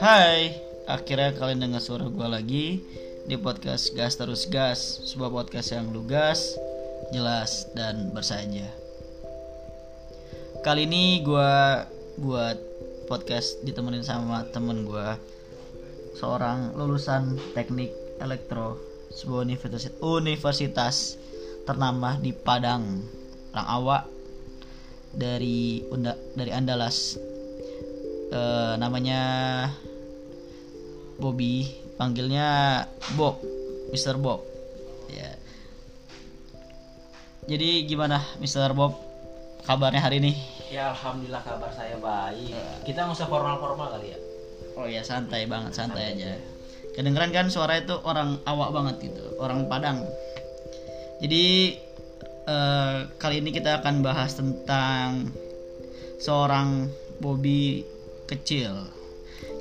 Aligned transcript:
Hai, 0.00 0.56
akhirnya 0.88 1.36
kalian 1.36 1.68
dengar 1.68 1.84
suara 1.84 2.08
gue 2.08 2.24
lagi 2.24 2.80
di 3.28 3.36
podcast 3.36 3.92
Gas 3.92 4.16
Terus 4.16 4.48
Gas, 4.48 5.04
sebuah 5.12 5.28
podcast 5.28 5.76
yang 5.76 5.92
lugas, 5.92 6.56
jelas 7.12 7.68
dan 7.76 8.16
bersaja. 8.16 8.64
Kali 10.64 10.88
ini 10.88 11.20
gue 11.20 11.52
buat 12.16 12.56
podcast 13.12 13.60
ditemenin 13.60 14.08
sama 14.08 14.48
temen 14.56 14.88
gue, 14.88 15.08
seorang 16.16 16.72
lulusan 16.80 17.36
teknik 17.52 17.92
elektro 18.24 18.80
sebuah 19.12 19.44
universitas 19.44 19.92
universitas 20.00 21.20
ternama 21.68 22.16
di 22.16 22.32
Padang, 22.32 23.04
Awak 23.52 24.11
dari 25.12 25.84
Unda, 25.92 26.16
dari 26.34 26.50
Andalas 26.50 27.18
Eh, 28.32 28.74
namanya 28.80 29.20
Bobby 31.20 31.68
panggilnya 32.00 32.80
Bob 33.12 33.44
Mr. 33.92 34.16
Bob 34.16 34.40
ya 35.12 35.36
jadi 37.44 37.84
gimana 37.84 38.24
Mr. 38.40 38.72
Bob 38.72 38.96
kabarnya 39.68 40.00
hari 40.00 40.24
ini 40.24 40.32
Ya 40.72 40.88
alhamdulillah 40.96 41.44
kabar 41.44 41.68
saya 41.76 42.00
baik. 42.00 42.56
Kita 42.88 43.04
nggak 43.04 43.12
usah 43.12 43.28
formal-formal 43.28 43.92
kali 43.92 44.16
ya. 44.16 44.18
oh 44.80 44.88
ya 44.88 45.04
santai 45.04 45.44
banget 45.44 45.76
santai 45.76 46.16
aja 46.16 46.32
kedengeran 46.96 47.28
kan 47.36 47.52
suara 47.52 47.76
itu 47.76 47.92
orang 48.08 48.40
awak 48.48 48.72
banget 48.72 49.12
gitu 49.12 49.36
orang 49.36 49.68
Padang 49.68 50.08
jadi 51.20 51.76
eh, 52.46 52.98
kali 53.18 53.42
ini 53.42 53.50
kita 53.50 53.82
akan 53.82 54.02
bahas 54.02 54.34
tentang 54.34 55.30
seorang 56.18 56.90
Bobby 57.18 57.86
kecil 58.26 58.72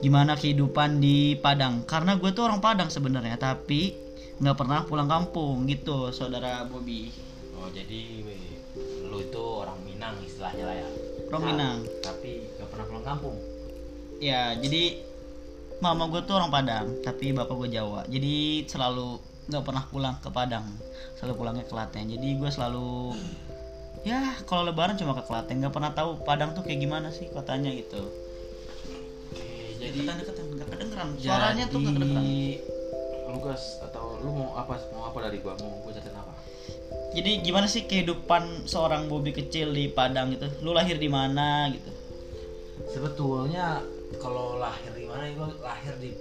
gimana 0.01 0.37
kehidupan 0.37 1.01
di 1.01 1.37
Padang 1.37 1.85
karena 1.85 2.17
gue 2.17 2.29
tuh 2.33 2.45
orang 2.45 2.61
Padang 2.61 2.89
sebenarnya 2.89 3.37
tapi 3.37 3.93
nggak 4.41 4.57
pernah 4.57 4.85
pulang 4.85 5.09
kampung 5.09 5.65
gitu 5.69 6.09
saudara 6.13 6.65
Bobby 6.65 7.31
Oh 7.61 7.69
jadi 7.69 8.25
lu 9.05 9.21
itu 9.21 9.37
orang 9.37 9.77
Minang 9.85 10.17
istilahnya 10.25 10.65
lah 10.65 10.75
ya. 10.81 10.87
Orang 11.29 11.41
Nah, 11.45 11.49
Minang. 11.53 11.77
Tapi 12.01 12.41
nggak 12.57 12.69
pernah 12.73 12.85
pulang 12.89 13.05
kampung. 13.05 13.37
ya 14.21 14.53
jadi 14.53 15.01
mama 15.81 16.05
gue 16.05 16.21
tuh 16.29 16.37
orang 16.37 16.53
Padang 16.53 17.01
tapi 17.01 17.33
bapak 17.33 17.57
gue 17.57 17.73
Jawa 17.73 18.05
jadi 18.05 18.69
selalu 18.69 19.17
nggak 19.51 19.67
pernah 19.67 19.83
pulang 19.91 20.15
ke 20.23 20.31
Padang 20.31 20.65
selalu 21.19 21.33
pulangnya 21.35 21.63
ke 21.67 21.71
Klaten 21.75 22.07
jadi 22.07 22.27
gue 22.39 22.49
selalu 22.49 23.13
ya 24.07 24.33
kalau 24.47 24.71
lebaran 24.71 24.95
cuma 24.95 25.11
ke 25.13 25.27
Klaten 25.27 25.59
nggak 25.59 25.75
pernah 25.75 25.91
tahu 25.91 26.23
Padang 26.23 26.55
tuh 26.55 26.63
kayak 26.63 26.79
gimana 26.79 27.11
sih 27.11 27.27
kotanya 27.29 27.69
gitu 27.75 27.99
Oke, 29.31 29.43
jadi 29.77 29.99
deketan 30.07 30.45
nggak 30.55 30.67
kedengeran 30.71 31.07
suaranya 31.19 31.63
tuh 31.67 31.77
nggak 31.83 31.95
kedengeran 31.99 32.25
Lu 33.31 33.39
gas 33.43 33.79
atau 33.79 34.19
lu 34.19 34.31
mau 34.35 34.59
apa 34.59 34.75
mau 34.91 35.07
apa 35.07 35.23
dari 35.23 35.39
gua? 35.39 35.55
Mau 35.55 35.87
gua 35.87 35.91
ceritain 35.95 36.15
apa? 36.19 36.35
jadi 37.11 37.43
gimana 37.43 37.67
sih 37.67 37.87
kehidupan 37.87 38.67
seorang 38.67 39.11
Bobby 39.11 39.35
kecil 39.35 39.75
di 39.75 39.91
Padang 39.91 40.31
gitu 40.31 40.47
lu 40.63 40.71
lahir 40.71 40.95
di 40.95 41.11
mana 41.11 41.67
gitu 41.71 41.91
Sebetulnya 42.91 43.79
kalau 44.19 44.59
lahir 44.59 44.91
di 44.91 45.05
mana? 45.07 45.29
Gua 45.31 45.47
lahir 45.61 45.95
di 46.01 46.11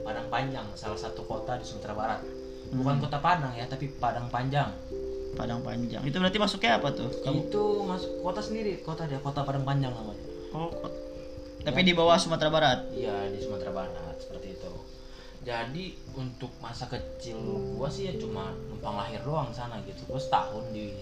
Padang 0.00 0.30
Panjang, 0.30 0.66
salah 0.78 0.96
satu 0.96 1.26
kota 1.26 1.58
di 1.58 1.64
Sumatera 1.66 1.94
Barat. 1.96 2.20
Bukan 2.68 2.94
Hmm. 2.96 3.02
kota 3.02 3.18
Padang 3.18 3.52
ya, 3.52 3.64
tapi 3.64 3.88
Padang 3.92 4.28
Panjang. 4.28 4.68
Padang 5.34 5.60
Panjang 5.60 6.02
itu 6.02 6.16
berarti 6.16 6.36
masuknya 6.36 6.76
apa 6.76 6.88
tuh 6.90 7.08
kamu 7.22 7.46
Itu 7.46 7.64
masuk 7.84 8.10
kota 8.20 8.40
sendiri, 8.40 8.80
kota 8.80 9.06
dia, 9.06 9.20
kota 9.20 9.44
Padang 9.44 9.62
Panjang 9.62 9.92
namanya. 9.92 10.24
oh 10.50 10.72
tapi 11.58 11.84
di 11.84 11.92
bawah 11.92 12.16
Sumatera 12.16 12.48
Barat 12.48 12.78
Iya 12.90 13.28
di 13.28 13.38
Sumatera 13.38 13.70
Barat 13.70 14.16
seperti 14.16 14.56
itu. 14.56 14.72
Jadi 15.44 15.84
untuk 16.12 16.48
masa 16.58 16.88
kecil 16.88 17.36
gua 17.72 17.86
sih 17.86 18.08
ya 18.08 18.14
cuma 18.16 18.50
numpang 18.66 18.96
lahir 18.96 19.20
doang 19.20 19.48
sana 19.48 19.76
gitu. 19.84 20.00
Gua 20.08 20.16
setahun 20.16 20.64
di 20.72 20.96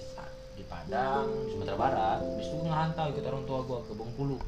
di 0.57 0.65
Padang, 0.65 1.27
Sumatera 1.47 1.77
Barat. 1.77 2.19
Habis 2.21 2.47
itu 2.47 2.57
ngerantau 2.61 3.07
ikut 3.11 3.25
orang 3.25 3.45
tua 3.45 3.61
gua 3.63 3.79
ke 3.83 3.93
Bengkulu. 3.95 4.39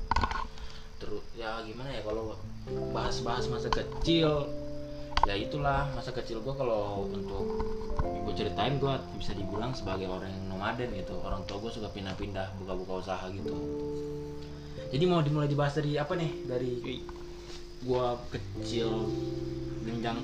Terus 0.98 1.22
ya 1.32 1.62
gimana 1.62 1.88
ya 1.88 2.02
kalau 2.02 2.34
bahas-bahas 2.90 3.46
masa 3.46 3.70
kecil 3.70 4.48
ya 5.26 5.34
itulah 5.34 5.88
masa 5.96 6.14
kecil 6.14 6.38
gua 6.44 6.54
kalau 6.54 7.08
untuk 7.08 7.44
gue 7.98 8.34
ceritain 8.36 8.76
gua 8.76 9.00
bisa 9.16 9.32
dibilang 9.32 9.72
sebagai 9.72 10.06
orang 10.06 10.30
yang 10.30 10.44
nomaden 10.52 10.92
gitu. 10.94 11.16
Orang 11.24 11.42
tua 11.48 11.58
gue 11.64 11.72
suka 11.72 11.88
pindah-pindah 11.90 12.60
buka-buka 12.60 13.08
usaha 13.08 13.24
gitu. 13.32 13.54
Jadi 14.88 15.04
mau 15.04 15.20
dimulai 15.20 15.48
dibahas 15.48 15.76
dari 15.76 15.96
apa 15.96 16.12
nih? 16.16 16.30
Dari 16.44 16.72
gua 17.84 18.18
kecil 18.28 19.08
jenjang 19.86 20.20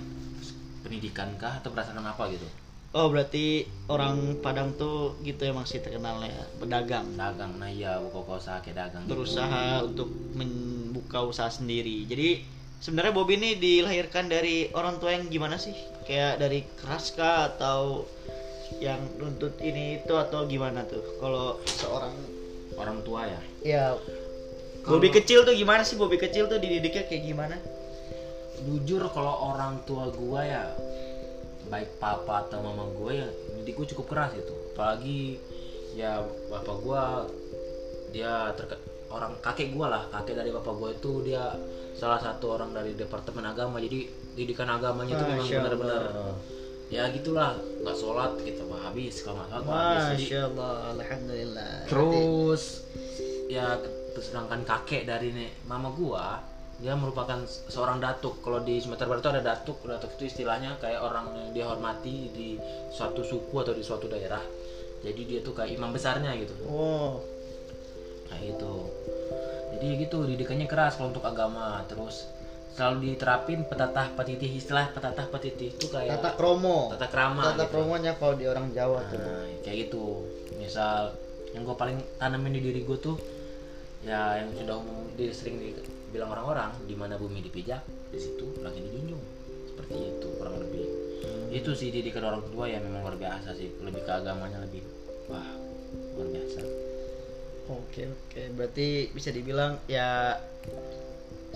pendidikan 0.84 1.32
kah 1.41 1.59
atau 1.59 1.72
berdasarkan 1.72 2.05
apa 2.05 2.28
gitu? 2.32 2.47
Oh 2.94 3.11
berarti 3.11 3.66
orang 3.91 4.38
Padang 4.38 4.78
tuh 4.78 5.19
gitu 5.26 5.43
emang 5.43 5.66
sih 5.66 5.82
terkenalnya 5.82 6.47
pedagang. 6.62 7.19
Dagang 7.19 7.59
nah 7.59 7.66
iya 7.66 7.99
buka 7.99 8.38
usaha 8.38 8.62
kayak 8.62 8.87
dagang 8.87 9.03
gitu. 9.03 9.19
berusaha 9.19 9.82
untuk 9.82 10.06
membuka 10.38 11.26
usaha 11.26 11.50
sendiri. 11.50 12.06
Jadi 12.06 12.47
sebenarnya 12.84 13.17
Bobby 13.17 13.41
ini 13.41 13.56
dilahirkan 13.56 14.28
dari 14.28 14.69
orang 14.77 15.00
tua 15.00 15.17
yang 15.17 15.33
gimana 15.33 15.56
sih? 15.56 15.72
Kayak 16.05 16.37
dari 16.37 16.69
keras 16.77 17.17
kah? 17.17 17.49
Atau 17.49 18.05
yang 18.84 19.00
nuntut 19.17 19.56
ini 19.65 20.05
itu 20.05 20.12
atau 20.12 20.45
gimana 20.45 20.84
tuh? 20.84 21.00
Kalau 21.17 21.56
seorang 21.65 22.12
orang 22.77 23.00
tua 23.00 23.25
ya? 23.25 23.41
Ya 23.65 23.87
Kalau- 24.84 25.00
Bobby 25.00 25.09
kecil 25.09 25.49
tuh 25.49 25.56
gimana 25.56 25.81
sih? 25.81 25.97
Bobby 25.97 26.21
kecil 26.21 26.44
tuh 26.44 26.61
dididiknya 26.61 27.09
kayak 27.09 27.25
gimana? 27.25 27.56
Jujur 28.69 29.00
kalau 29.17 29.56
orang 29.56 29.81
tua 29.89 30.12
gua 30.12 30.44
ya 30.44 30.65
baik 31.73 31.97
papa 31.97 32.44
atau 32.44 32.61
mama 32.61 32.84
gue 32.93 33.25
ya 33.25 33.28
didik 33.56 33.81
gue 33.81 33.87
cukup 33.97 34.12
keras 34.12 34.37
gitu. 34.37 34.53
Apalagi 34.77 35.41
ya 35.97 36.21
bapak 36.53 36.77
gua 36.84 37.25
dia 38.12 38.53
terke 38.53 38.77
orang 39.09 39.33
kakek 39.41 39.73
gua 39.73 39.89
lah. 39.89 40.03
Kakek 40.12 40.37
dari 40.37 40.53
bapak 40.53 40.75
gue 40.77 40.91
itu 40.93 41.12
dia 41.33 41.56
salah 41.94 42.21
satu 42.21 42.59
orang 42.59 42.75
dari 42.75 42.93
departemen 42.99 43.47
agama. 43.47 43.78
Jadi 43.78 44.10
didikan 44.34 44.66
agamanya 44.66 45.15
itu 45.15 45.25
memang 45.25 45.47
benar-benar 45.47 46.03
ya 46.93 47.09
gitulah 47.10 47.56
nggak 47.81 47.97
sholat 47.97 48.37
kita 48.44 48.62
mah 48.69 48.93
habis 48.93 49.25
kalau 49.25 49.41
nggak 49.41 49.50
sholat 49.50 49.65
mah 49.65 49.75
habis. 49.75 50.03
Jadi 50.05 50.25
Masya 50.27 50.41
Allah 50.53 50.75
Alhamdulillah. 50.94 51.75
Terus? 51.88 52.65
ya 53.44 53.77
sedangkan 54.16 54.65
kakek 54.65 55.05
dari 55.05 55.28
nek 55.37 55.69
mama 55.69 55.93
gua 55.93 56.41
dia 56.82 56.94
merupakan 56.99 57.38
seorang 57.47 58.03
datuk. 58.03 58.43
Kalau 58.43 58.61
di 58.66 58.82
Sumatera 58.82 59.06
Barat 59.15 59.22
itu 59.22 59.31
ada 59.31 59.43
datuk. 59.47 59.78
Datuk 59.87 60.11
itu 60.19 60.26
istilahnya 60.26 60.75
kayak 60.82 61.00
orang 61.00 61.31
yang 61.32 61.50
dihormati 61.55 62.34
di 62.34 62.59
suatu 62.91 63.22
suku 63.22 63.55
atau 63.62 63.72
di 63.72 63.81
suatu 63.81 64.11
daerah. 64.11 64.43
Jadi 65.05 65.21
dia 65.22 65.41
tuh 65.44 65.55
kayak 65.55 65.71
imam 65.71 65.94
besarnya 65.94 66.34
gitu. 66.34 66.53
Oh. 66.66 67.22
Kayak 68.26 68.59
itu 68.59 68.72
jadi 69.75 70.07
gitu 70.07 70.25
didikannya 70.27 70.67
keras 70.71 70.97
kalau 70.99 71.11
untuk 71.11 71.27
agama. 71.27 71.83
Terus 71.91 72.31
selalu 72.75 73.15
diterapin 73.15 73.62
petatah 73.71 74.11
petitih 74.19 74.51
istilah 74.51 74.91
petatah 74.91 75.31
petitih 75.31 75.71
itu 75.79 75.87
kayak 75.87 76.19
tata 76.19 76.35
kromo. 76.35 76.91
tata 76.91 77.07
krama 77.07 77.55
tata 77.55 77.71
gitu. 77.71 77.71
kromonya 77.71 78.19
kalau 78.19 78.35
di 78.35 78.51
orang 78.51 78.75
Jawa 78.75 78.99
tuh 79.07 79.19
Nah, 79.23 79.47
kayak 79.62 79.77
gitu. 79.89 80.27
Misal 80.59 81.15
yang 81.55 81.62
gue 81.62 81.77
paling 81.79 81.99
tanamin 82.19 82.59
di 82.59 82.61
diri 82.62 82.83
gue 82.83 82.99
tuh 82.99 83.17
ya 84.03 84.43
yang 84.43 84.51
sudah 84.59 84.77
umum 84.83 85.07
di, 85.15 85.31
sering 85.31 85.57
dibilang 85.62 86.35
orang-orang 86.35 86.75
di 86.85 86.99
mana 86.99 87.15
bumi 87.15 87.41
dipijak 87.47 87.87
di 88.11 88.19
situ 88.19 88.59
lagi 88.61 88.83
dijunjung. 88.83 89.23
Seperti 89.71 89.95
itu 89.95 90.29
kurang 90.35 90.59
lebih. 90.59 90.85
Itu 91.55 91.79
sih 91.79 91.95
didikan 91.95 92.27
orang 92.27 92.43
tua 92.51 92.67
ya 92.67 92.83
memang 92.83 93.06
luar 93.06 93.15
biasa 93.15 93.55
sih. 93.55 93.71
Lebih 93.79 94.03
ke 94.03 94.12
agamanya 94.12 94.59
lebih 94.67 94.83
wah 95.31 95.47
luar 96.19 96.29
biasa 96.29 96.94
Oke 97.65 98.05
oke, 98.05 98.43
berarti 98.53 99.09
bisa 99.09 99.33
dibilang 99.33 99.81
ya 99.88 100.37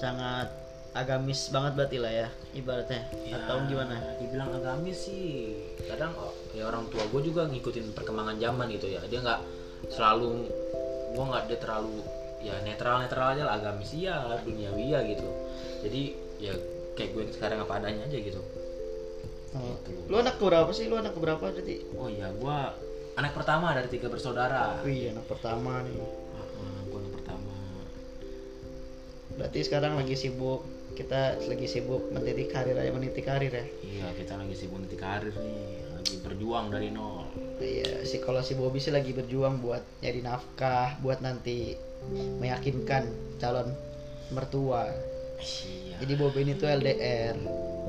sangat 0.01 0.49
agamis 0.97 1.53
banget 1.53 1.77
berarti 1.77 1.99
lah 2.01 2.13
ya 2.25 2.29
ibaratnya 2.57 3.05
Ya, 3.29 3.45
atau 3.45 3.61
gimana? 3.69 4.01
dibilang 4.17 4.51
agamis 4.57 5.05
sih 5.05 5.53
kadang 5.85 6.17
oh, 6.17 6.33
ya 6.57 6.65
orang 6.65 6.89
tua 6.89 7.05
gue 7.13 7.21
juga 7.29 7.45
ngikutin 7.45 7.93
perkembangan 7.93 8.41
zaman 8.41 8.73
gitu 8.73 8.89
ya 8.89 9.05
dia 9.05 9.21
nggak 9.21 9.41
selalu 9.93 10.49
gue 11.13 11.25
nggak 11.29 11.45
dia 11.53 11.59
terlalu 11.61 12.01
ya 12.41 12.55
netral 12.65 13.05
netral 13.05 13.35
aja 13.37 13.43
lah 13.45 13.55
agamis 13.61 13.91
iya 13.93 14.41
duniawi 14.43 14.85
ya 14.97 15.01
gitu 15.05 15.29
jadi 15.85 16.03
ya 16.41 16.53
kayak 16.97 17.11
gue 17.15 17.23
sekarang 17.37 17.59
apa 17.63 17.73
adanya 17.79 18.09
aja 18.09 18.19
gitu 18.19 18.41
Oh. 19.49 19.65
Gitu. 19.81 20.13
Lu 20.13 20.21
anak 20.21 20.37
berapa 20.37 20.69
sih? 20.77 20.93
Lu 20.93 21.01
anak 21.01 21.17
berapa 21.17 21.41
berarti? 21.41 21.81
oh 21.97 22.05
iya 22.13 22.29
gue 22.37 22.59
anak 23.19 23.35
pertama 23.35 23.75
dari 23.75 23.91
tiga 23.91 24.07
bersaudara 24.07 24.79
Wih 24.87 25.11
anak 25.11 25.27
pertama 25.27 25.83
nih. 25.83 25.99
gue 26.87 26.99
anak 27.03 27.13
pertama 27.19 27.55
Berarti 29.35 29.59
sekarang 29.63 29.99
lagi 29.99 30.15
sibuk 30.15 30.63
kita 30.95 31.39
lagi 31.47 31.67
sibuk 31.71 32.11
meniti 32.11 32.51
karir 32.51 32.75
aja 32.75 32.91
meniti 32.91 33.23
karir 33.23 33.53
ya. 33.55 33.67
iya 33.87 34.07
kita 34.15 34.35
lagi 34.35 34.55
sibuk 34.55 34.83
nanti 34.83 34.99
karir 34.99 35.31
nih 35.31 35.63
lagi 35.95 36.15
berjuang 36.23 36.71
dari 36.71 36.91
nol 36.91 37.27
Iya, 37.59 38.07
si 38.07 38.23
kalau 38.23 38.39
si 38.39 38.55
Bobby 38.55 38.79
sih 38.79 38.95
lagi 38.95 39.11
berjuang 39.11 39.59
buat 39.59 39.83
nyari 39.99 40.23
nafkah, 40.23 40.95
buat 41.03 41.19
nanti 41.19 41.75
meyakinkan 42.39 43.11
calon 43.43 43.75
mertua. 44.31 44.87
Iya. 45.43 45.99
Jadi 45.99 46.13
Bobby 46.15 46.47
ini 46.47 46.55
tuh 46.55 46.71
LDR, 46.71 47.35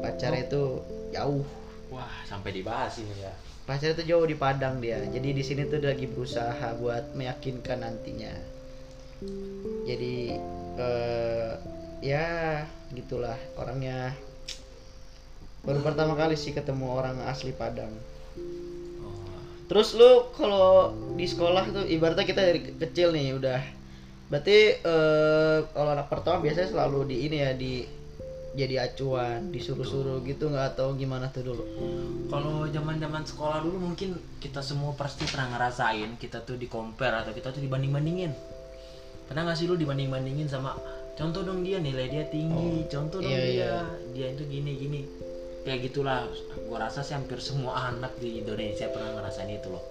pacarnya 0.01 0.41
itu 0.41 0.81
jauh. 1.13 1.45
Wah, 1.93 2.09
sampai 2.25 2.49
dibahas 2.49 2.97
ini 2.97 3.13
ya. 3.21 3.29
Pacarnya 3.69 4.01
tuh 4.01 4.07
jauh 4.09 4.25
di 4.25 4.33
Padang 4.33 4.81
dia. 4.81 4.97
Jadi 4.97 5.29
di 5.29 5.45
sini 5.45 5.69
tuh 5.69 5.77
lagi 5.77 6.09
berusaha 6.09 6.73
buat 6.81 7.13
meyakinkan 7.13 7.85
nantinya. 7.85 8.33
Jadi 9.85 10.33
eh, 10.81 11.53
ya 12.01 12.65
gitulah 12.89 13.37
orangnya. 13.53 14.17
Baru 15.61 15.85
pertama 15.85 16.17
kali 16.17 16.33
sih 16.33 16.49
ketemu 16.49 16.89
orang 16.89 17.21
asli 17.29 17.53
Padang. 17.53 17.93
Terus 19.69 19.93
lu 19.93 20.33
kalau 20.33 20.97
di 21.13 21.29
sekolah 21.29 21.69
tuh 21.69 21.85
ibaratnya 21.85 22.25
kita 22.25 22.41
dari 22.41 22.65
ke- 22.65 22.73
kecil 22.89 23.13
nih 23.13 23.37
udah 23.37 23.61
berarti 24.33 24.81
eh, 24.81 25.57
kalau 25.77 25.93
anak 25.93 26.09
pertama 26.09 26.41
biasanya 26.41 26.73
selalu 26.73 27.13
di 27.13 27.17
ini 27.29 27.37
ya 27.37 27.53
di 27.53 27.85
jadi 28.57 28.89
acuan 28.89 29.53
disuruh-suruh 29.53 30.25
gitu 30.25 30.49
nggak 30.49 30.73
atau 30.73 30.97
gimana 30.97 31.29
tuh 31.29 31.53
dulu 31.53 31.63
Kalau 32.29 32.65
zaman-zaman 32.69 33.21
sekolah 33.25 33.61
dulu 33.61 33.93
mungkin 33.93 34.17
kita 34.41 34.61
semua 34.61 34.93
pasti 34.97 35.25
pernah 35.29 35.53
ngerasain 35.57 36.17
kita 36.17 36.41
tuh 36.41 36.57
di 36.57 36.65
compare 36.65 37.25
atau 37.25 37.33
kita 37.33 37.53
tuh 37.53 37.61
dibanding-bandingin. 37.61 38.31
Pernah 39.29 39.41
nggak 39.49 39.57
sih 39.57 39.69
lu 39.69 39.77
dibanding-bandingin 39.77 40.49
sama 40.49 40.73
contoh 41.13 41.43
dong 41.43 41.61
dia 41.61 41.77
nilai 41.77 42.07
dia 42.09 42.25
tinggi, 42.31 42.87
contoh 42.87 43.19
dong 43.19 43.29
iya, 43.29 43.43
dia 43.43 43.53
iya. 43.53 43.73
dia 44.13 44.27
itu 44.33 44.43
gini 44.49 44.71
gini. 44.77 45.01
Kayak 45.65 45.91
gitulah. 45.91 46.25
Gua 46.65 46.85
rasa 46.85 47.05
sih 47.05 47.13
hampir 47.13 47.37
semua 47.41 47.91
anak 47.93 48.17
di 48.17 48.41
Indonesia 48.41 48.89
pernah 48.89 49.19
ngerasain 49.19 49.51
itu 49.51 49.69
loh. 49.69 49.83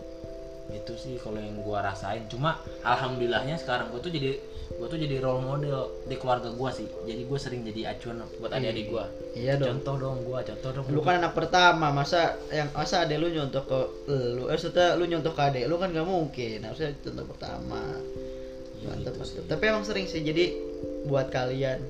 Itu 0.71 0.99
sih 0.99 1.19
kalau 1.23 1.39
yang 1.39 1.63
gua 1.63 1.85
rasain. 1.87 2.27
Cuma 2.27 2.59
alhamdulillahnya 2.83 3.59
sekarang 3.61 3.91
gua 3.95 4.01
tuh 4.03 4.11
jadi 4.11 4.39
gua 4.77 4.87
tuh 4.87 5.01
jadi 5.01 5.17
role 5.25 5.41
model 5.41 6.05
di 6.05 6.17
keluarga 6.21 6.53
gua 6.53 6.69
sih. 6.69 6.85
Jadi 6.85 7.23
gua 7.25 7.39
sering 7.41 7.65
jadi 7.65 7.97
acuan 7.97 8.21
buat 8.37 8.53
adik-adik 8.53 8.87
gua. 8.93 9.09
iya 9.33 9.57
dong. 9.57 9.81
Contoh 9.81 9.95
dong 9.97 10.19
gua, 10.29 10.45
contoh 10.45 10.71
dong. 10.77 10.85
lu 10.93 11.01
kan 11.01 11.25
anak 11.25 11.33
pertama 11.33 11.89
masa 11.89 12.37
yang 12.53 12.69
masa 12.77 13.09
adek 13.09 13.17
lu 13.17 13.33
nyontoh 13.33 13.65
ke 13.65 13.81
lu? 14.37 14.53
Eh 14.53 14.57
maksudnya 14.59 14.95
lu 15.01 15.05
nyontoh 15.09 15.33
ke 15.33 15.43
adek 15.43 15.65
lu 15.65 15.81
kan 15.81 15.89
nggak 15.89 16.05
mungkin. 16.05 16.59
Harusnya 16.69 16.93
contoh 17.01 17.25
pertama. 17.25 17.81
Ya, 18.79 18.95
mantap 18.95 19.19
gitu 19.19 19.43
mantap 19.43 19.45
tapi 19.51 19.63
emang 19.73 19.85
sering 19.89 20.07
sih. 20.07 20.21
Jadi 20.21 20.45
buat 21.09 21.33
kalian 21.33 21.81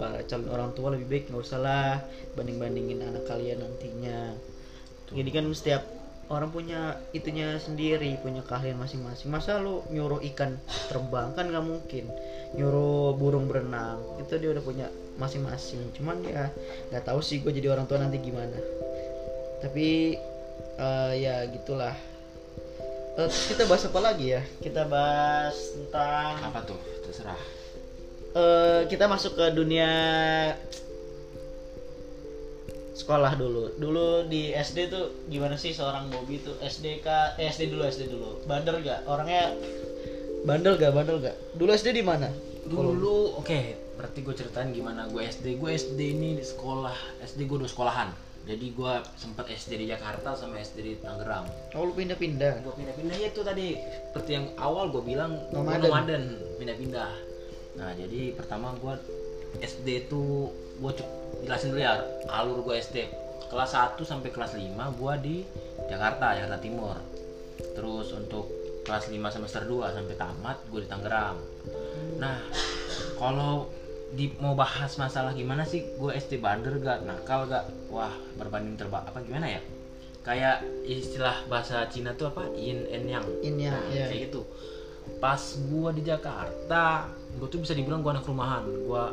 para 0.00 0.24
calon 0.24 0.48
orang 0.48 0.70
tua 0.72 0.96
lebih 0.96 1.06
baik 1.12 1.24
nggak 1.28 1.44
usah 1.44 1.60
lah 1.60 2.00
banding 2.32 2.56
bandingin 2.56 3.04
anak 3.04 3.28
kalian 3.28 3.60
nantinya. 3.60 4.32
Jadi 5.12 5.30
kan 5.34 5.44
setiap 5.52 5.99
orang 6.30 6.54
punya 6.54 6.94
itunya 7.10 7.58
sendiri 7.58 8.14
punya 8.22 8.40
keahlian 8.46 8.78
masing-masing. 8.78 9.28
Masa 9.28 9.58
lu 9.58 9.82
nyuruh 9.90 10.22
ikan 10.32 10.54
terbang? 10.86 11.34
Kan 11.34 11.50
nggak 11.50 11.66
mungkin. 11.66 12.06
Nyuruh 12.54 13.18
burung 13.18 13.50
berenang. 13.50 13.98
Itu 14.22 14.38
dia 14.38 14.54
udah 14.54 14.62
punya 14.62 14.86
masing-masing. 15.18 15.90
Cuman 15.98 16.22
ya 16.22 16.48
nggak 16.94 17.04
tahu 17.04 17.18
sih 17.20 17.42
gue 17.42 17.50
jadi 17.50 17.74
orang 17.74 17.90
tua 17.90 17.98
nanti 17.98 18.22
gimana. 18.22 18.56
Tapi 19.58 20.14
eh, 20.78 21.12
ya 21.18 21.50
gitulah. 21.50 21.98
Terus 23.18 23.36
kita 23.50 23.66
bahas 23.66 23.84
apa 23.90 24.00
lagi 24.00 24.26
ya? 24.38 24.42
Kita 24.62 24.86
bahas 24.86 25.58
tentang 25.74 26.46
apa 26.46 26.62
tuh? 26.62 26.78
Terserah. 27.04 27.58
eh 28.30 28.86
kita 28.86 29.10
masuk 29.10 29.34
ke 29.34 29.50
dunia 29.50 29.90
sekolah 33.00 33.32
dulu. 33.40 33.72
Dulu 33.80 34.28
di 34.28 34.52
SD 34.52 34.92
tuh 34.92 35.24
gimana 35.32 35.56
sih 35.56 35.72
seorang 35.72 36.12
Bobby 36.12 36.44
tuh 36.44 36.54
SD 36.60 37.00
kah? 37.00 37.34
Eh, 37.40 37.48
SD 37.48 37.72
dulu 37.72 37.88
SD 37.88 38.12
dulu. 38.12 38.44
Bandel 38.44 38.84
gak? 38.84 39.08
Orangnya 39.08 39.56
bandel 40.44 40.76
gak? 40.76 40.92
Bandel 40.92 41.16
gak? 41.24 41.36
Dulu 41.56 41.70
SD 41.72 41.96
di 41.96 42.04
mana? 42.04 42.28
Dulu 42.68 43.40
oke, 43.40 43.60
berarti 43.96 44.20
gue 44.20 44.34
ceritain 44.36 44.68
gimana 44.70 45.08
gue 45.08 45.24
SD. 45.24 45.56
Gue 45.56 45.74
SD 45.74 46.00
ini 46.20 46.36
di 46.36 46.44
sekolah, 46.44 47.24
SD 47.24 47.48
gue 47.48 47.58
dua 47.64 47.70
sekolahan. 47.70 48.12
Jadi 48.48 48.72
gue 48.72 48.92
sempat 49.20 49.46
SD 49.52 49.84
di 49.84 49.86
Jakarta 49.92 50.32
sama 50.32 50.56
SD 50.60 50.78
di 50.80 50.94
Tangerang. 51.00 51.44
Oh 51.76 51.84
lu 51.84 51.92
pindah-pindah. 51.92 52.64
Gue 52.64 52.72
pindah-pindah 52.72 53.16
ya 53.20 53.28
itu 53.28 53.40
tadi 53.44 53.76
seperti 54.10 54.30
yang 54.36 54.46
awal 54.56 54.88
gue 54.88 55.04
bilang 55.04 55.36
Nomaden. 55.52 55.88
nomaden 55.88 56.22
pindah-pindah. 56.56 57.12
Nah 57.76 57.92
jadi 57.94 58.32
pertama 58.32 58.72
gue 58.80 58.94
SD 59.60 60.08
itu 60.08 60.48
gue 60.80 60.92
jelasin 61.44 61.76
dulu 61.76 61.80
ya 61.80 62.00
alur 62.32 62.64
gue 62.64 62.74
SD 62.80 62.96
kelas 63.52 63.76
1 63.76 64.00
sampai 64.00 64.30
kelas 64.32 64.56
5 64.56 64.64
gue 64.72 65.14
di 65.20 65.36
Jakarta 65.90 66.38
Jakarta 66.38 66.58
Timur. 66.62 66.96
Terus 67.74 68.14
untuk 68.14 68.46
kelas 68.86 69.10
5 69.10 69.34
semester 69.34 69.62
2 69.66 69.96
sampai 69.96 70.16
tamat 70.16 70.56
gue 70.70 70.80
di 70.80 70.88
Tangerang. 70.88 71.36
Nah 72.22 72.38
kalau 73.18 73.68
di 74.10 74.34
mau 74.42 74.58
bahas 74.58 74.98
masalah 74.98 75.30
gimana 75.34 75.62
sih 75.62 75.86
gue 75.98 76.10
SD 76.14 76.42
bandel 76.42 76.78
gak 76.82 77.02
nakal 77.06 77.46
gak? 77.50 77.66
Wah 77.90 78.14
berbanding 78.38 78.78
terbang 78.78 79.02
apa 79.06 79.18
gimana 79.22 79.46
ya? 79.50 79.60
Kayak 80.22 80.62
istilah 80.86 81.42
bahasa 81.50 81.86
Cina 81.90 82.14
tuh 82.14 82.30
apa? 82.30 82.46
Yin 82.54 82.86
and 82.92 83.06
yang. 83.08 83.26
Yin 83.40 83.56
yang, 83.56 83.74
Nah, 83.74 83.88
iya. 83.90 84.06
kayak 84.06 84.30
gitu. 84.30 84.44
Pas 85.16 85.40
gua 85.72 85.90
di 85.90 86.04
Jakarta 86.04 87.08
gua 87.40 87.48
tuh 87.48 87.64
bisa 87.64 87.72
dibilang 87.72 88.04
gua 88.04 88.20
anak 88.20 88.28
rumahan. 88.28 88.62
Gua 88.84 89.08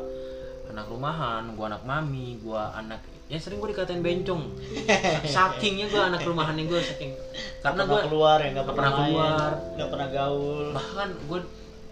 anak 0.72 0.86
rumahan 0.90 1.44
gua 1.56 1.66
anak 1.72 1.84
mami 1.88 2.40
gua 2.44 2.74
anak 2.76 3.02
ya 3.28 3.38
sering 3.40 3.60
gua 3.60 3.70
dikatain 3.72 4.04
bencong 4.04 4.44
sakingnya 5.36 5.88
gua 5.92 6.12
anak 6.12 6.22
rumahannya 6.24 6.64
gua 6.68 6.80
saking 6.80 7.12
karena 7.60 7.82
gua 7.84 8.00
keluar 8.08 8.38
ya, 8.40 8.50
nggak 8.56 8.66
pernah 8.72 8.92
pernah 8.92 8.92
keluar. 9.08 9.52
nggak 9.76 9.90
pernah 9.92 10.08
gaul. 10.12 10.68
bahkan 10.76 11.10
gua 11.28 11.40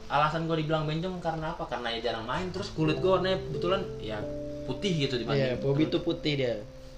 alasan 0.06 0.42
gua 0.46 0.58
dibilang 0.60 0.86
bencong 0.86 1.18
karena 1.20 1.58
apa 1.58 1.64
karena 1.68 1.88
ya 1.98 2.00
jarang 2.12 2.26
main 2.30 2.48
terus 2.54 2.72
kulit 2.72 3.02
gua 3.04 3.20
warnanya 3.20 3.40
kebetulan 3.42 3.82
ya 4.00 4.20
putih 4.66 4.92
gitu 5.06 5.16
dibanding 5.22 5.56
Iya, 5.56 5.62
Bobby 5.62 5.86
tuh 5.88 6.02
putih 6.02 6.34
dia, 6.42 6.54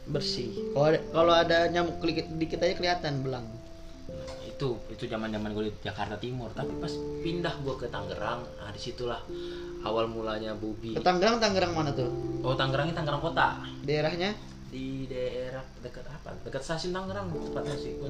bersih. 0.08 0.56
Kalau 0.72 0.88
ada, 0.88 1.00
kalau 1.12 1.34
ada 1.36 1.58
nyamuk 1.68 2.00
dikit, 2.00 2.28
dikit 2.40 2.60
aja 2.64 2.74
kelihatan 2.80 3.22
belang. 3.22 3.44
Itu 4.58 4.74
itu 4.90 5.06
zaman 5.06 5.30
zaman 5.30 5.54
gue 5.54 5.70
di 5.70 5.74
Jakarta 5.80 6.18
Timur 6.18 6.50
tapi 6.50 6.74
pas 6.76 6.90
pindah 7.22 7.62
gue 7.62 7.76
ke 7.78 7.86
Tangerang 7.88 8.42
nah 8.58 8.74
di 8.74 8.82
situlah 8.82 9.22
awal 9.82 10.10
mulanya 10.10 10.52
Bobby 10.52 10.98
Ke 10.98 11.00
Tangerang, 11.00 11.38
Tangerang 11.38 11.78
mana 11.78 11.94
tuh? 11.94 12.10
oh 12.42 12.58
Tangerang 12.58 12.90
ini 12.90 12.98
Tangerang 12.98 13.22
kota 13.22 13.62
Daerahnya? 13.86 14.34
di 14.68 15.06
daerah 15.06 15.62
dekat 15.80 16.04
apa 16.04 16.34
dekat 16.42 16.60
stasiun 16.60 16.90
Tangerang 16.92 17.30
tepatnya 17.30 17.78
sih 17.78 17.96
Gua- 17.96 18.10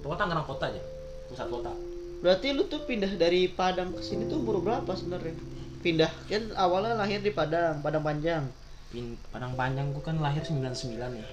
pokoknya 0.00 0.20
Tangerang 0.22 0.46
kota 0.46 0.64
aja 0.70 0.82
pusat 1.26 1.50
kota 1.50 1.72
Berarti 2.18 2.50
lu 2.50 2.62
tuh 2.64 2.82
pindah 2.82 3.10
dari 3.14 3.46
Padang 3.46 3.90
ke 3.90 4.02
sini 4.02 4.26
tuh 4.26 4.38
umur 4.38 4.58
berapa 4.58 4.90
sebenarnya? 4.90 5.34
Pindah 5.78 6.10
kan 6.26 6.50
awalnya 6.54 6.94
lahir 6.94 7.18
di 7.18 7.30
Padang, 7.30 7.78
Padang 7.78 8.02
Panjang. 8.02 8.42
Pin 8.88 9.14
Padang 9.30 9.54
Panjang 9.54 9.90
gue 9.90 10.00
kan 10.00 10.18
lahir 10.18 10.42
99 10.42 10.74
ya 11.14 11.28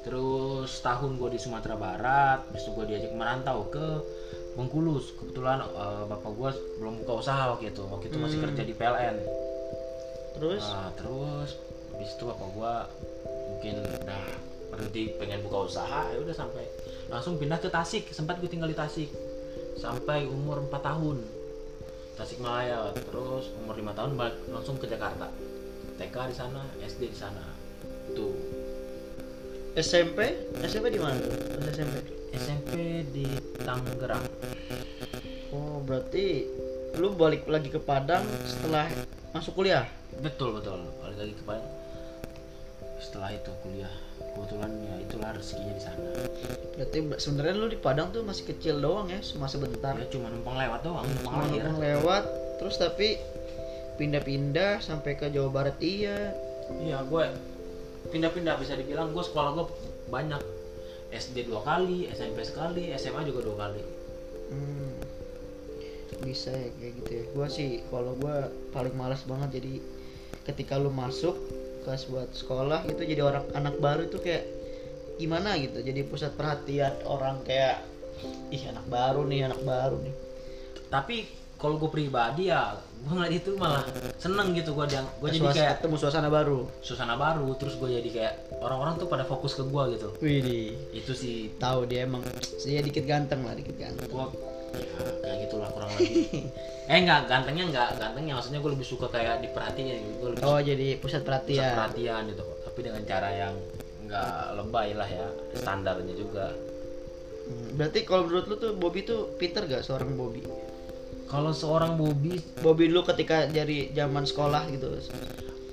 terus 0.00 0.80
tahun 0.80 1.20
gue 1.20 1.36
di 1.36 1.40
Sumatera 1.40 1.76
Barat 1.76 2.40
itu 2.56 2.72
gue 2.72 2.84
diajak 2.88 3.12
merantau 3.12 3.68
ke 3.68 3.86
Bengkulu 4.50 4.98
kebetulan 4.98 5.62
eh, 5.62 6.04
bapak 6.10 6.30
gue 6.34 6.50
belum 6.82 7.06
buka 7.06 7.22
usaha 7.22 7.54
waktu 7.54 7.70
itu. 7.70 7.86
Waktu 7.86 8.10
itu 8.10 8.18
masih 8.18 8.36
Hmm. 8.42 8.44
kerja 8.50 8.62
di 8.66 8.74
PLN 8.74 9.16
Terus? 10.34 10.62
Nah, 10.62 10.90
terus 10.96 11.50
habis 11.92 12.10
itu 12.16 12.24
bapak 12.24 12.48
gua 12.54 12.88
mungkin 13.50 13.76
udah 13.82 14.24
berhenti 14.70 15.02
pengen 15.18 15.42
buka 15.44 15.66
usaha 15.68 16.06
ya 16.08 16.18
udah 16.22 16.32
sampai 16.32 16.64
langsung 17.10 17.36
pindah 17.36 17.58
ke 17.60 17.68
Tasik. 17.68 18.08
Sempat 18.14 18.38
gue 18.40 18.48
tinggal 18.48 18.70
di 18.70 18.78
Tasik 18.78 19.10
sampai 19.76 20.24
umur 20.30 20.64
4 20.66 20.80
tahun. 20.80 21.18
Tasik 22.16 22.38
Malaya 22.40 22.88
terus 22.94 23.52
umur 23.60 23.74
5 23.76 23.92
tahun 23.92 24.10
balik 24.16 24.36
langsung 24.48 24.76
ke 24.78 24.86
Jakarta. 24.88 25.28
TK 26.00 26.16
di 26.32 26.36
sana 26.36 26.62
SD 26.80 27.12
di 27.12 27.18
sana. 27.18 27.44
Tuh 28.16 28.32
SMP? 29.72 30.18
SMP 30.60 30.86
di 30.90 31.00
mana 31.00 31.16
tuh? 31.16 31.30
Pas 31.30 31.66
SMP. 31.70 31.96
SMP 32.30 32.72
di 33.10 33.26
Tangerang 33.60 34.24
Oh, 35.50 35.82
berarti 35.82 36.46
lu 36.94 37.14
balik 37.14 37.46
lagi 37.46 37.70
ke 37.70 37.78
Padang 37.78 38.22
setelah 38.44 38.86
masuk 39.30 39.54
kuliah. 39.56 39.86
betul 40.20 40.52
betul 40.52 40.82
balik 41.00 41.18
lagi 41.18 41.34
ke 41.34 41.44
Padang 41.46 41.70
setelah 43.00 43.30
itu 43.30 43.48
kuliah 43.62 43.88
kebetulan 44.20 44.70
ya 44.84 44.94
itulah 45.00 45.30
rezekinya 45.32 45.72
di 45.72 45.82
sana 45.82 46.02
Berarti 46.76 46.98
sebenarnya 47.16 47.54
lu 47.56 47.68
di 47.68 47.78
Padang 47.78 48.10
tuh 48.10 48.20
masih 48.20 48.44
kecil 48.46 48.78
doang 48.78 49.08
ya, 49.08 49.18
cuma 49.22 49.46
sebentar. 49.46 49.94
ya 49.96 50.06
cuma 50.08 50.28
numpang 50.28 50.58
lewat 50.58 50.80
doang 50.82 51.06
numpang 51.06 51.34
numpang 51.48 51.78
lewat, 51.78 52.24
terus 52.58 52.76
tapi 52.76 53.16
pindah-pindah 53.96 54.80
sampai 54.80 55.14
ke 55.14 55.28
Jawa 55.28 55.48
Barat 55.48 55.76
iya. 55.80 56.34
Iya, 56.70 57.02
gue 57.02 57.24
pindah-pindah 58.10 58.58
bisa 58.58 58.74
dibilang 58.76 59.14
gue 59.14 59.24
sekolah 59.24 59.50
gue 59.56 59.66
banyak 60.10 60.42
SD 61.10 61.50
dua 61.50 61.62
kali, 61.66 62.06
SMP 62.10 62.46
sekali, 62.46 62.94
SMA 62.94 63.26
juga 63.26 63.42
dua 63.42 63.66
kali. 63.66 63.82
Hmm, 64.50 64.94
bisa 66.22 66.54
ya 66.54 66.70
kayak 66.78 66.92
gitu 67.02 67.10
ya. 67.10 67.24
Gua 67.34 67.46
sih 67.50 67.82
kalau 67.90 68.14
gua 68.14 68.46
paling 68.70 68.94
malas 68.94 69.26
banget 69.26 69.58
jadi 69.58 69.82
ketika 70.46 70.78
lu 70.78 70.94
masuk 70.94 71.34
ke 71.82 71.90
sebuah 71.90 72.30
sekolah 72.30 72.86
itu 72.86 73.02
jadi 73.02 73.26
orang 73.26 73.42
anak 73.58 73.82
baru 73.82 74.06
itu 74.06 74.22
kayak 74.22 74.46
gimana 75.18 75.58
gitu. 75.58 75.82
Jadi 75.82 76.06
pusat 76.06 76.30
perhatian 76.38 76.94
orang 77.10 77.42
kayak 77.42 77.82
ih 78.54 78.62
anak 78.68 78.86
baru 78.86 79.24
nih 79.24 79.48
anak 79.48 79.60
baru 79.64 79.96
nih 80.02 80.14
tapi 80.90 81.24
kalau 81.60 81.76
gue 81.76 81.90
pribadi 81.92 82.48
ya 82.48 82.72
gue 83.00 83.12
ngeliat 83.16 83.32
itu 83.32 83.56
malah 83.56 83.84
seneng 84.20 84.52
gitu 84.52 84.76
gue 84.76 84.84
yang 84.92 85.04
gue 85.08 85.28
jadi 85.32 85.48
kayak 85.52 85.72
ketemu 85.80 85.96
suasana 85.96 86.28
baru. 86.28 86.68
suasana 86.84 87.14
baru 87.16 87.48
terus 87.56 87.80
gue 87.80 87.88
jadi 88.00 88.10
kayak 88.12 88.34
orang-orang 88.60 89.00
tuh 89.00 89.08
pada 89.08 89.24
fokus 89.24 89.56
ke 89.56 89.64
gue 89.64 89.82
gitu. 89.96 90.08
Widih. 90.20 90.76
Itu 90.92 91.12
sih. 91.16 91.52
Tahu 91.56 91.88
dia 91.88 92.04
emang 92.04 92.20
dia 92.64 92.80
dikit 92.84 93.04
ganteng 93.08 93.44
lah 93.44 93.56
dikit 93.56 93.76
ganteng. 93.76 94.08
Gue 94.08 94.24
ya 94.76 95.00
kayak 95.24 95.36
gitulah 95.48 95.68
kurang 95.72 95.90
lebih. 95.96 96.48
Eh 96.90 97.06
nggak 97.06 97.30
gantengnya 97.30 97.64
nggak 97.70 97.88
gantengnya 98.02 98.34
maksudnya 98.34 98.58
gue 98.58 98.72
lebih 98.74 98.82
suka 98.82 99.06
kayak 99.14 99.46
diperhatiin 99.46 100.02
gue 100.18 100.28
lebih 100.34 100.42
oh 100.42 100.58
jadi 100.58 100.98
pusat 100.98 101.22
pusat 101.22 101.28
perhatian 101.28 101.72
perhatian 101.78 102.22
gitu. 102.34 102.44
Tapi 102.66 102.78
dengan 102.82 103.02
cara 103.06 103.28
yang 103.30 103.54
nggak 104.10 104.58
lebay 104.58 104.88
lah 104.98 105.06
ya 105.06 105.26
standarnya 105.54 106.14
juga. 106.18 106.50
Hmm, 107.50 107.78
berarti 107.78 107.98
kalau 108.02 108.26
menurut 108.26 108.46
lu 108.46 108.56
tuh 108.58 108.72
Bobby 108.78 109.02
tuh 109.02 109.34
pinter 109.34 109.66
gak 109.66 109.82
seorang 109.82 110.14
Bobby 110.14 110.42
kalau 111.30 111.54
seorang 111.54 111.94
Bobby 111.94 112.42
Bobby 112.58 112.90
dulu 112.90 113.06
ketika 113.14 113.46
dari 113.46 113.94
zaman 113.94 114.26
sekolah 114.26 114.66
gitu. 114.74 114.90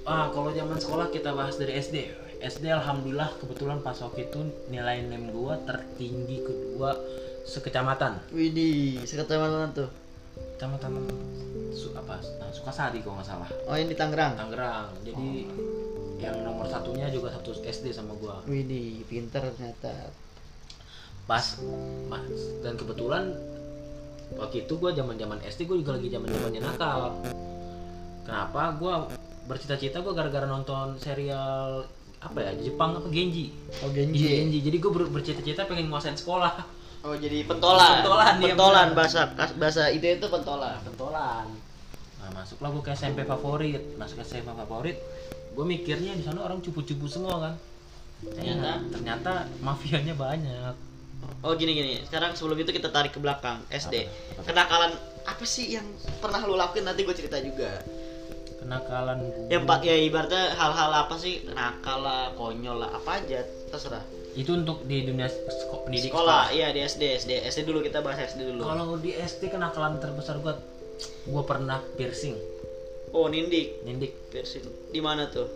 Ah 0.06 0.30
kalau 0.30 0.54
zaman 0.54 0.78
sekolah 0.78 1.10
kita 1.10 1.34
bahas 1.34 1.58
dari 1.58 1.76
SD 1.82 2.28
SD 2.38 2.70
alhamdulillah 2.70 3.34
kebetulan 3.42 3.82
pas 3.82 3.98
waktu 3.98 4.30
itu 4.30 4.40
nilai 4.70 5.02
nem 5.10 5.34
gua 5.34 5.58
tertinggi 5.66 6.46
kedua 6.46 6.94
sekecamatan. 7.50 8.22
Widih 8.30 9.02
sekecamatan 9.02 9.74
tuh. 9.74 9.90
Kecamatan 10.58 11.02
su 11.74 11.94
apa? 11.98 12.22
Nah, 12.38 12.50
Sukasari 12.54 13.02
kalau 13.02 13.18
nggak 13.18 13.30
salah. 13.30 13.50
Oh 13.66 13.74
yang 13.74 13.90
di 13.90 13.98
Tangerang? 13.98 14.38
Tangerang. 14.38 14.94
Jadi 15.02 15.50
yang 16.22 16.46
nomor 16.46 16.70
satunya 16.70 17.10
juga 17.10 17.34
satu 17.34 17.58
SD 17.58 17.90
sama 17.90 18.14
gua. 18.22 18.46
Widih 18.46 19.02
pinter 19.10 19.42
ternyata. 19.42 20.14
Pas 21.26 21.58
mas 22.08 22.38
dan 22.62 22.78
kebetulan 22.78 23.34
waktu 24.36 24.68
itu 24.68 24.74
gue 24.76 24.92
zaman 24.92 25.16
zaman 25.16 25.40
SD 25.40 25.70
gue 25.70 25.78
juga 25.80 25.96
lagi 25.96 26.12
zaman 26.12 26.28
zamannya 26.28 26.62
nakal. 26.62 27.00
Kenapa? 28.28 28.76
Gue 28.76 28.94
bercita-cita 29.48 30.04
gue 30.04 30.12
gara-gara 30.12 30.44
nonton 30.44 31.00
serial 31.00 31.88
apa 32.20 32.38
ya? 32.44 32.52
Jepang 32.60 33.00
apa? 33.00 33.08
Genji. 33.08 33.56
Oh 33.80 33.88
Iya, 33.88 34.04
Genji. 34.04 34.28
Genji 34.28 34.60
jadi 34.68 34.78
gue 34.84 34.92
bercita-cita 34.92 35.64
pengen 35.64 35.88
nguasain 35.88 36.20
sekolah. 36.20 36.76
Oh 37.08 37.16
jadi 37.16 37.48
pentolan. 37.48 38.04
Pentolan, 38.04 38.34
iya, 38.42 38.52
pentolan 38.52 38.88
benar. 38.92 38.98
bahasa 39.00 39.22
bahasa 39.56 39.84
itu 39.94 40.04
itu 40.04 40.28
pentolan. 40.28 40.76
Pentolan. 40.84 41.46
Nah 42.20 42.30
masuklah 42.36 42.74
gue 42.76 42.84
ke 42.84 42.92
SMP 42.92 43.24
favorit. 43.24 43.80
Masuk 43.96 44.20
ke 44.20 44.26
SMP 44.28 44.52
favorit 44.52 44.98
gue 45.58 45.66
mikirnya 45.66 46.14
di 46.14 46.22
sana 46.22 46.46
orang 46.46 46.62
cupu-cupu 46.62 47.10
semua 47.10 47.42
kan? 47.42 47.54
Ternyata? 48.18 48.82
ternyata 48.94 49.32
mafianya 49.62 50.14
banyak 50.14 50.74
Oh 51.40 51.54
gini 51.54 51.72
gini. 51.72 51.94
Sekarang 52.04 52.34
sebelum 52.34 52.58
itu 52.58 52.72
kita 52.72 52.90
tarik 52.90 53.14
ke 53.14 53.20
belakang 53.20 53.62
SD. 53.70 54.10
Kenakalan 54.42 54.92
apa 55.24 55.44
sih 55.44 55.70
yang 55.70 55.86
pernah 56.18 56.42
lu 56.44 56.56
lakuin 56.56 56.84
nanti 56.84 57.04
gue 57.04 57.16
cerita 57.16 57.38
juga. 57.40 57.84
kenakalan 58.58 59.48
Ya 59.48 59.64
pak 59.64 59.80
ya 59.80 59.96
ibaratnya 59.96 60.52
hal-hal 60.52 60.92
apa 60.92 61.16
sih 61.16 61.46
nakal 61.48 62.04
lah, 62.04 62.36
konyol 62.36 62.84
lah, 62.84 62.90
apa 62.92 63.24
aja 63.24 63.40
terserah. 63.70 64.04
itu 64.36 64.54
untuk 64.54 64.84
di 64.84 65.02
dunia 65.02 65.26
sko- 65.32 65.88
pendidik 65.88 66.12
Sekolah, 66.12 66.52
iya 66.52 66.70
di 66.70 66.84
SD, 66.84 67.04
SD, 67.16 67.32
SD 67.48 67.64
dulu 67.64 67.80
kita 67.80 68.04
bahas 68.04 68.28
SD 68.28 68.54
dulu. 68.54 68.68
Kalau 68.68 69.00
di 69.00 69.16
SD 69.16 69.50
kenakalan 69.50 69.98
terbesar 69.98 70.38
gua 70.44 70.60
gua 71.26 71.48
pernah 71.48 71.80
piercing, 71.96 72.36
Oh 73.16 73.32
nindik, 73.32 73.82
tindik. 73.82 74.14
piercing. 74.30 74.68
Di 74.92 75.00
mana 75.00 75.32
tuh? 75.32 75.48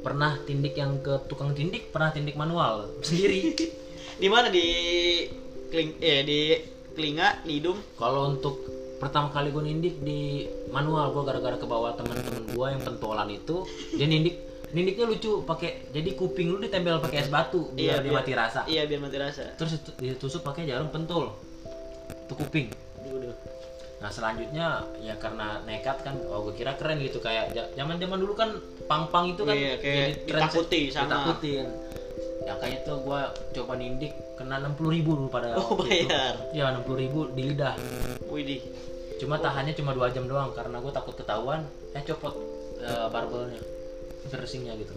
Pernah 0.00 0.38
tindik 0.46 0.78
yang 0.78 1.02
ke 1.02 1.18
tukang 1.26 1.50
tindik, 1.52 1.90
pernah 1.90 2.08
tindik 2.08 2.38
manual 2.38 2.88
sendiri. 3.02 3.58
Di 4.14 4.28
mana 4.28 4.48
di 4.48 4.66
kling, 5.68 5.90
eh 5.98 6.20
di 6.22 6.40
telinga, 6.92 7.40
di 7.42 7.58
hidung. 7.58 7.78
Kalau 7.94 8.30
untuk 8.30 8.54
pertama 8.96 9.28
kali 9.28 9.50
gue 9.50 9.62
nindik 9.62 9.94
di 9.98 10.46
manual 10.68 11.10
gua 11.10 11.26
gara-gara 11.26 11.56
ke 11.56 11.66
bawah 11.66 11.90
teman-teman 11.92 12.54
gua 12.54 12.70
yang 12.70 12.80
pentolan 12.80 13.26
itu 13.28 13.66
dia 13.90 14.06
nindik 14.06 14.38
nindiknya 14.70 15.04
lucu 15.04 15.42
pakai 15.42 15.90
jadi 15.90 16.14
kuping 16.14 16.48
lu 16.48 16.56
ditempel 16.56 16.96
pakai 16.96 17.18
es 17.18 17.26
batu 17.26 17.74
biar 17.74 17.98
dia 17.98 18.14
mati 18.14 18.30
rasa 18.32 18.62
Iya 18.64 18.86
biar 18.86 19.02
mati 19.02 19.18
rasa. 19.18 19.58
terus 19.58 19.74
itu- 19.74 19.94
ditusuk 19.98 20.40
pakai 20.40 20.64
jarum 20.64 20.86
pentul 20.88 21.34
itu 22.06 22.34
kuping. 22.38 22.70
Nah 23.98 24.08
selanjutnya 24.08 24.66
ya 24.98 25.14
karena 25.16 25.58
nekat 25.62 25.98
kan, 26.00 26.14
oh 26.24 26.46
gue 26.46 26.54
kira 26.54 26.74
keren 26.74 26.98
gitu 26.98 27.18
kayak 27.18 27.50
zaman 27.74 27.98
zaman 27.98 28.16
dulu 28.16 28.32
kan 28.32 28.54
pang-pang 28.86 29.30
itu 29.30 29.42
kan 29.42 29.52
Iya, 29.52 29.74
kayak 29.76 30.08
tren- 30.24 30.46
ditakuti 30.46 30.80
sama. 30.88 31.04
ditakutin. 31.10 31.66
Ya 32.42 32.54
kayak 32.58 32.82
itu 32.82 32.92
gue 32.96 33.20
coba 33.54 33.72
nindik 33.76 34.12
kena 34.34 34.58
60 34.58 34.82
ribu 34.90 35.10
dulu 35.14 35.28
pada 35.28 35.54
Oh, 35.54 35.78
waktu 35.78 36.04
itu. 36.04 36.10
bayar. 36.10 36.34
Ya 36.50 36.64
60 36.74 37.02
ribu 37.02 37.20
di 37.30 37.42
lidah. 37.48 37.74
Widih. 38.26 38.60
Cuma 39.18 39.38
tahannya 39.38 39.72
cuma 39.72 39.94
dua 39.94 40.10
jam 40.10 40.26
doang 40.26 40.50
karena 40.50 40.82
gue 40.82 40.90
takut 40.90 41.14
ketahuan. 41.14 41.62
Eh 41.94 42.02
copot 42.02 42.34
eh, 42.82 43.06
barbelnya, 43.06 43.60
piercingnya 44.26 44.74
gitu. 44.74 44.94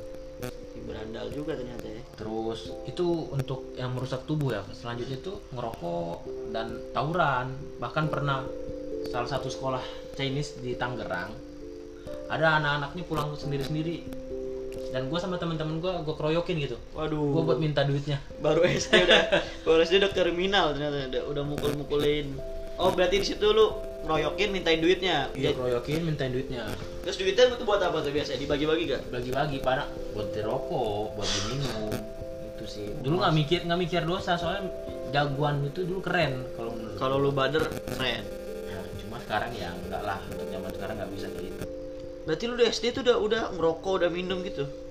Berandal 0.86 1.30
juga 1.30 1.54
ternyata 1.54 1.86
ya. 1.86 2.02
Terus 2.18 2.70
itu 2.86 3.06
untuk 3.30 3.74
yang 3.74 3.94
merusak 3.94 4.26
tubuh 4.26 4.54
ya. 4.54 4.62
Selanjutnya 4.74 5.18
itu 5.18 5.34
ngerokok 5.54 6.18
dan 6.50 6.68
tawuran. 6.92 7.54
Bahkan 7.78 8.06
pernah 8.10 8.42
salah 9.10 9.30
satu 9.30 9.48
sekolah 9.48 9.82
Chinese 10.18 10.58
di 10.60 10.74
Tangerang 10.74 11.30
ada 12.26 12.58
anak-anaknya 12.58 13.04
pulang 13.06 13.30
sendiri-sendiri 13.38 14.02
dan 14.96 15.12
gue 15.12 15.20
sama 15.20 15.36
teman-teman 15.36 15.84
gue 15.84 15.92
gue 16.08 16.16
keroyokin 16.16 16.56
gitu. 16.56 16.80
Waduh. 16.96 17.36
gue 17.36 17.44
buat 17.44 17.60
minta 17.60 17.84
duitnya. 17.84 18.16
Baru 18.40 18.64
SD 18.80 19.04
udah 19.04 19.22
baru 19.68 19.84
SD 19.84 20.00
udah 20.00 20.12
kriminal 20.16 20.72
ternyata 20.72 21.12
udah, 21.12 21.24
udah 21.36 21.44
mukul-mukulin. 21.44 22.32
Oh 22.80 22.96
berarti 22.96 23.20
di 23.20 23.28
situ 23.28 23.44
lu 23.52 23.76
ngeroyokin 24.08 24.56
mintain 24.56 24.80
duitnya? 24.80 25.28
Iya 25.36 25.52
keroyokin 25.52 26.00
mintain 26.08 26.32
duitnya. 26.32 26.72
Terus 27.04 27.20
duitnya 27.20 27.44
itu 27.52 27.68
buat 27.68 27.84
apa 27.84 28.08
tuh 28.08 28.16
biasa 28.16 28.40
dibagi-bagi 28.40 28.84
gak 28.88 29.04
bagi-bagi 29.12 29.60
pada 29.60 29.84
buat 30.16 30.32
beli 30.32 30.48
rokok 30.48 31.20
buat 31.20 31.28
beli 31.28 31.44
minum. 31.60 31.92
Itu 32.56 32.64
sih. 32.64 32.88
Dulu 33.04 33.20
nggak 33.20 33.36
mikir 33.36 33.60
nggak 33.68 33.80
mikir 33.84 34.02
dosa 34.08 34.40
soalnya 34.40 34.72
jagoan 35.12 35.60
itu 35.68 35.84
dulu 35.84 36.00
keren 36.00 36.40
kalau 36.56 36.72
kalau 36.96 37.20
lu 37.20 37.36
bader 37.36 37.68
keren. 38.00 38.24
Nah, 38.72 38.84
cuma 39.04 39.20
sekarang 39.28 39.52
ya 39.60 39.76
enggak 39.76 40.08
lah. 40.08 40.24
Untuk 40.32 40.48
zaman 40.48 40.72
sekarang 40.72 40.96
nggak 41.04 41.12
bisa 41.12 41.28
kayak 41.36 41.52
gitu. 41.52 41.64
Berarti 42.24 42.44
lu 42.48 42.56
di 42.56 42.64
SD 42.64 42.96
tuh 42.96 43.04
udah 43.04 43.18
udah 43.20 43.42
ngerokok 43.60 43.92
udah 44.00 44.10
minum 44.10 44.40
gitu 44.40 44.85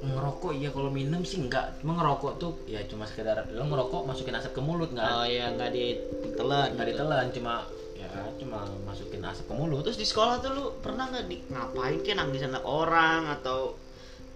ngerokok 0.00 0.52
iya. 0.56 0.68
Kalau 0.72 0.90
minum 0.90 1.20
sih 1.22 1.38
enggak 1.44 1.80
cuma 1.80 2.00
ngerokok 2.00 2.32
tuh 2.40 2.52
ya 2.64 2.80
cuma 2.88 3.04
sekedar 3.04 3.44
lo 3.52 3.64
ngerokok 3.68 4.08
masukin 4.08 4.36
asap 4.36 4.56
ke 4.56 4.62
mulut 4.64 4.90
nggak 4.92 5.06
oh 5.06 5.26
ya 5.28 5.52
nggak 5.52 5.70
ditelan 5.76 6.72
nggak 6.72 6.86
gitu. 6.88 6.96
ditelan 6.96 7.26
cuma 7.36 7.54
ya 7.92 8.08
cuma 8.40 8.58
masukin 8.88 9.20
asap 9.24 9.44
ke 9.48 9.54
mulut. 9.54 9.84
Terus 9.84 9.98
di 10.00 10.06
sekolah 10.08 10.40
tuh 10.40 10.50
lu 10.56 10.64
pernah 10.80 11.08
nggak 11.12 11.24
di 11.28 11.36
ngapain 11.52 11.98
kayak 12.00 12.16
nangis 12.16 12.44
anak 12.48 12.64
orang 12.64 13.28
atau 13.40 13.76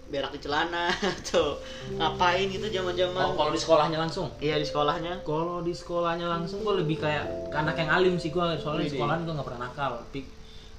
berak 0.05 0.37
di 0.37 0.39
celana 0.45 0.93
atau 1.17 1.57
ngapain 1.97 2.45
gitu 2.45 2.69
zaman-zaman? 2.69 3.25
Oh 3.25 3.33
kalau 3.33 3.49
di 3.49 3.57
sekolahnya 3.57 3.97
langsung? 3.97 4.29
Iya 4.37 4.61
di 4.61 4.67
sekolahnya. 4.69 5.25
Kalau 5.25 5.65
di 5.65 5.73
sekolahnya 5.73 6.29
langsung 6.29 6.61
gue 6.61 6.85
lebih 6.85 7.01
kayak 7.01 7.49
ke 7.49 7.57
anak 7.57 7.75
yang 7.81 7.89
alim 7.89 8.15
sih 8.21 8.29
gue 8.29 8.45
soalnya 8.61 8.85
di 8.85 8.93
Widih. 8.93 9.01
sekolahan 9.01 9.19
gue 9.25 9.33
nggak 9.33 9.47
pernah 9.49 9.61
nakal. 9.65 9.91
Tapi 10.05 10.21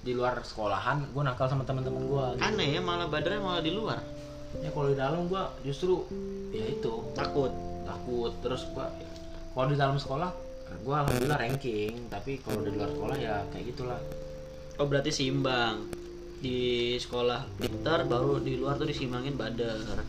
di 0.06 0.14
luar 0.14 0.38
sekolahan 0.46 1.10
gue 1.10 1.22
nakal 1.26 1.50
sama 1.50 1.66
teman-teman 1.66 2.06
gue 2.06 2.26
aneh 2.38 2.78
ya 2.78 2.80
malah 2.80 3.10
badernya 3.10 3.42
malah 3.42 3.58
di 3.58 3.74
luar 3.74 3.98
ya 4.62 4.70
kalau 4.72 4.88
di 4.90 4.96
dalam 4.96 5.28
gue 5.28 5.42
justru 5.66 6.06
ya 6.54 6.64
itu 6.64 6.92
takut 7.12 7.52
takut 7.84 8.32
terus 8.40 8.64
gua 8.72 8.88
kalau 9.52 9.68
di 9.70 9.76
dalam 9.76 9.96
sekolah 10.00 10.30
gua 10.82 11.04
alhamdulillah 11.04 11.38
ranking 11.38 12.08
tapi 12.10 12.40
kalau 12.40 12.64
di 12.64 12.70
luar 12.74 12.90
sekolah 12.90 13.16
ya 13.20 13.44
kayak 13.52 13.74
gitulah 13.74 14.00
Oh 14.76 14.84
berarti 14.84 15.08
seimbang 15.08 15.88
di 16.36 16.92
sekolah 17.00 17.56
pintar 17.56 18.04
baru 18.04 18.44
di 18.44 18.60
luar 18.60 18.76
tuh 18.76 18.84
disimbangin 18.84 19.40
bader. 19.40 20.04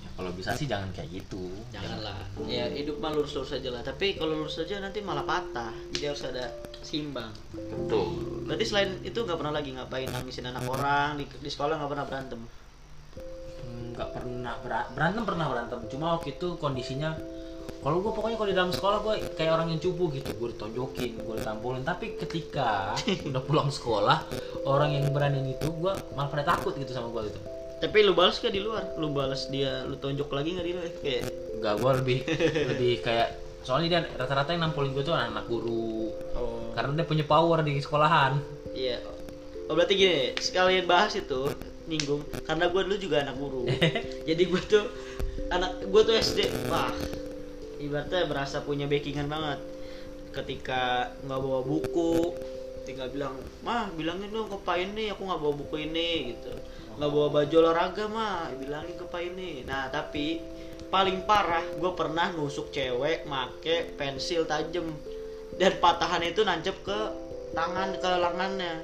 ya 0.00 0.08
kalau 0.16 0.32
bisa 0.32 0.56
sih 0.56 0.64
jangan 0.64 0.88
kayak 0.96 1.20
gitu 1.20 1.52
Janganlah. 1.68 2.16
Ya 2.48 2.64
hidup 2.72 2.96
mah 3.04 3.12
lurus-lurus 3.12 3.52
aja 3.52 3.68
lah. 3.68 3.84
Tapi 3.84 4.16
kalau 4.16 4.40
lurus 4.40 4.56
aja 4.56 4.80
nanti 4.80 5.04
malah 5.04 5.28
patah. 5.28 5.76
Jadi 5.92 6.04
harus 6.08 6.24
ada 6.24 6.48
seimbang. 6.80 7.28
betul 7.52 8.40
Berarti 8.48 8.64
selain 8.64 8.90
itu 9.04 9.20
nggak 9.20 9.36
pernah 9.36 9.52
lagi 9.52 9.76
ngapain 9.76 10.08
nangisin 10.08 10.48
anak 10.48 10.64
orang 10.64 11.20
di, 11.20 11.28
di 11.28 11.50
sekolah 11.52 11.76
nggak 11.76 11.90
pernah 11.92 12.06
berantem. 12.08 12.40
Nggak 13.94 14.08
pernah 14.10 14.54
bera- 14.60 14.88
berantem 14.90 15.22
pernah 15.22 15.46
berantem 15.46 15.78
cuma 15.86 16.18
waktu 16.18 16.34
itu 16.34 16.58
kondisinya 16.58 17.14
kalau 17.84 18.00
gue 18.00 18.12
pokoknya 18.16 18.36
kalau 18.40 18.48
di 18.48 18.56
dalam 18.56 18.72
sekolah 18.72 18.98
gue 19.04 19.14
kayak 19.36 19.52
orang 19.54 19.68
yang 19.76 19.80
cupu 19.80 20.08
gitu 20.16 20.32
gue 20.34 20.48
ditonjokin 20.56 21.20
gue 21.20 21.34
ditampolin 21.36 21.84
tapi 21.84 22.16
ketika 22.16 22.96
udah 23.28 23.42
pulang 23.44 23.68
sekolah 23.68 24.24
orang 24.64 24.96
yang 24.96 25.12
berani 25.12 25.52
itu 25.52 25.68
gue 25.68 25.92
malah 26.16 26.28
pada 26.32 26.44
takut 26.56 26.72
gitu 26.74 26.90
sama 26.90 27.12
gue 27.12 27.28
gitu 27.30 27.40
Tapi 27.74 28.00
lu 28.00 28.16
balas 28.16 28.40
gak 28.40 28.54
di 28.54 28.64
luar? 28.64 28.96
Lu 28.96 29.12
balas 29.12 29.52
dia, 29.52 29.84
lu 29.84 30.00
tonjok 30.00 30.32
lagi 30.32 30.56
nggak 30.56 30.64
dia? 30.64 30.76
Kayak 31.04 31.22
Enggak, 31.60 31.74
gue 31.76 31.90
lebih 32.00 32.18
lebih 32.72 32.92
kayak 33.04 33.28
soalnya 33.60 33.88
dia 33.88 34.00
rata-rata 34.16 34.56
yang 34.56 34.68
nampolin 34.68 34.96
gue 34.96 35.04
tuh 35.04 35.12
anak 35.12 35.44
guru 35.48 36.08
oh 36.36 36.72
karena 36.72 37.00
dia 37.00 37.06
punya 37.08 37.24
power 37.24 37.60
di 37.64 37.80
sekolahan 37.80 38.36
iya. 38.72 39.00
Oh 39.64 39.72
berarti 39.72 39.96
gini, 39.96 40.36
sekalian 40.36 40.84
bahas 40.84 41.16
itu 41.16 41.48
nyinggung. 41.86 42.22
Karena 42.44 42.68
gue 42.68 42.80
dulu 42.84 42.96
juga 42.96 43.16
anak 43.24 43.36
guru. 43.36 43.62
Jadi 44.28 44.42
gue 44.44 44.62
tuh 44.64 44.84
anak 45.50 45.84
gue 45.84 46.02
tuh 46.04 46.14
SD, 46.14 46.70
wah 46.70 46.92
ibaratnya 47.80 48.24
berasa 48.24 48.64
punya 48.64 48.88
backingan 48.88 49.28
banget. 49.28 49.60
ketika 50.34 51.14
nggak 51.22 51.40
bawa 51.46 51.62
buku 51.62 52.34
tinggal 52.82 53.06
bilang 53.06 53.38
mah 53.62 53.86
bilangin 53.94 54.34
dong 54.34 54.50
ke 54.50 54.58
pak 54.66 54.82
ini 54.82 55.06
aku 55.06 55.30
nggak 55.30 55.38
bawa 55.38 55.54
buku 55.54 55.76
ini 55.78 56.34
gitu. 56.34 56.50
Nggak 56.98 57.10
bawa 57.10 57.28
baju 57.30 57.54
olahraga 57.62 58.04
mah 58.10 58.50
bilangin 58.58 58.98
ke 58.98 59.06
pak 59.06 59.22
ini. 59.22 59.62
Nah 59.62 59.94
tapi 59.94 60.42
paling 60.90 61.22
parah 61.22 61.62
gue 61.78 61.92
pernah 61.94 62.34
nusuk 62.34 62.74
cewek 62.74 63.30
make 63.30 63.94
pensil 63.94 64.42
tajam. 64.42 64.90
Dan 65.54 65.78
patahan 65.78 66.26
itu 66.26 66.42
nancep 66.42 66.82
ke 66.82 66.98
tangan 67.54 67.88
ke 67.96 68.10
lengannya 68.18 68.74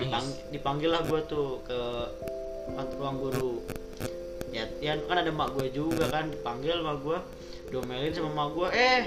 Dipang, 0.00 0.26
dipanggil 0.48 0.90
lah 0.90 1.04
gue 1.04 1.20
tuh 1.28 1.60
ke 1.60 1.80
ruang 2.96 3.20
guru. 3.20 3.60
Ya, 4.50 4.64
ya 4.80 4.96
kan 5.04 5.20
ada 5.20 5.28
mak 5.28 5.52
gue 5.54 5.68
juga 5.70 6.08
kan 6.08 6.32
dipanggil 6.32 6.80
sama 6.80 6.96
gue 6.98 7.18
domelin 7.70 8.10
sama 8.10 8.30
mak 8.32 8.48
gue 8.56 8.68
eh 8.72 9.02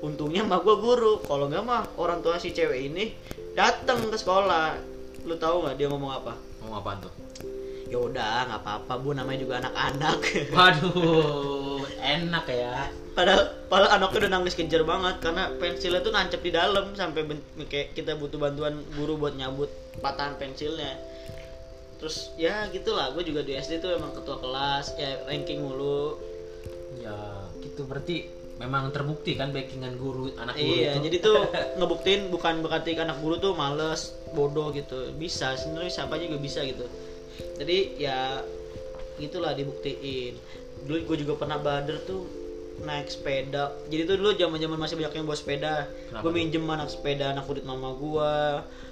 untungnya 0.00 0.46
mak 0.46 0.62
gue 0.62 0.76
guru. 0.78 1.18
Kalau 1.26 1.50
nggak 1.50 1.64
mah 1.66 1.90
orang 1.98 2.22
tua 2.22 2.38
si 2.38 2.54
cewek 2.54 2.86
ini 2.94 3.10
datang 3.58 4.06
ke 4.08 4.16
sekolah. 4.16 4.78
Lu 5.26 5.34
tahu 5.34 5.66
nggak 5.66 5.74
dia 5.74 5.90
ngomong 5.90 6.12
apa? 6.22 6.38
Mau 6.62 6.78
apaan 6.78 7.02
tuh? 7.02 7.27
Ya 7.88 7.98
udah 7.98 8.52
nggak 8.52 8.60
apa-apa 8.62 8.92
bu. 9.00 9.10
Namanya 9.16 9.38
juga 9.40 9.54
anak-anak. 9.64 10.18
Waduh, 10.56 11.82
enak 11.98 12.46
ya. 12.48 12.92
padahal 13.18 13.50
padahal 13.66 13.98
anaknya 13.98 14.18
udah 14.22 14.32
nangis 14.38 14.54
kejar 14.54 14.86
banget 14.86 15.18
karena 15.18 15.50
pensilnya 15.58 16.06
tuh 16.06 16.14
nancep 16.14 16.38
di 16.38 16.54
dalam 16.54 16.94
sampai 16.94 17.26
kayak 17.66 17.90
kita 17.98 18.14
butuh 18.14 18.38
bantuan 18.38 18.78
guru 18.94 19.18
buat 19.18 19.34
nyabut 19.34 19.72
patahan 19.98 20.38
pensilnya. 20.38 20.94
Terus 21.98 22.30
ya 22.38 22.70
gitulah. 22.70 23.10
Gue 23.10 23.26
juga 23.26 23.42
di 23.42 23.58
SD 23.58 23.82
tuh 23.82 23.90
emang 23.90 24.14
ketua 24.14 24.38
kelas 24.38 24.94
ya 24.94 25.18
ranking 25.26 25.66
mulu. 25.66 26.14
Ya, 27.02 27.18
gitu. 27.58 27.90
Berarti 27.90 28.30
memang 28.62 28.94
terbukti 28.94 29.34
kan 29.34 29.50
backingan 29.50 29.98
guru 29.98 30.34
anak 30.34 30.58
guru 30.58 30.82
iya 30.82 30.98
itu. 30.98 31.06
jadi 31.06 31.16
tuh 31.22 31.38
ngebuktiin 31.78 32.26
bukan 32.26 32.58
berarti 32.58 32.98
anak 32.98 33.22
guru 33.22 33.42
tuh 33.42 33.58
males 33.58 34.14
bodoh 34.30 34.70
gitu. 34.70 35.10
Bisa 35.18 35.58
sebenarnya 35.58 35.90
siapa 35.90 36.22
juga 36.22 36.38
bisa 36.38 36.62
gitu 36.62 36.86
jadi 37.58 37.78
ya 37.98 38.18
gitulah 39.18 39.52
dibuktiin. 39.52 40.38
Dulu 40.86 40.98
gue 41.10 41.16
juga 41.26 41.34
pernah 41.34 41.58
bader 41.58 41.98
tuh 42.06 42.22
naik 42.86 43.10
sepeda. 43.10 43.74
Jadi 43.90 44.02
tuh 44.06 44.16
dulu 44.22 44.30
zaman 44.38 44.58
zaman 44.62 44.78
masih 44.78 44.94
banyak 44.94 45.14
yang 45.18 45.26
bawa 45.26 45.38
sepeda. 45.38 45.74
Gue 46.22 46.30
minjem 46.30 46.62
anak 46.70 46.88
sepeda 46.94 47.34
anak 47.34 47.44
kulit 47.50 47.66
mama 47.66 47.92
gue 47.98 48.34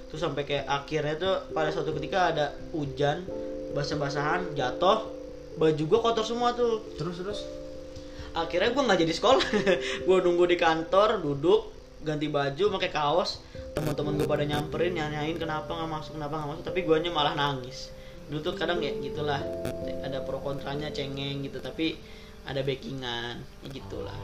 terus 0.07 0.23
sampai 0.23 0.47
kayak 0.47 0.71
akhirnya 0.71 1.15
tuh 1.19 1.35
pada 1.51 1.67
suatu 1.67 1.91
ketika 1.99 2.31
ada 2.31 2.45
hujan 2.71 3.27
basah-basahan 3.75 4.55
jatuh 4.55 5.03
baju 5.59 5.83
gue 5.83 5.99
kotor 6.03 6.25
semua 6.27 6.51
tuh. 6.53 6.83
Terus 6.99 7.23
terus. 7.23 7.41
akhirnya 8.37 8.69
gue 8.69 8.83
nggak 8.85 8.99
jadi 9.01 9.13
sekolah. 9.17 9.45
Gue 10.05 10.17
nunggu 10.21 10.45
di 10.45 10.61
kantor 10.61 11.25
duduk 11.25 11.73
ganti 12.05 12.29
baju 12.29 12.77
pakai 12.77 12.93
kaos. 12.93 13.41
Teman-teman 13.73 14.13
gue 14.13 14.29
pada 14.29 14.45
nyamperin 14.45 14.93
nanyain 14.93 15.33
kenapa 15.41 15.73
nggak 15.73 15.89
masuk 15.89 16.11
kenapa 16.21 16.33
nggak 16.37 16.49
masuk. 16.53 16.63
Tapi 16.69 16.79
guanya 16.85 17.09
malah 17.09 17.33
nangis 17.33 17.96
dulu 18.27 18.39
tuh 18.43 18.55
kadang 18.59 18.83
ya 18.83 18.91
gitulah 18.99 19.39
ada 20.03 20.19
pro 20.23 20.39
kontranya 20.43 20.91
cengeng 20.91 21.43
gitu 21.47 21.63
tapi 21.63 21.95
ada 22.47 22.63
backingan 22.63 23.39
ya 23.63 23.67
gitulah. 23.71 24.21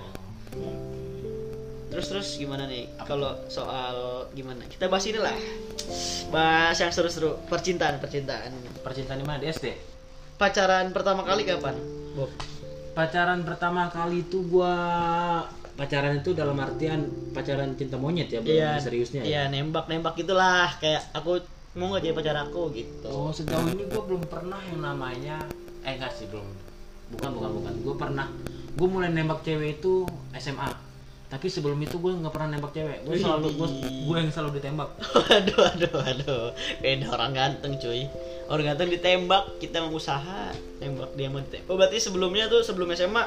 Terus 1.93 2.09
terus 2.09 2.27
gimana 2.41 2.65
nih? 2.65 2.89
Kalau 3.05 3.37
soal 3.53 4.25
gimana? 4.33 4.65
Kita 4.65 4.89
bahas 4.89 5.05
ini 5.05 5.21
lah. 5.21 5.35
Bahas 6.33 6.81
yang 6.81 6.89
seru-seru. 6.89 7.37
Percintaan 7.45 8.01
percintaan. 8.01 8.49
Percintaan 8.81 9.21
di 9.21 9.25
mana? 9.29 9.37
Di 9.37 9.53
SD? 9.53 9.93
pacaran 10.43 10.91
pertama 10.91 11.21
kali 11.23 11.47
kapan? 11.47 11.75
Bob. 12.17 12.31
Pacaran 12.93 13.41
pertama 13.41 13.89
kali 13.89 14.21
itu 14.21 14.45
gua 14.45 14.75
pacaran 15.73 16.21
itu 16.21 16.37
dalam 16.37 16.53
artian 16.61 17.09
pacaran 17.33 17.73
cinta 17.73 17.97
monyet 17.97 18.29
ya, 18.29 18.39
belum 18.45 18.53
Iya, 18.53 18.71
seriusnya 18.77 19.21
ya. 19.25 19.29
Iya, 19.29 19.41
nembak 19.49 19.89
nembak 19.89 20.13
gitulah. 20.19 20.69
Kayak 20.77 21.09
aku 21.17 21.41
mau 21.73 21.89
nggak 21.89 22.03
jadi 22.05 22.15
pacar 22.15 22.37
aku 22.45 22.69
gitu. 22.77 23.09
Oh, 23.09 23.31
sejauh 23.33 23.65
ini 23.73 23.89
gua 23.89 24.03
belum 24.05 24.23
pernah 24.29 24.61
yang 24.69 24.81
namanya 24.81 25.41
eh 25.81 25.97
enggak 25.97 26.13
sih 26.13 26.29
belum. 26.29 26.45
Bukan 27.17 27.29
bukan 27.33 27.51
bukan. 27.61 27.73
Gua 27.81 27.95
pernah 27.97 28.27
gua 28.77 28.87
mulai 28.89 29.09
nembak 29.09 29.41
cewek 29.41 29.81
itu 29.81 30.05
SMA. 30.37 30.93
Tapi 31.33 31.49
sebelum 31.49 31.81
itu 31.81 31.97
gue 31.97 32.13
nggak 32.13 32.29
pernah 32.29 32.53
nembak 32.53 32.77
cewek. 32.77 33.09
Gue 33.09 33.17
selalu 33.17 33.57
gue, 33.57 33.67
gue 34.05 34.17
yang 34.21 34.29
selalu 34.29 34.61
ditembak. 34.61 34.93
aduh, 35.41 35.65
aduh, 35.65 36.01
aduh. 36.05 36.45
Beda 36.77 37.09
orang 37.09 37.33
ganteng 37.33 37.73
cuy. 37.81 38.05
Orang 38.45 38.69
ganteng 38.69 38.93
ditembak, 38.93 39.57
kita 39.57 39.81
mau 39.81 39.97
usaha 39.97 40.53
tembak 40.77 41.09
dia 41.17 41.33
mau 41.33 41.41
ditembak. 41.41 41.73
Oh, 41.73 41.75
berarti 41.81 41.97
sebelumnya 41.97 42.45
tuh 42.53 42.61
sebelum 42.61 42.93
SMA 42.93 43.25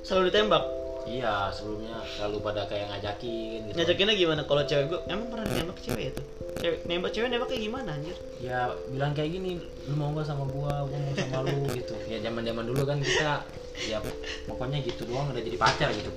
selalu 0.00 0.32
ditembak. 0.32 0.64
Iya, 1.02 1.50
sebelumnya 1.50 1.98
selalu 2.14 2.38
pada 2.46 2.62
kayak 2.70 2.86
ngajakin 2.94 3.58
gitu. 3.66 3.74
Ngajakinnya 3.74 4.14
gimana 4.14 4.40
kalau 4.46 4.62
cewek 4.62 4.86
gue? 4.86 5.00
Emang 5.10 5.26
pernah 5.34 5.46
nembak 5.50 5.78
cewek 5.82 6.04
itu? 6.14 6.22
Cewek 6.62 6.78
nembak 6.86 7.10
cewek 7.10 7.28
nembaknya 7.28 7.58
gimana 7.58 7.90
anjir? 7.98 8.16
Ya 8.38 8.70
bilang 8.86 9.12
kayak 9.12 9.30
gini, 9.34 9.58
lu 9.90 9.94
mau 9.98 10.14
gak 10.14 10.30
sama 10.30 10.46
gua, 10.46 10.86
gua 10.86 10.98
mau 10.98 11.14
sama 11.18 11.38
lu 11.42 11.58
gitu. 11.80 11.94
Ya 12.06 12.18
zaman-zaman 12.22 12.64
dulu 12.70 12.82
kan 12.86 12.98
kita 13.02 13.42
ya 13.88 13.98
pokoknya 14.46 14.78
gitu 14.86 15.02
doang 15.10 15.34
udah 15.34 15.42
jadi 15.42 15.58
pacar 15.58 15.90
gitu. 15.90 16.10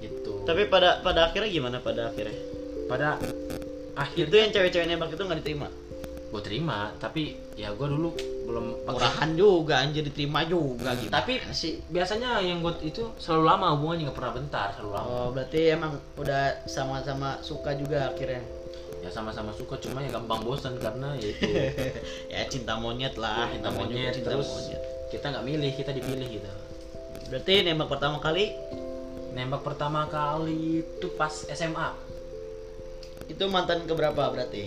Gitu. 0.00 0.32
Tapi 0.42 0.62
pada 0.66 1.04
pada 1.06 1.30
akhirnya 1.30 1.50
gimana 1.52 1.76
pada 1.78 2.10
akhirnya? 2.10 2.34
pada 2.90 3.08
Itu 3.22 3.46
akhirnya 3.94 4.38
yang 4.42 4.52
cewek-cewek 4.56 4.86
nembak 4.90 5.14
itu 5.14 5.22
nggak 5.22 5.38
diterima. 5.44 5.68
Gue 6.30 6.42
terima, 6.46 6.94
tapi 7.02 7.34
ya 7.58 7.74
gua 7.74 7.90
dulu 7.90 8.14
belum 8.46 8.86
Murahan 8.86 9.30
juga 9.34 9.82
anjir 9.82 10.06
diterima 10.06 10.46
juga 10.46 10.94
gitu. 10.94 11.10
Tapi 11.10 11.42
sih 11.50 11.82
biasanya 11.90 12.38
yang 12.38 12.62
gue 12.62 12.70
itu 12.86 13.02
selalu 13.18 13.42
lama 13.46 13.66
hubungannya 13.74 14.10
nggak 14.10 14.18
pernah 14.18 14.34
bentar, 14.38 14.66
selalu 14.78 14.90
lama. 14.94 15.08
Oh, 15.10 15.28
berarti 15.34 15.60
emang 15.70 15.98
udah 16.14 16.66
sama-sama 16.70 17.42
suka 17.42 17.74
juga 17.74 18.14
akhirnya. 18.14 18.42
Ya 19.00 19.08
sama-sama 19.08 19.50
suka, 19.56 19.80
cuma 19.80 20.04
ya 20.04 20.12
gampang 20.12 20.44
bosan 20.44 20.76
karena 20.76 21.16
ya 21.16 21.28
itu 21.32 21.48
ya 22.36 22.40
cinta 22.46 22.76
monyet 22.76 23.16
lah, 23.16 23.48
Ya, 23.48 23.56
cinta 23.56 23.70
monyet 23.72 24.12
cinta 24.12 24.28
terus 24.30 24.46
monyet. 24.46 24.82
kita 25.08 25.26
nggak 25.34 25.44
milih, 25.46 25.70
kita 25.74 25.90
dipilih 25.90 26.28
gitu. 26.30 26.50
Berarti 27.32 27.54
nembak 27.64 27.88
pertama 27.90 28.20
kali 28.20 28.52
Nembak 29.30 29.62
pertama 29.62 30.10
kali 30.10 30.82
itu 30.82 31.06
pas 31.14 31.30
SMA. 31.54 31.88
itu 33.30 33.46
mantan 33.46 33.86
keberapa 33.86 34.26
berarti? 34.26 34.66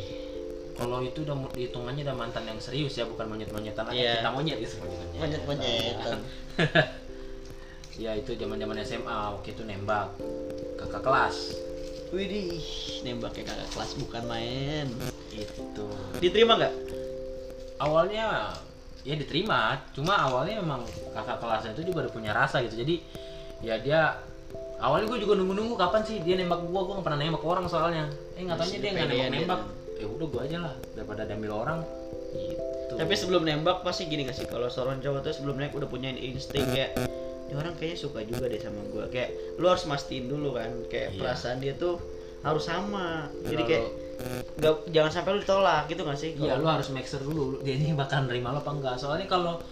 Kalau 0.74 1.06
itu 1.06 1.22
udah 1.22 1.36
hitungannya 1.54 2.02
udah 2.02 2.18
mantan 2.18 2.44
yang 2.50 2.58
serius 2.58 2.98
ya, 2.98 3.06
bukan 3.06 3.30
monyet-monyetan 3.30 3.86
lagi. 3.88 4.02
Iya. 4.02 4.26
Kita 4.26 4.32
monyet 4.34 4.58
gitu 4.58 4.76
monyet-monyet. 4.82 5.20
Monyet-monyetan. 5.22 6.20
Ya 7.94 8.18
itu 8.18 8.34
zaman-zaman 8.34 8.82
SMA 8.82 9.38
waktu 9.38 9.54
itu 9.54 9.62
nembak 9.70 10.18
kakak 10.82 11.06
kelas. 11.06 11.54
Widih, 12.10 12.58
nembak 13.06 13.38
kayak 13.38 13.54
kakak 13.54 13.70
kelas 13.70 13.92
bukan 14.02 14.24
main. 14.26 14.90
Itu. 15.30 15.86
Diterima 16.18 16.58
nggak? 16.58 16.74
Awalnya 17.78 18.58
ya 19.06 19.14
diterima, 19.14 19.78
cuma 19.94 20.18
awalnya 20.18 20.58
memang 20.66 20.82
kakak 21.14 21.38
kelasnya 21.38 21.78
itu 21.78 21.94
juga 21.94 22.10
udah 22.10 22.14
punya 22.18 22.32
rasa 22.34 22.66
gitu. 22.66 22.82
Jadi 22.82 22.96
ya 23.62 23.78
dia 23.78 24.18
awalnya 24.82 25.14
gue 25.14 25.20
juga 25.22 25.38
nunggu-nunggu 25.38 25.78
kapan 25.78 26.02
sih 26.02 26.18
dia 26.26 26.34
nembak 26.42 26.66
gua, 26.66 26.90
gua 26.90 26.94
gak 26.98 27.14
pernah 27.14 27.20
nembak 27.22 27.46
orang 27.46 27.66
soalnya. 27.70 28.10
Eh 28.34 28.42
nggak 28.42 28.58
taunya 28.58 28.78
dia 28.82 28.90
nggak 28.90 29.08
nembak-nembak. 29.14 29.62
Ya 30.04 30.08
udah 30.12 30.28
gua 30.28 30.42
aja 30.44 30.58
lah 30.60 30.74
daripada 30.94 31.24
diambil 31.24 31.52
orang. 31.56 31.80
Gitu. 32.36 32.94
Tapi 33.00 33.14
sebelum 33.16 33.48
nembak 33.48 33.88
pasti 33.88 34.12
gini 34.12 34.28
gak 34.28 34.36
sih? 34.36 34.44
Kalau 34.44 34.68
seorang 34.68 35.00
cowok 35.00 35.24
tuh 35.24 35.32
sebelum 35.32 35.56
nembak 35.56 35.80
udah 35.80 35.88
punya 35.88 36.12
insting 36.12 36.68
kayak 36.68 37.00
ini 37.48 37.54
orang 37.56 37.72
kayaknya 37.80 37.98
suka 38.04 38.20
juga 38.28 38.52
deh 38.52 38.60
sama 38.60 38.84
gua. 38.92 39.08
Kayak 39.08 39.32
lu 39.56 39.66
harus 39.72 39.88
mastiin 39.88 40.28
dulu 40.28 40.60
kan, 40.60 40.70
kayak 40.92 41.16
Iya. 41.16 41.20
perasaan 41.24 41.58
dia 41.64 41.74
tuh 41.80 42.04
harus 42.44 42.64
sama. 42.68 43.32
Jadi 43.48 43.64
kayak 43.64 43.86
nggak 44.60 44.74
jangan 44.92 45.12
sampai 45.12 45.32
lu 45.36 45.40
ditolak 45.40 45.84
gitu 45.88 46.02
gak 46.04 46.20
sih? 46.20 46.32
Iya, 46.36 46.60
Kalau- 46.60 46.62
lu 46.62 46.68
harus 46.68 46.88
make 46.92 47.08
sure 47.08 47.24
dulu 47.24 47.64
dia 47.64 47.80
ini 47.80 47.96
bakal 47.96 48.28
nerima 48.28 48.52
lo 48.52 48.60
apa 48.60 48.72
enggak. 48.76 48.96
Soalnya 49.00 49.26
kalau 49.26 49.64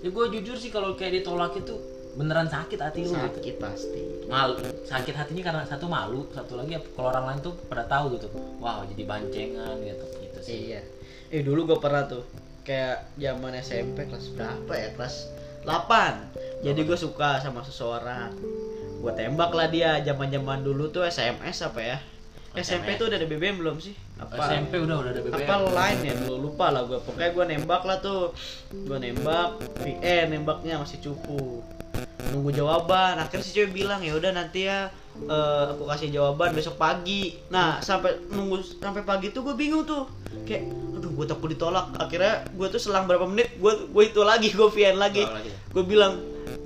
ya 0.00 0.08
gue 0.08 0.24
jujur 0.36 0.56
sih 0.56 0.68
kalau 0.68 0.92
kayak 0.92 1.20
ditolak 1.24 1.56
itu 1.56 1.76
beneran 2.18 2.50
sakit 2.50 2.78
hati 2.80 3.06
lu 3.06 3.14
gitu. 3.14 3.22
sakit 3.22 3.56
pasti. 3.62 4.02
Malu, 4.26 4.58
sakit 4.86 5.14
hatinya 5.14 5.42
karena 5.46 5.62
satu 5.66 5.86
malu, 5.86 6.26
satu 6.34 6.58
lagi 6.58 6.78
ya 6.78 6.80
kalau 6.94 7.10
orang 7.10 7.24
lain 7.34 7.40
tuh 7.42 7.54
pada 7.70 7.86
tahu 7.86 8.18
gitu. 8.18 8.28
Wow, 8.58 8.86
jadi 8.90 9.02
bancengan 9.06 9.78
gitu 9.82 10.04
gitu 10.22 10.38
sih. 10.42 10.56
Iya. 10.74 10.82
Eh 11.30 11.42
dulu 11.46 11.70
gue 11.70 11.78
pernah 11.78 12.06
tuh 12.06 12.26
kayak 12.66 13.14
zaman 13.18 13.54
SMP 13.62 14.06
kelas 14.10 14.34
berapa 14.34 14.72
ya? 14.74 14.88
Kelas 14.94 15.14
8. 15.66 16.64
Jadi 16.66 16.80
gue 16.82 16.98
suka 16.98 17.38
sama 17.38 17.62
seseorang. 17.62 18.34
Gue 19.00 19.12
tembak 19.16 19.54
lah 19.54 19.70
dia 19.70 20.02
zaman-zaman 20.04 20.60
dulu 20.60 20.90
tuh 20.92 21.06
SMS 21.06 21.62
apa 21.64 21.80
ya? 21.80 21.98
SMP 22.50 22.98
tuh 22.98 23.06
udah 23.06 23.16
ada 23.22 23.28
BBM 23.30 23.62
belum 23.62 23.78
sih? 23.78 23.94
Apa 24.18 24.50
SMP 24.50 24.82
udah 24.82 25.06
udah 25.06 25.10
ada 25.14 25.22
BBM. 25.22 25.46
apa 25.46 25.54
line 25.70 26.00
ya 26.02 26.14
dulu 26.18 26.36
lupa 26.50 26.66
lah 26.74 26.82
gue 26.84 26.98
pokoknya 26.98 27.30
gue 27.30 27.44
nembak 27.56 27.82
lah 27.86 28.02
tuh 28.02 28.34
gue 28.74 28.98
nembak 28.98 29.62
VN 29.80 30.34
nembaknya 30.34 30.82
masih 30.82 30.98
cupu 30.98 31.62
nunggu 32.28 32.50
jawaban. 32.52 33.16
Akhirnya 33.16 33.44
si 33.44 33.52
cewek 33.56 33.72
bilang 33.72 34.04
ya 34.04 34.12
udah 34.16 34.30
nanti 34.36 34.68
ya 34.68 34.92
eh, 35.16 35.64
aku 35.72 35.88
kasih 35.88 36.12
jawaban 36.12 36.52
besok 36.52 36.76
pagi. 36.76 37.40
Nah 37.48 37.80
sampai 37.80 38.20
nunggu 38.30 38.60
sampai 38.80 39.02
pagi 39.02 39.32
tuh 39.32 39.44
gue 39.46 39.54
bingung 39.56 39.88
tuh. 39.88 40.04
Kayak 40.44 40.68
aduh 41.00 41.10
gue 41.10 41.26
takut 41.26 41.48
ditolak. 41.48 41.96
Akhirnya 41.96 42.44
gue 42.52 42.66
tuh 42.68 42.80
selang 42.80 43.08
berapa 43.08 43.24
menit 43.24 43.56
gue 43.56 43.72
gue 43.88 44.04
itu 44.04 44.20
lagi 44.20 44.52
gue 44.52 44.68
VN 44.68 44.96
lagi. 45.00 45.24
Lagi. 45.24 45.50
gue 45.50 45.84
bilang 45.86 46.18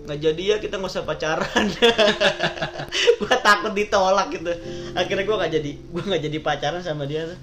nggak 0.04 0.20
jadi 0.20 0.42
ya 0.42 0.56
kita 0.60 0.76
nggak 0.76 0.92
usah 0.92 1.08
pacaran. 1.08 1.64
Gue 3.20 3.34
takut 3.40 3.72
ditolak 3.72 4.28
gitu. 4.36 4.52
Akhirnya 4.92 5.24
gue 5.24 5.36
nggak 5.40 5.52
jadi 5.60 5.70
gue 5.80 6.02
nggak 6.04 6.22
jadi 6.28 6.38
pacaran 6.44 6.84
sama 6.84 7.08
dia 7.08 7.24
tuh. 7.32 7.40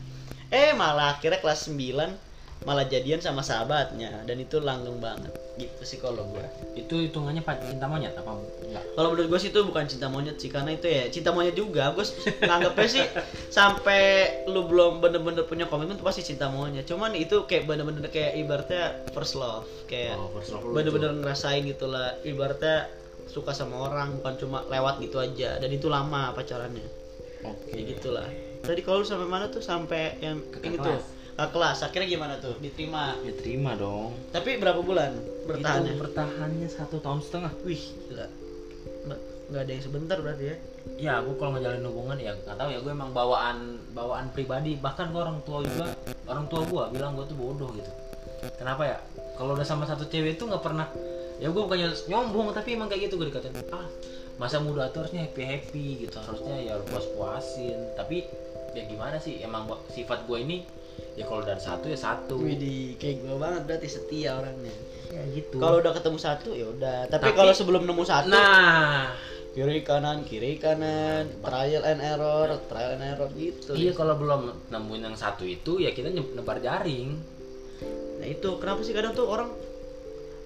Eh 0.53 0.69
malah 0.77 1.17
akhirnya 1.17 1.41
kelas 1.41 1.73
9 1.73 2.30
malah 2.61 2.85
jadian 2.85 3.17
sama 3.17 3.41
sahabatnya 3.41 4.21
dan 4.29 4.37
itu 4.37 4.61
langgeng 4.61 5.01
banget. 5.01 5.33
Gitu 5.57 5.81
sih 5.81 5.97
kalau 5.97 6.29
gue 6.29 6.45
itu 6.77 7.09
hitungannya 7.09 7.41
cinta 7.41 7.89
monyet 7.89 8.13
apa 8.13 8.37
enggak? 8.37 8.85
Kalau 8.93 9.07
menurut 9.13 9.27
gue 9.33 9.39
sih 9.41 9.49
itu 9.49 9.61
bukan 9.65 9.85
cinta 9.89 10.07
monyet 10.13 10.37
sih 10.37 10.49
karena 10.53 10.77
itu 10.77 10.85
ya 10.85 11.09
cinta 11.09 11.33
monyet 11.33 11.57
juga. 11.57 11.89
Gue 11.97 12.05
nganggapnya 12.45 12.87
sih 12.87 13.05
sampai 13.49 14.01
lu 14.45 14.69
belum 14.69 15.01
bener-bener 15.01 15.43
punya 15.49 15.65
komitmen 15.65 15.97
tuh 15.97 16.05
pasti 16.05 16.21
cinta 16.21 16.53
monyet. 16.53 16.85
Cuman 16.85 17.17
itu 17.17 17.49
kayak 17.49 17.65
bener-bener 17.65 18.05
kayak 18.13 18.37
ibaratnya 18.37 19.09
first 19.09 19.33
love 19.33 19.65
kayak 19.89 20.13
Oh, 20.21 20.29
first 20.29 20.53
love 20.53 20.61
lu 20.61 20.77
bener-bener 20.77 21.17
ngerasain 21.17 21.65
gitu 21.65 21.89
lah. 21.89 22.13
Ibaratnya 22.21 22.89
suka 23.25 23.57
sama 23.57 23.89
orang 23.89 24.21
bukan 24.21 24.37
cuma 24.37 24.61
lewat 24.69 25.01
gitu 25.01 25.17
aja. 25.17 25.57
Dan 25.57 25.73
itu 25.73 25.89
lama 25.89 26.29
pacarannya. 26.37 26.85
Oke. 27.41 27.73
Kayak 27.73 27.85
gitulah. 27.97 28.27
Tadi 28.61 28.81
kalau 28.85 29.01
sampai 29.01 29.25
mana 29.25 29.49
tuh? 29.49 29.65
Sampai 29.65 30.21
yang 30.21 30.45
Ke 30.53 30.61
ini 30.61 30.77
tuh 30.77 31.20
ke 31.41 31.47
kelas 31.57 31.77
akhirnya 31.81 32.07
gimana 32.07 32.33
tuh? 32.37 32.53
Diterima. 32.61 33.17
Ya 33.25 33.33
terima 33.33 33.71
dong. 33.73 34.13
Tapi 34.29 34.61
berapa 34.61 34.81
bulan 34.85 35.17
bertahannya? 35.49 35.97
Itu 35.97 36.01
bertahannya 36.05 36.69
satu 36.69 37.01
tahun 37.01 37.19
setengah. 37.25 37.51
Wih 37.65 37.83
gila. 38.09 38.27
Nggak 39.51 39.61
ada 39.67 39.71
yang 39.73 39.83
sebentar 39.83 40.17
berarti 40.21 40.43
ya? 40.45 40.55
Ya 40.97 41.13
gue 41.25 41.35
kalau 41.35 41.57
ngejalin 41.57 41.83
hubungan 41.89 42.17
ya 42.21 42.31
nggak 42.37 42.57
tahu 42.57 42.69
ya 42.69 42.79
gue 42.79 42.91
emang 42.93 43.11
bawaan 43.11 43.81
bawaan 43.97 44.29
pribadi. 44.29 44.77
Bahkan 44.77 45.09
gue 45.09 45.21
orang 45.21 45.39
tua 45.41 45.65
juga 45.65 45.85
orang 46.29 46.45
tua 46.45 46.61
gue 46.63 46.83
bilang 46.93 47.17
gue 47.17 47.25
tuh 47.25 47.37
bodoh 47.37 47.73
gitu. 47.73 47.91
Kenapa 48.57 48.85
ya? 48.85 48.97
Kalau 49.37 49.57
udah 49.57 49.65
sama 49.65 49.89
satu 49.89 50.05
cewek 50.05 50.37
itu 50.37 50.45
nggak 50.45 50.61
pernah 50.61 50.85
ya 51.41 51.49
gue 51.49 51.57
bukannya 51.57 51.89
nyombong 52.05 52.53
tapi 52.53 52.77
emang 52.77 52.85
kayak 52.85 53.09
gitu 53.09 53.17
gue 53.17 53.33
dikatain 53.33 53.57
ah 53.73 53.89
masa 54.37 54.61
muda 54.61 54.93
tuh 54.93 55.01
harusnya 55.01 55.25
happy 55.25 55.41
happy 55.41 55.85
gitu 56.05 56.21
harusnya 56.21 56.53
ya 56.53 56.77
lu 56.77 56.85
puas 56.85 57.09
puasin 57.17 57.81
tapi 57.97 58.29
ya 58.77 58.85
gimana 58.85 59.17
sih 59.17 59.41
emang 59.41 59.65
sifat 59.89 60.29
gue 60.29 60.37
ini 60.37 60.57
ya 61.17 61.27
kalau 61.27 61.43
dari 61.43 61.59
satu 61.59 61.85
ya 61.91 61.99
satu 61.99 62.35
Widih, 62.39 62.95
kayak 62.95 63.23
gue 63.23 63.35
banget 63.35 63.61
berarti 63.67 63.87
setia 63.91 64.39
orangnya. 64.39 64.73
ya 65.11 65.23
gitu 65.35 65.59
Kalau 65.59 65.83
udah 65.83 65.91
ketemu 65.91 66.17
satu 66.17 66.49
ya 66.55 66.65
udah. 66.71 66.97
Tapi, 67.11 67.23
Tapi- 67.29 67.35
kalau 67.35 67.51
sebelum 67.51 67.83
nemu 67.83 68.03
satu, 68.07 68.31
nah 68.31 69.11
kiri 69.51 69.83
kanan 69.83 70.23
kiri 70.23 70.55
kanan, 70.55 71.27
trial 71.43 71.83
and 71.83 71.99
error, 71.99 72.47
trial 72.71 72.95
and 72.95 73.03
error 73.03 73.27
gitu. 73.35 73.75
iya 73.75 73.91
kalau 73.91 74.15
belum 74.15 74.71
nemuin 74.71 75.11
yang 75.11 75.17
satu 75.19 75.43
itu 75.43 75.83
ya 75.83 75.91
kita 75.91 76.07
nebar 76.15 76.63
jaring 76.63 77.19
Nah 78.21 78.27
itu 78.29 78.49
kenapa 78.61 78.85
sih 78.85 78.93
kadang 78.93 79.17
tuh 79.17 79.25
orang 79.25 79.49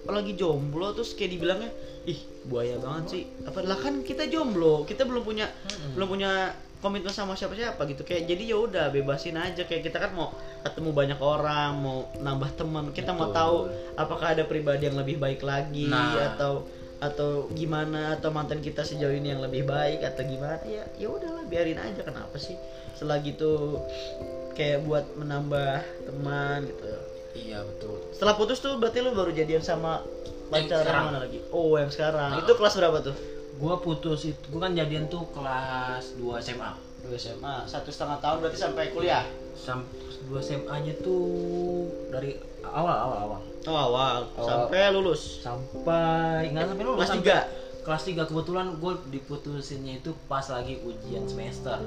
lagi 0.08 0.32
jomblo 0.38 0.94
terus 0.96 1.12
kayak 1.12 1.36
dibilangnya 1.36 1.70
ih 2.06 2.18
buaya 2.46 2.78
banget 2.78 3.04
sih. 3.10 3.22
Apa 3.44 3.60
lah 3.66 3.76
kan 3.76 4.00
kita 4.00 4.30
jomblo, 4.30 4.86
kita 4.86 5.02
belum 5.04 5.22
punya 5.26 5.50
belum 5.92 6.08
punya 6.08 6.54
komitmen 6.86 7.10
sama 7.10 7.34
siapa-siapa 7.34 7.82
gitu. 7.84 8.06
Kayak 8.06 8.30
jadi 8.30 8.54
ya 8.54 8.56
udah 8.56 8.84
bebasin 8.88 9.34
aja. 9.34 9.66
Kayak 9.66 9.82
kita 9.84 9.98
kan 9.98 10.14
mau 10.14 10.30
ketemu 10.62 10.90
banyak 10.92 11.18
orang 11.18 11.70
mau 11.76 11.98
nambah 12.16 12.54
teman. 12.54 12.94
Kita 12.94 13.10
mau 13.10 13.28
Betul. 13.28 13.36
tahu 13.36 13.56
apakah 13.94 14.38
ada 14.38 14.46
pribadi 14.46 14.86
yang 14.86 14.94
lebih 14.94 15.18
baik 15.18 15.42
lagi 15.42 15.90
Nah. 15.90 16.14
atau 16.32 16.62
atau 16.96 17.52
gimana 17.52 18.16
atau 18.16 18.32
mantan 18.32 18.64
kita 18.64 18.80
sejauh 18.80 19.12
ini 19.12 19.28
yang 19.28 19.42
lebih 19.42 19.66
baik 19.66 20.00
atau 20.00 20.22
gimana. 20.22 20.62
Ya 20.64 20.86
ya 20.96 21.10
udahlah 21.10 21.44
biarin 21.44 21.76
aja. 21.76 22.00
Kenapa 22.00 22.38
sih? 22.38 22.54
Selagi 22.94 23.34
itu 23.34 23.82
kayak 24.54 24.86
buat 24.86 25.04
menambah 25.14 25.82
teman 26.06 26.64
gitu. 26.64 26.86
Iya 27.36 27.60
betul. 27.60 28.00
Setelah 28.16 28.32
putus 28.32 28.58
tuh 28.58 28.80
berarti 28.80 29.04
lu 29.04 29.12
baru 29.12 29.28
jadian 29.28 29.60
sama 29.60 30.00
Yang 30.48 30.72
pacar 30.72 30.82
sekarang. 30.88 31.04
mana 31.04 31.18
lagi? 31.20 31.38
Oh 31.52 31.76
yang 31.76 31.92
sekarang. 31.92 32.30
Ah. 32.32 32.40
itu 32.40 32.52
kelas 32.56 32.74
berapa 32.80 32.98
tuh 33.04 33.16
gua 33.56 33.80
putus 33.80 34.28
itu 34.28 34.44
gua 34.52 34.68
kan 34.68 34.72
jadian 34.76 35.08
tuh 35.08 35.24
kelas 35.32 36.16
2 36.20 36.44
SMA 36.44 36.86
dua 37.06 37.16
SMA 37.16 37.56
satu 37.70 37.88
setengah 37.94 38.18
tahun 38.18 38.36
berarti 38.42 38.58
sampai 38.58 38.90
kuliah? 38.90 39.24
Sampai 39.54 39.94
2 40.26 40.42
SMA 40.42 40.74
nya 40.82 40.94
tuh 41.00 41.22
dari 42.10 42.34
awal 42.66 42.96
awal 42.98 43.18
awal. 43.22 43.40
Oh 43.66 43.78
awal. 43.78 44.16
Awal. 44.34 44.46
sampai 44.46 44.78
lulus? 44.90 45.22
Sampai 45.42 46.50
nggak 46.50 46.66
sampai 46.74 46.84
lulus 46.84 46.98
kelas 47.06 47.14
tiga? 47.22 47.38
kelas 47.86 48.02
3 48.02 48.26
kebetulan 48.26 48.66
gue 48.82 48.92
diputusinnya 49.14 50.02
itu 50.02 50.10
pas 50.26 50.42
lagi 50.50 50.82
ujian 50.82 51.22
semester. 51.30 51.78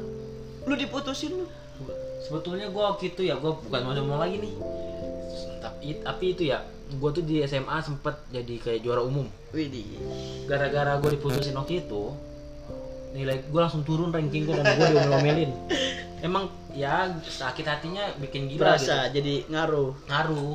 Lu 0.63 0.73
diputusin 0.79 1.35
lu? 1.35 1.45
Sebetulnya 2.23 2.71
gue 2.71 2.83
waktu 2.83 3.11
itu 3.11 3.27
ya 3.27 3.35
gue 3.35 3.51
bukan 3.51 3.81
mau 3.83 3.91
ngomong 3.91 4.19
lagi 4.23 4.39
nih. 4.39 4.53
Tapi 5.59 5.99
tapi 5.99 6.25
itu 6.31 6.47
ya 6.55 6.63
gue 6.89 7.09
tuh 7.13 7.23
di 7.23 7.45
SMA 7.45 7.77
sempet 7.85 8.15
jadi 8.33 8.55
kayak 8.57 8.81
juara 8.81 9.01
umum. 9.05 9.29
Widih. 9.53 10.01
Gara-gara 10.49 10.97
gue 10.97 11.09
diputusin 11.17 11.53
waktu 11.53 11.85
itu 11.85 12.13
nilai 13.09 13.41
gue 13.41 13.57
langsung 13.61 13.81
turun 13.81 14.13
ranking 14.13 14.45
gue 14.45 14.53
dan 14.53 14.65
gue 14.77 14.87
diomel-omelin. 14.89 15.51
Emang 16.19 16.51
ya 16.75 17.09
sakit 17.23 17.63
hatinya 17.65 18.11
bikin 18.19 18.45
gila 18.45 18.53
gitu. 18.53 18.61
berasa 18.61 18.95
jadi 19.09 19.47
ngaruh. 19.49 19.95
Ngaruh. 20.05 20.53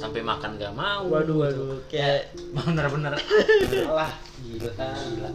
Sampai 0.00 0.24
makan 0.24 0.58
gak 0.58 0.74
mau 0.74 1.06
waduh 1.06 1.26
gitu. 1.26 1.34
waduh 1.42 1.72
kayak 1.90 2.32
bener-bener. 2.56 3.12
Alah 3.86 4.12
gila 4.46 4.72
gila. 4.74 5.30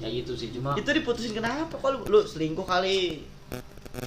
Ya 0.00 0.08
gitu 0.08 0.32
sih 0.36 0.48
cuma 0.52 0.76
itu 0.76 0.90
diputusin 0.92 1.32
kenapa? 1.36 1.76
Kok 1.76 1.88
lu, 1.92 1.98
lu 2.08 2.20
selingkuh 2.24 2.64
kali 2.64 3.24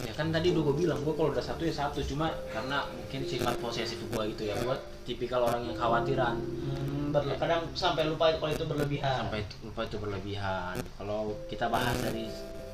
ya 0.01 0.13
kan 0.13 0.33
tadi 0.33 0.49
udah 0.49 0.63
gue 0.65 0.75
bilang 0.81 0.99
gue 1.01 1.13
kalau 1.13 1.29
udah 1.29 1.43
satu 1.43 1.61
ya 1.63 1.73
satu. 1.73 2.01
Cuma 2.01 2.33
karena 2.49 2.89
mungkin 2.89 3.21
sifat 3.23 3.55
posesif 3.61 4.01
gue 4.01 4.23
gitu 4.33 4.49
ya 4.49 4.55
gue 4.57 4.75
tipikal 5.05 5.45
orang 5.45 5.69
yang 5.69 5.77
khawatiran. 5.77 6.35
Hmm, 6.41 7.13
berle- 7.13 7.37
kadang 7.37 7.69
sampai 7.77 8.09
lupa 8.09 8.33
kalau 8.33 8.49
itu 8.49 8.65
berlebihan. 8.65 9.27
Sampai 9.27 9.45
itu- 9.45 9.59
lupa 9.61 9.81
itu 9.85 9.97
berlebihan. 10.01 10.73
Kalau 10.97 11.37
kita 11.45 11.69
bahas 11.69 11.93
dari 12.01 12.25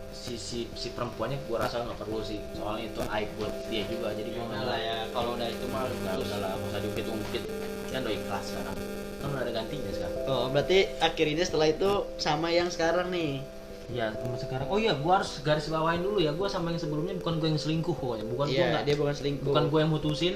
sisi 0.09 0.65
si 0.73 0.89
perempuannya 0.91 1.37
gue 1.45 1.57
rasa 1.59 1.83
nggak 1.83 1.99
perlu 1.99 2.23
sih. 2.23 2.39
Soalnya 2.55 2.89
itu 2.89 3.01
aib 3.03 3.29
buat 3.35 3.53
dia 3.67 3.83
juga 3.85 4.15
jadi 4.15 4.29
gue 4.31 4.45
nggak 4.45 4.63
lah 4.63 4.79
ya 4.79 4.97
kalau 5.11 5.35
udah 5.35 5.47
itu 5.47 5.65
mah 5.69 5.85
nggak 5.85 6.15
usah 6.23 6.37
lah 6.39 6.51
nggak 6.55 6.69
usah 6.71 6.79
diungkit-ungkit. 6.81 7.43
Kan 7.89 7.99
udah 8.05 8.13
ikhlas 8.15 8.43
sekarang. 8.47 8.75
Kan 9.19 9.27
udah 9.35 9.41
ada 9.43 9.51
gantinya 9.51 9.91
sekarang. 9.91 10.17
Oh 10.25 10.45
berarti 10.49 10.77
akhirnya 10.97 11.43
setelah 11.43 11.67
itu 11.67 11.91
sama 12.17 12.47
yang 12.49 12.69
sekarang 12.71 13.11
nih 13.11 13.43
ya 13.89 14.13
sama 14.13 14.37
sekarang. 14.37 14.67
Oh 14.69 14.77
iya 14.77 14.93
gue 14.93 15.13
harus 15.13 15.41
garis 15.41 15.65
bawain 15.67 16.01
dulu 16.01 16.21
ya. 16.21 16.31
Gue 16.33 16.45
sama 16.45 16.69
yang 16.69 16.81
sebelumnya 16.81 17.17
bukan 17.17 17.41
gue 17.41 17.49
yang 17.49 17.61
selingkuh 17.61 17.95
pokoknya. 17.97 18.25
Bukan 18.29 18.47
gue 18.49 18.57
iya 18.57 18.71
nggak 18.77 18.85
dia 18.85 18.95
bukan 18.95 19.15
selingkuh. 19.15 19.49
bukan 19.49 19.63
gue 19.69 19.79
yang 19.81 19.91
mutusin 19.91 20.35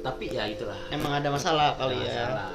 tapi 0.00 0.24
ya 0.32 0.44
itulah. 0.48 0.80
Emang 0.88 1.12
ada 1.20 1.28
masalah 1.28 1.76
kali 1.76 2.00
Nggak 2.00 2.08
ya. 2.08 2.24
salah. 2.24 2.50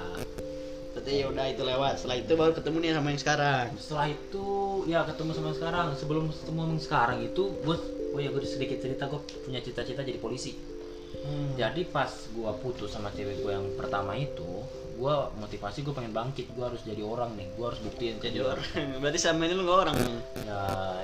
berarti 0.96 1.12
ya 1.12 1.26
udah 1.28 1.46
itu 1.52 1.62
lewat. 1.68 1.94
Setelah 2.00 2.18
itu 2.24 2.32
baru 2.40 2.52
ketemu 2.56 2.78
nih 2.80 2.92
sama 2.96 3.08
yang 3.12 3.22
sekarang. 3.22 3.66
Setelah 3.76 4.08
itu 4.10 4.46
ya 4.88 5.00
ketemu 5.04 5.30
sama 5.36 5.46
yang 5.52 5.58
sekarang. 5.60 5.88
Sebelum 6.00 6.24
ketemu 6.32 6.60
yang 6.66 6.82
sekarang 6.82 7.18
itu 7.22 7.44
gue 7.62 7.76
oh 8.16 8.20
ya 8.24 8.30
gue 8.32 8.42
sedikit 8.48 8.78
cerita. 8.82 9.04
Gue 9.12 9.22
punya 9.44 9.60
cita-cita 9.62 10.02
jadi 10.02 10.18
polisi. 10.18 10.76
Hmm. 11.16 11.58
jadi 11.58 11.88
pas 11.90 12.12
gue 12.12 12.52
putus 12.62 12.92
sama 12.94 13.10
cewek 13.10 13.42
gue 13.42 13.50
yang 13.50 13.66
pertama 13.80 14.14
itu 14.14 14.62
gue 14.96 15.16
motivasi 15.36 15.84
gue 15.84 15.92
pengen 15.92 16.16
bangkit 16.16 16.48
gue 16.56 16.64
harus 16.64 16.80
jadi 16.82 17.04
orang 17.04 17.36
nih 17.36 17.52
gue 17.52 17.66
harus 17.68 17.82
buktiin 17.84 18.16
ke 18.16 18.32
jadi 18.32 18.40
dia. 18.40 18.48
orang. 18.48 18.66
Berarti 19.04 19.20
sama 19.20 19.44
ini 19.44 19.54
lu 19.54 19.64
nggak 19.64 19.80
orang 19.84 19.96
nih? 20.00 20.16
Ya 20.48 20.62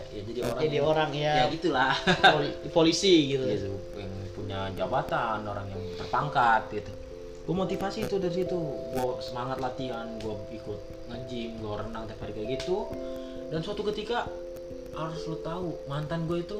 ya 0.10 0.22
jadi 0.24 0.40
orang 0.48 0.62
jadi 0.64 0.78
yang- 0.80 0.88
orang 0.88 1.10
ya, 1.12 1.34
ya 1.36 1.46
gitulah. 1.52 1.94
Poli- 2.24 2.56
polisi 2.72 3.16
gitu. 3.30 3.44
Gitu 3.44 3.68
yang 4.00 4.12
punya 4.32 4.60
jabatan 4.74 5.44
orang 5.44 5.68
yang 5.68 5.82
berpangkat 6.00 6.62
gitu. 6.72 6.92
Gue 7.42 7.56
motivasi 7.58 8.08
itu 8.08 8.16
dari 8.16 8.36
situ. 8.38 8.60
Gue 8.96 9.20
semangat 9.20 9.60
latihan 9.60 10.08
gue 10.18 10.36
ikut 10.54 10.80
nge-gym 11.12 11.60
gue 11.60 11.74
renang 11.76 12.08
tiap 12.08 12.20
hari 12.24 12.32
kayak 12.32 12.50
gitu. 12.58 12.88
Dan 13.52 13.60
suatu 13.60 13.84
ketika 13.92 14.24
harus 14.92 15.20
lo 15.26 15.36
tahu 15.40 15.76
mantan 15.86 16.24
gue 16.26 16.40
itu 16.40 16.60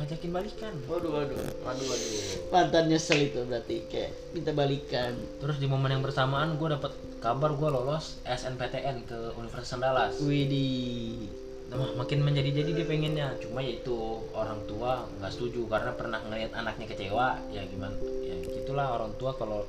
ngajakin 0.00 0.32
balikan. 0.32 0.74
Waduh 0.88 1.10
waduh 1.12 1.36
waduh 1.60 1.86
waduh. 1.92 2.10
Mantan 2.48 2.84
nyesel 2.88 3.20
itu 3.28 3.44
berarti 3.44 3.84
kayak 3.92 4.10
minta 4.32 4.56
balikan. 4.56 5.12
Terus 5.36 5.60
di 5.60 5.68
momen 5.68 5.92
yang 5.92 6.00
bersamaan 6.00 6.56
gue 6.56 6.68
dapat 6.72 6.96
kabar 7.20 7.52
gue 7.52 7.68
lolos 7.68 8.24
SNPTN 8.24 9.04
ke 9.04 9.36
Universitas 9.36 9.76
Andalas. 9.76 10.16
Widih. 10.24 11.28
Nah, 11.70 11.94
makin 11.94 12.24
menjadi-jadi 12.24 12.70
dia 12.72 12.86
pengennya. 12.88 13.28
Cuma 13.44 13.60
ya 13.60 13.76
itu 13.76 14.24
orang 14.32 14.64
tua 14.64 15.04
nggak 15.20 15.32
setuju. 15.36 15.68
Karena 15.68 15.92
pernah 15.92 16.18
ngeliat 16.24 16.56
anaknya 16.56 16.88
kecewa 16.88 17.36
ya 17.52 17.62
gimana? 17.68 17.94
Ya 18.24 18.40
gitulah 18.40 18.96
orang 18.96 19.12
tua 19.20 19.36
kalau 19.36 19.68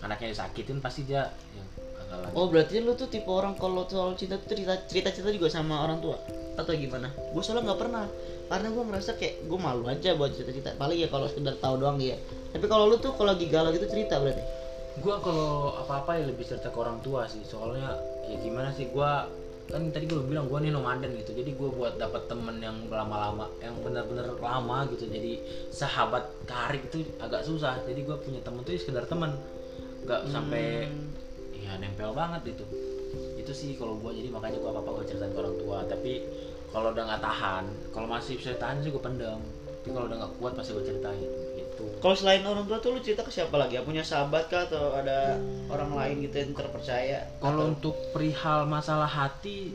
anaknya 0.00 0.32
disakitin 0.32 0.80
pasti 0.80 1.04
dia 1.04 1.28
ya 1.30 1.64
kagak 2.00 2.18
lagi. 2.24 2.32
Oh 2.32 2.48
berarti 2.48 2.80
lu 2.80 2.96
tuh 2.96 3.12
tipe 3.12 3.28
orang 3.28 3.54
kalau 3.60 3.84
soal 3.86 4.16
cinta 4.16 4.40
tuh 4.40 4.56
cerita 4.56 4.74
cerita 4.88 5.12
cerita 5.12 5.30
juga 5.36 5.52
sama 5.52 5.84
orang 5.84 6.00
tua? 6.00 6.16
Atau 6.56 6.72
gimana? 6.72 7.12
Gue 7.12 7.44
soalnya 7.44 7.68
nggak 7.72 7.80
pernah 7.84 8.08
karena 8.46 8.68
gue 8.70 8.84
merasa 8.86 9.10
kayak 9.18 9.44
gue 9.46 9.58
malu 9.58 9.84
aja 9.90 10.14
buat 10.14 10.30
cerita 10.30 10.54
cerita 10.54 10.70
paling 10.78 10.98
ya 11.02 11.08
kalau 11.10 11.26
sekedar 11.26 11.58
tahu 11.58 11.82
doang 11.82 11.98
ya. 11.98 12.14
Tapi 12.54 12.64
kalau 12.70 12.86
lu 12.86 12.96
tuh 13.02 13.12
kalau 13.18 13.34
lagi 13.34 13.50
galau 13.50 13.74
gitu 13.74 13.90
cerita 13.90 14.22
berarti? 14.22 14.66
gua 15.04 15.20
kalau 15.20 15.76
apa-apa 15.76 16.16
ya 16.16 16.24
lebih 16.24 16.44
cerita 16.48 16.72
ke 16.72 16.78
orang 16.80 17.04
tua 17.04 17.28
sih. 17.28 17.44
Soalnya 17.44 18.00
ya 18.24 18.36
gimana 18.40 18.72
sih 18.72 18.88
gua 18.88 19.28
kan 19.66 19.82
tadi 19.90 20.06
gue 20.06 20.22
bilang 20.22 20.46
gua 20.46 20.62
nih 20.62 20.72
nomaden 20.72 21.12
gitu. 21.20 21.36
Jadi 21.36 21.52
gua 21.58 21.68
buat 21.74 21.94
dapat 22.00 22.30
temen 22.30 22.56
yang 22.62 22.88
lama-lama 22.88 23.50
yang 23.60 23.76
benar-benar 23.84 24.32
lama 24.40 24.88
gitu. 24.94 25.04
Jadi 25.10 25.42
sahabat 25.68 26.24
karib 26.48 26.86
itu 26.88 27.04
agak 27.20 27.44
susah. 27.44 27.82
Jadi 27.84 28.08
gua 28.08 28.16
punya 28.16 28.40
temen 28.40 28.64
tuh 28.64 28.72
ya 28.72 28.80
sekedar 28.80 29.04
temen. 29.04 29.36
Nggak 30.06 30.20
sampai 30.32 30.88
Hmm. 30.88 31.12
ya 31.60 31.76
nempel 31.76 32.16
banget 32.16 32.56
itu. 32.56 32.64
Gitu 33.36 33.52
sih 33.52 33.70
kalau 33.76 34.00
gua. 34.00 34.16
Jadi 34.16 34.32
makanya 34.32 34.56
gua 34.64 34.70
apa 34.72 34.80
apa 34.80 34.90
gua 34.96 35.04
ceritain 35.04 35.32
ke 35.34 35.38
orang 35.38 35.56
tua. 35.60 35.78
Tapi 35.84 36.12
kalau 36.72 36.92
udah 36.92 37.04
nggak 37.06 37.22
tahan 37.22 37.64
kalau 37.94 38.06
masih 38.10 38.38
bisa 38.38 38.56
tahan 38.58 38.82
sih 38.82 38.90
gua 38.90 39.02
pendam. 39.04 39.40
Tapi 39.82 39.94
kalau 39.94 40.06
udah 40.10 40.18
nggak 40.18 40.32
kuat 40.42 40.52
pasti 40.58 40.70
gua 40.74 40.84
ceritain 40.84 41.30
gitu. 41.54 41.84
Kalau 42.02 42.14
selain 42.18 42.42
orang 42.42 42.66
tua 42.66 42.78
tuh 42.82 42.90
lu 42.96 43.00
cerita 43.00 43.22
ke 43.22 43.30
siapa 43.30 43.54
lagi? 43.54 43.78
Punya 43.86 44.02
sahabat 44.02 44.50
kah 44.50 44.66
atau 44.66 44.98
ada 44.98 45.38
orang 45.70 45.90
lain 45.94 46.16
gitu 46.26 46.36
yang 46.42 46.50
terpercaya? 46.56 47.18
kalau 47.38 47.70
untuk 47.70 47.94
perihal 48.10 48.66
masalah 48.66 49.06
hati 49.06 49.70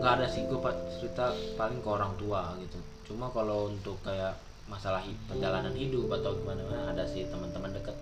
nggak 0.00 0.12
ada 0.20 0.26
sih. 0.30 0.48
Pa- 0.48 0.80
cerita 1.00 1.32
paling 1.56 1.80
ke 1.80 1.88
orang 1.88 2.12
tua 2.16 2.56
gitu. 2.60 2.78
Cuma 3.12 3.28
kalau 3.32 3.68
untuk 3.68 4.00
kayak 4.00 4.36
masalah 4.70 5.02
perjalanan 5.26 5.74
hidup 5.74 6.06
atau 6.14 6.30
gimana 6.38 6.62
ada 6.94 7.02
sih 7.02 7.26
teman-teman 7.26 7.74
deket 7.74 7.96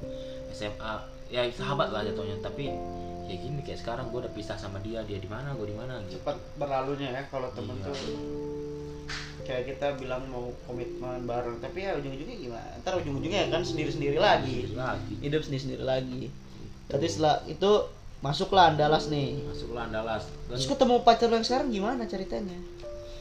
SMA 0.52 0.94
ya 1.32 1.48
sahabat 1.50 1.90
lah 1.90 2.04
jatuhnya. 2.04 2.36
Tapi 2.44 2.70
ya 3.28 3.36
gini 3.36 3.60
kayak 3.60 3.78
sekarang 3.78 4.08
gua 4.08 4.24
udah 4.24 4.32
pisah 4.32 4.56
sama 4.56 4.80
dia 4.80 5.04
dia 5.04 5.16
di 5.16 5.28
mana 5.28 5.52
gua 5.52 5.64
di 5.64 5.76
mana 5.76 6.00
gitu. 6.02 6.16
Cepat 6.16 6.36
berlalunya 6.56 7.12
ya 7.12 7.22
kalau 7.28 7.52
temen 7.52 7.76
Iya. 7.76 7.86
tuh. 7.86 7.96
Kayak 9.44 9.64
kita 9.66 9.86
bilang 9.96 10.28
mau 10.28 10.52
komitmen 10.64 11.24
bareng 11.24 11.56
tapi 11.58 11.80
ya 11.80 11.96
ujung-ujungnya 11.96 12.36
gimana? 12.38 12.68
Ntar 12.80 13.00
ujung-ujungnya 13.00 13.48
kan 13.48 13.62
sendiri-sendiri 13.62 14.16
lagi. 14.16 14.72
Lagi. 14.72 15.14
Hidup 15.20 15.40
sendiri-sendiri 15.40 15.80
lagi. 15.80 16.28
Berarti 16.84 17.06
setelah 17.06 17.40
itu 17.46 17.70
masuklah 18.20 18.72
Andalas 18.72 19.08
nih. 19.08 19.40
Masuklah 19.44 19.88
Andalas. 19.88 20.24
Dan 20.48 20.56
terus 20.56 20.68
ketemu 20.68 20.94
pacar 21.00 21.28
lo 21.28 21.36
yang 21.36 21.46
sekarang 21.46 21.68
gimana 21.68 22.04
ceritanya? 22.04 22.58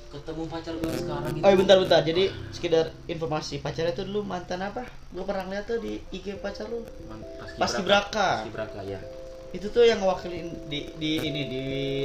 Ketemu 0.08 0.44
pacar 0.48 0.72
gue 0.74 0.88
sekarang 0.90 1.32
gitu 1.32 1.44
oh 1.44 1.50
iya 1.52 1.58
bentar-bentar 1.60 2.00
jadi 2.00 2.24
sekedar 2.52 2.86
informasi. 3.06 3.60
Pacarnya 3.60 3.92
tuh 3.92 4.08
dulu 4.08 4.24
mantan 4.24 4.64
apa? 4.64 4.84
Gue 5.12 5.24
pernah 5.24 5.48
lihat 5.48 5.68
tuh 5.68 5.80
di 5.80 6.00
IG 6.12 6.40
pacar 6.40 6.68
lu. 6.68 6.84
Man- 7.08 7.24
Paskibraka. 7.56 8.44
Paskibraka 8.44 8.84
ya 8.84 9.00
itu 9.58 9.68
tuh 9.68 9.82
yang 9.82 9.98
ngewakilin 9.98 10.54
di 10.66 10.86
di 10.96 11.12
ini 11.20 11.42
di 11.44 11.64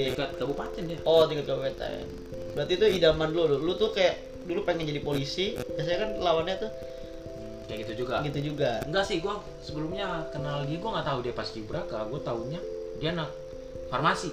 dekat 0.09 0.37
kabupaten 0.37 0.83
dia 0.83 0.97
Oh 1.03 1.25
tingkat 1.25 1.47
kabupaten. 1.47 2.05
Berarti 2.53 2.73
itu 2.75 2.87
idaman 2.91 3.29
lu, 3.29 3.45
lu 3.47 3.73
tuh 3.75 3.93
kayak 3.93 4.17
dulu 4.43 4.61
pengen 4.63 4.85
jadi 4.85 5.01
polisi, 5.01 5.55
biasanya 5.71 5.99
kan 5.99 6.11
lawannya 6.19 6.57
tuh 6.59 6.71
kayak 7.63 7.79
gitu 7.87 8.05
juga 8.05 8.21
gitu 8.23 8.41
juga. 8.43 8.83
enggak 8.83 9.05
sih 9.07 9.17
gue 9.19 9.31
sebelumnya 9.61 10.05
kenal 10.29 10.67
dia 10.67 10.77
gue 10.77 10.91
nggak 10.91 11.07
tahu 11.07 11.19
dia 11.21 11.33
Paskibraka 11.33 12.05
gue 12.05 12.21
taunya 12.21 12.61
dia 12.99 13.13
anak 13.13 13.31
farmasi 13.87 14.29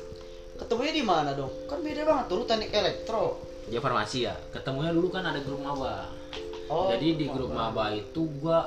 Ketemunya 0.55 0.91
di 0.91 0.99
mana 1.01 1.31
dong? 1.31 1.47
Kan 1.65 1.79
beda 1.79 2.03
banget 2.03 2.25
tuh, 2.27 2.35
lu 2.35 2.43
teknik 2.43 2.67
elektro. 2.69 3.39
dia 3.63 3.77
farmasi 3.77 4.25
ya 4.25 4.33
ketemunya 4.49 4.89
dulu 4.89 5.07
kan 5.07 5.23
ada 5.23 5.39
grup 5.39 5.61
maba 5.61 6.09
Oh. 6.67 6.89
jadi 6.89 7.15
di 7.15 7.25
grup 7.25 7.49
maba 7.49 7.89
itu 7.91 8.25
gue 8.33 8.59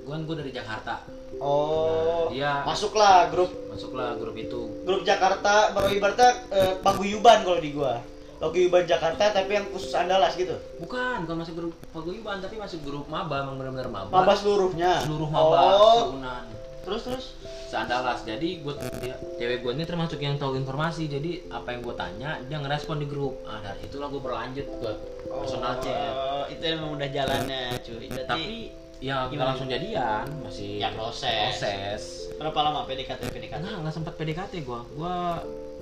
gue 0.00 0.14
gue 0.20 0.36
dari 0.36 0.52
Jakarta 0.52 1.00
Oh. 1.36 2.28
Nah, 2.28 2.30
dia- 2.30 2.62
masuklah 2.62 3.30
grup 3.30 3.48
masuklah 3.80 4.12
grup 4.14 4.36
itu 4.36 4.60
grup 4.84 5.00
Jakarta, 5.02 5.72
baru 5.72 5.88
ibaratnya 5.90 6.30
eh, 6.52 6.72
paguyuban 6.78 7.40
kalau 7.40 7.56
di 7.58 7.72
gua. 7.72 7.96
Paguyuban 8.36 8.84
Jakarta 8.84 9.28
tapi 9.30 9.52
yang 9.52 9.68
khusus 9.68 9.92
Andalas 9.92 10.32
gitu. 10.32 10.52
bukan 10.76 11.24
bukan 11.24 11.36
masuk 11.38 11.54
grup 11.56 11.72
paguyuban 11.90 12.40
tapi 12.40 12.56
masuk 12.56 12.80
grup 12.82 13.04
maba 13.06 13.40
emang 13.40 13.56
benar-benar 13.56 13.88
maba 13.88 14.12
Maba 14.14 14.32
seluruhnya. 14.34 15.00
seluruh 15.00 15.28
maba 15.28 15.60
Oh. 15.74 16.12
seunan 16.12 16.44
Terus 16.80 17.02
terus. 17.02 17.24
seandalas 17.68 18.20
jadi 18.20 18.48
gue 18.58 18.72
dia, 18.98 19.12
cewek 19.36 19.60
gue 19.60 19.72
ini 19.72 19.84
termasuk 19.84 20.16
yang 20.18 20.34
tahu 20.34 20.56
informasi 20.56 21.06
jadi 21.06 21.44
apa 21.48 21.70
yang 21.70 21.80
gue 21.80 21.94
tanya 21.94 22.40
dia 22.42 22.58
ngerespon 22.58 22.98
di 22.98 23.06
grup 23.06 23.44
ah 23.44 23.60
dari 23.60 23.84
itulah 23.86 24.08
gue 24.08 24.18
berlanjut 24.18 24.66
buat 24.76 24.96
personal 25.22 25.76
chat 25.78 26.10
Oh, 26.10 26.44
itu 26.46 26.64
emang 26.66 26.96
udah 26.96 27.08
jalannya, 27.08 27.76
cuy. 27.78 28.08
Berarti 28.08 28.24
tapi 28.26 28.56
ya 29.00 29.14
nggak 29.18 29.32
Gimana? 29.32 29.48
langsung 29.50 29.66
jadian 29.66 30.24
masih 30.40 30.76
Ya, 30.76 30.92
proses. 30.92 31.56
proses 31.56 32.02
berapa 32.36 32.58
lama 32.60 32.84
PDKT 32.84 33.22
PDKT? 33.26 33.58
nggak 33.58 33.76
nggak 33.80 33.94
sempat 33.94 34.14
PDKT 34.14 34.52
gue 34.60 34.80
gue 34.90 35.16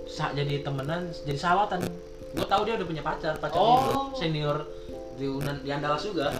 saat 0.06 0.32
jadi 0.32 0.62
temenan 0.62 1.02
jadi 1.20 1.36
sahabatan 1.36 1.82
gue 2.30 2.46
tahu 2.46 2.62
dia 2.62 2.74
udah 2.74 2.86
punya 2.86 3.02
pacar 3.02 3.34
pacarnya 3.36 3.58
Oh. 3.60 3.82
itu 3.82 3.98
senior 4.16 4.62
di 5.14 5.26
Unan 5.26 5.56
di 5.58 5.68
Andalas 5.68 6.02
juga 6.02 6.30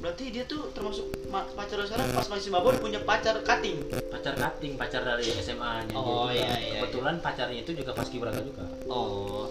Berarti 0.00 0.32
dia 0.32 0.48
tuh 0.48 0.72
termasuk 0.72 1.04
ma- 1.28 1.44
pacar 1.44 1.76
sekarang 1.82 2.08
pas 2.10 2.24
masih 2.26 2.48
mabuk 2.48 2.72
punya 2.80 3.04
pacar 3.04 3.36
cutting. 3.38 3.84
pacar 4.08 4.32
cutting 4.32 4.72
pacar 4.74 5.04
dari 5.04 5.28
SMA 5.36 5.84
nya 5.84 5.92
Oh, 5.92 6.32
iya, 6.32 6.56
iya, 6.56 6.80
kebetulan 6.80 7.20
pacarnya 7.20 7.60
itu 7.60 7.76
juga 7.76 7.92
paskibraka 7.92 8.40
juga 8.40 8.64
Oh. 8.88 9.44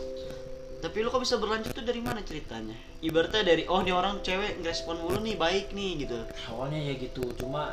Tapi 0.79 0.97
lu 0.97 1.07
kok 1.07 1.19
bisa 1.19 1.35
berlanjut 1.35 1.71
tuh 1.71 1.83
dari 1.83 1.99
mana 1.99 2.19
ceritanya? 2.21 2.71
Ibaratnya 2.99 3.43
dari 3.43 3.63
oh 3.65 3.79
nih 3.79 3.91
orang 3.91 4.19
cewek 4.19 4.59
ngerespon 4.59 4.95
mulu 4.97 5.19
nih 5.19 5.35
baik 5.35 5.71
nih 5.71 5.91
gitu. 6.01 6.19
awalnya 6.47 6.79
ya 6.81 6.93
gitu 6.95 7.23
cuma 7.35 7.71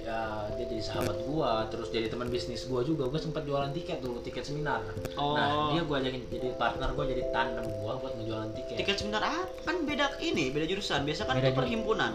ya 0.00 0.46
dia 0.52 0.62
jadi 0.62 0.84
sahabat 0.84 1.16
gua 1.24 1.64
terus 1.66 1.88
jadi 1.88 2.06
teman 2.06 2.28
bisnis 2.28 2.62
gua 2.64 2.80
juga 2.80 3.06
gua 3.06 3.16
sempat 3.16 3.42
jualan 3.42 3.72
tiket 3.72 3.98
dulu 3.98 4.20
tiket 4.20 4.44
seminar 4.44 4.84
Oh. 5.14 5.32
nah 5.32 5.72
dia 5.72 5.80
gua 5.80 5.96
ajakin 5.98 6.28
jadi 6.28 6.48
partner 6.54 6.92
gua 6.92 7.04
jadi 7.04 7.22
tandem 7.30 7.64
gua 7.74 7.96
buat 7.96 8.12
ngejualan 8.14 8.50
tiket, 8.52 8.76
Tiket 8.78 8.96
seminar 8.98 9.22
ah 9.24 9.42
kan 9.60 9.80
beda 9.82 10.20
ini, 10.20 10.50
beda 10.50 10.66
jurusan. 10.66 11.02
Biasa 11.02 11.24
kan 11.24 11.40
Beda 11.40 11.48
itu 11.48 11.56
perhimpunan. 11.56 12.12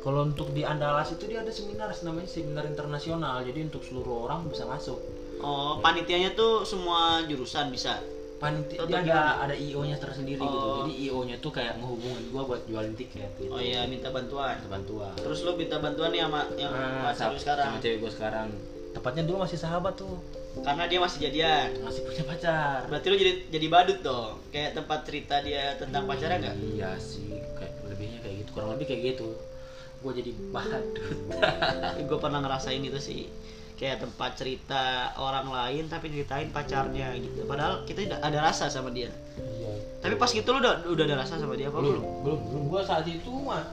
kalau 0.00 0.20
untuk 0.22 0.52
di 0.52 0.62
Andalas 0.62 1.10
itu 1.10 1.24
dia 1.24 1.40
ada 1.40 1.50
seminar 1.50 1.88
namanya 1.98 2.24
seminar 2.26 2.64
internasional 2.64 3.40
jadi 3.42 3.58
untuk 3.64 3.82
seluruh 3.82 4.24
orang 4.24 4.46
bisa 4.46 4.64
masuk 4.64 5.00
Oh, 5.40 5.80
panitianya 5.80 6.32
tuh 6.32 6.62
semua 6.62 7.24
jurusan 7.24 7.68
bisa. 7.68 7.96
Panitia 8.40 8.80
dia 8.82 8.98
ada 9.04 9.20
ada 9.44 9.54
io 9.54 9.84
nya 9.84 9.94
tersendiri 9.94 10.40
gitu 10.40 10.48
Oh. 10.58 10.82
jadi 10.82 10.92
io 10.98 11.18
nya 11.22 11.36
tuh 11.36 11.52
kayak 11.52 11.76
ngehubungin 11.76 12.24
gua 12.28 12.42
buat 12.46 12.62
jualin 12.64 12.94
tiket 12.94 13.28
gitu 13.36 13.52
Oh 13.52 13.60
iya, 13.60 13.84
minta 13.84 14.08
bantuan. 14.08 14.56
Minta 14.56 14.70
bantuan 14.72 15.12
Terus 15.14 15.44
lu 15.44 15.52
minta 15.54 15.76
bantuan 15.76 16.08
nih 16.08 16.24
sama 16.24 16.40
yang 16.56 16.72
Ah, 16.72 17.04
pacar 17.06 17.28
lu 17.28 17.36
sama, 17.36 17.38
sekarang. 17.38 17.66
sama 17.68 17.78
cewek 17.78 17.98
gua 17.98 18.10
sekarang 18.10 18.48
tepatnya 18.90 19.22
dulu 19.22 19.36
masih 19.40 19.54
sahabat 19.56 19.94
tuh 19.94 20.16
Karena 20.58 20.84
dia 20.84 20.98
masih 20.98 21.18
jadian. 21.22 21.68
masih 21.78 22.00
punya 22.02 22.24
pacar 22.24 22.78
Berarti 22.86 23.06
lu 23.06 23.16
jadi 23.16 23.32
jadi 23.50 23.66
badut 23.68 23.98
dong. 24.00 24.34
Kayak 24.48 24.70
tempat 24.74 24.98
cerita 25.04 25.36
dia 25.40 25.76
tentang 25.76 26.02
pacarnya 26.04 26.38
enggak? 26.40 26.56
Iya 26.58 26.90
sih, 26.96 27.28
kayak 27.54 27.72
lebihnya 27.86 28.18
kayak 28.18 28.34
gitu, 28.40 28.50
kurang 28.50 28.74
lebih 28.74 28.86
kayak 28.88 29.02
gitu. 29.14 29.28
Gue 30.00 30.12
jadi 30.12 30.32
badut. 30.48 30.84
gue 32.02 32.18
pernah 32.18 32.40
ngerasain 32.40 32.80
itu 32.80 32.98
sih 32.98 33.28
kayak 33.80 33.96
tempat 33.98 34.36
cerita 34.36 34.82
orang 35.16 35.48
lain 35.48 35.88
tapi 35.88 36.12
ceritain 36.12 36.52
pacarnya 36.52 37.16
gitu 37.16 37.48
padahal 37.48 37.80
kita 37.82 38.04
tidak 38.04 38.20
ada 38.20 38.38
rasa 38.42 38.68
sama 38.68 38.92
dia 38.92 39.08
Iya. 39.40 39.72
tapi 39.98 40.14
pas 40.14 40.28
gitu 40.28 40.44
lu 40.46 40.60
udah 40.60 40.84
udah 40.84 41.04
ada 41.06 41.16
rasa 41.18 41.34
sama 41.34 41.56
dia 41.56 41.66
apa 41.66 41.80
Belum, 41.80 41.96
belum 42.20 42.38
belum. 42.44 42.62
Gue 42.68 42.82
saat 42.82 43.04
itu 43.04 43.32
mah 43.32 43.64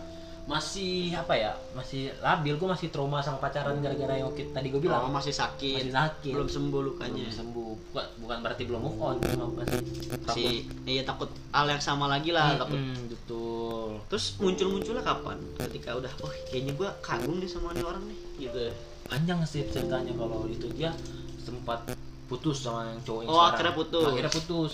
masih 0.47 1.11
apa 1.11 1.35
ya, 1.35 1.51
masih 1.75 2.07
labil. 2.17 2.55
Gue 2.55 2.71
masih 2.71 2.87
trauma 2.87 3.19
sama 3.19 3.35
pacaran 3.37 3.75
gara-gara 3.77 4.15
yang 4.15 4.31
tadi 4.31 4.71
gue 4.71 4.79
oh, 4.79 4.81
bilang. 4.81 5.11
masih 5.11 5.35
sakit 5.35 5.83
Masih 5.83 5.91
sakit. 5.91 6.31
belum 6.31 6.47
sembuh 6.47 6.81
lukanya 6.87 7.19
Belum 7.19 7.35
sembuh. 7.35 7.71
Bukan, 7.91 8.05
bukan 8.23 8.37
berarti 8.39 8.63
belum 8.63 8.79
move 8.79 8.95
on, 8.97 9.15
cuma 9.19 9.45
masih 9.53 9.83
si 10.31 10.45
iya 10.83 11.03
takut 11.03 11.27
hal 11.51 11.67
yang 11.67 11.83
sama 11.83 12.07
lagi 12.07 12.31
lah 12.31 12.55
takut 12.55 12.79
Mm, 12.79 13.11
betul. 13.11 13.99
terus 14.07 14.25
muncul 14.37 14.67
munculnya 14.69 15.03
kapan 15.03 15.35
ketika 15.61 15.89
udah 15.93 16.11
oh 16.21 16.31
kayaknya 16.47 16.73
gue 16.73 16.89
kagum 17.01 17.35
nih 17.37 17.49
sama 17.49 17.71
ini 17.71 17.83
orang 17.83 18.03
nih 18.05 18.17
gitu 18.39 18.59
Panjang 19.07 19.39
sih 19.47 19.63
ceritanya 19.71 20.13
kalau 20.13 20.45
itu 20.47 20.67
dia 20.75 20.91
sempat 21.39 21.87
putus 22.27 22.59
sama 22.59 22.91
yang 22.91 22.99
cowok 23.07 23.21
yang 23.23 23.29
Oh, 23.31 23.35
sekarang. 23.39 23.51
akhirnya 23.55 23.73
putus. 23.79 24.03
Akhirnya 24.11 24.33
putus. 24.35 24.71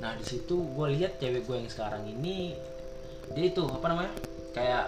Nah 0.00 0.10
di 0.16 0.24
situ 0.24 0.56
gue 0.56 0.86
lihat 0.96 1.12
cewek 1.20 1.44
gue 1.44 1.56
yang 1.60 1.68
sekarang 1.68 2.02
ini 2.08 2.56
dia 3.36 3.44
itu 3.52 3.62
apa 3.68 3.86
namanya 3.86 4.12
kayak 4.50 4.84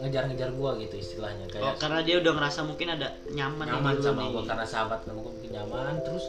ngejar-ngejar 0.00 0.50
gue 0.56 0.70
gitu 0.88 0.94
istilahnya 0.96 1.44
oh, 1.46 1.52
kayak 1.52 1.74
karena 1.76 2.00
dia 2.00 2.16
udah 2.24 2.32
ngerasa 2.32 2.60
mungkin 2.64 2.88
ada 2.96 3.12
nyaman, 3.28 3.66
nyaman 3.68 3.94
sama 4.00 4.22
gue 4.32 4.42
karena 4.48 4.64
sahabat 4.66 5.04
gue 5.04 5.12
mungkin 5.12 5.50
nyaman 5.52 6.00
terus 6.00 6.24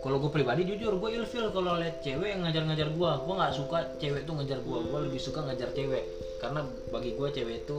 kalau 0.00 0.16
gue 0.20 0.28
pribadi 0.32 0.68
jujur 0.68 0.96
gue 1.00 1.10
ilfil 1.16 1.48
kalau 1.52 1.80
lihat 1.80 2.04
cewek 2.04 2.36
yang 2.36 2.44
ngajar-ngajar 2.44 2.88
gue 2.92 3.10
gue 3.24 3.34
nggak 3.36 3.52
suka 3.56 3.78
cewek 3.96 4.28
tuh 4.28 4.34
ngejar 4.36 4.60
gue 4.60 4.78
gue 4.84 5.00
lebih 5.08 5.20
suka 5.20 5.40
ngejar 5.48 5.72
cewek 5.72 6.04
karena 6.44 6.60
bagi 6.92 7.10
gue 7.16 7.28
cewek 7.32 7.56
itu 7.64 7.78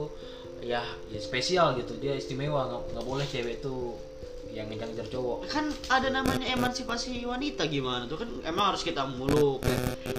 ya, 0.62 0.82
ya 1.10 1.18
spesial 1.20 1.74
gitu. 1.76 1.98
Dia 1.98 2.14
istimewa 2.16 2.86
nggak 2.94 3.04
boleh 3.04 3.26
cewek 3.26 3.60
tuh 3.60 3.98
yang 4.52 4.68
ngejar-ngejar 4.68 5.08
cowok. 5.08 5.48
Kan 5.48 5.72
ada 5.88 6.08
namanya 6.12 6.44
emansipasi 6.52 7.24
wanita 7.24 7.66
gimana 7.66 8.04
tuh? 8.04 8.20
Kan 8.20 8.28
emang 8.44 8.72
harus 8.72 8.84
kita 8.84 9.08
muluk 9.08 9.64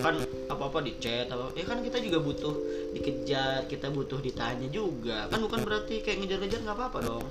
kan? 0.02 0.18
Apa 0.50 0.74
apa 0.74 0.80
di 0.82 0.98
chat 0.98 1.30
apa 1.30 1.54
ya 1.54 1.64
kan 1.64 1.80
kita 1.86 2.02
juga 2.02 2.18
butuh 2.20 2.54
dikejar 2.98 3.70
kita 3.70 3.94
butuh 3.94 4.20
ditanya 4.20 4.68
juga. 4.74 5.30
Kan 5.30 5.40
bukan 5.46 5.62
berarti 5.62 6.02
kayak 6.02 6.26
ngejar-ngejar 6.26 6.60
nggak 6.66 6.78
apa-apa 6.78 7.00
dong. 7.06 7.26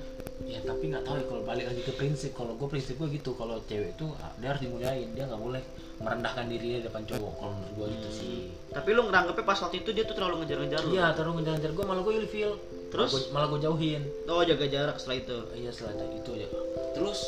Ya 0.47 0.59
tapi 0.63 0.91
nggak 0.91 1.03
tahu 1.03 1.15
ya 1.19 1.25
kalau 1.27 1.43
balik 1.43 1.65
lagi 1.67 1.81
ke 1.83 1.93
prinsip. 1.93 2.31
Kalau 2.31 2.55
gue 2.55 2.67
prinsip 2.71 2.95
gue 2.95 3.11
gitu 3.11 3.35
kalau 3.35 3.59
cewek 3.67 3.99
tuh 3.99 4.15
ah, 4.23 4.31
dia 4.39 4.55
harus 4.55 4.63
dimuliain. 4.63 5.11
Dia 5.11 5.27
nggak 5.27 5.41
boleh 5.43 5.63
merendahkan 5.99 6.45
diri 6.47 6.65
dia 6.75 6.79
di 6.83 6.85
depan 6.87 7.03
cowok 7.03 7.33
kalau 7.35 7.51
menurut 7.51 7.73
gue 7.75 7.87
gitu 7.99 8.09
sih. 8.15 8.35
Tapi 8.71 8.89
lu 8.95 9.01
ngeranggapnya 9.11 9.43
pas 9.43 9.59
waktu 9.59 9.83
itu 9.83 9.91
dia 9.91 10.03
tuh 10.07 10.15
terlalu 10.15 10.43
ngejar-ngejar 10.43 10.79
lu? 10.87 10.95
Iya 10.95 11.11
terus 11.11 11.31
ngejar-ngejar 11.35 11.71
gue 11.75 11.85
malah 11.85 12.01
gue 12.01 12.15
ilfil 12.23 12.51
Terus? 12.93 13.09
Malah 13.09 13.17
gua- 13.17 13.31
malah 13.33 13.47
gue 13.49 13.59
jauhin. 13.65 14.01
Oh 14.29 14.45
jaga 14.45 14.65
jarak 14.69 14.95
setelah 15.01 15.17
itu? 15.17 15.37
Iya 15.57 15.69
setelah 15.73 15.93
itu, 15.97 16.05
itu 16.21 16.29
aja. 16.37 16.47
Terus 16.93 17.19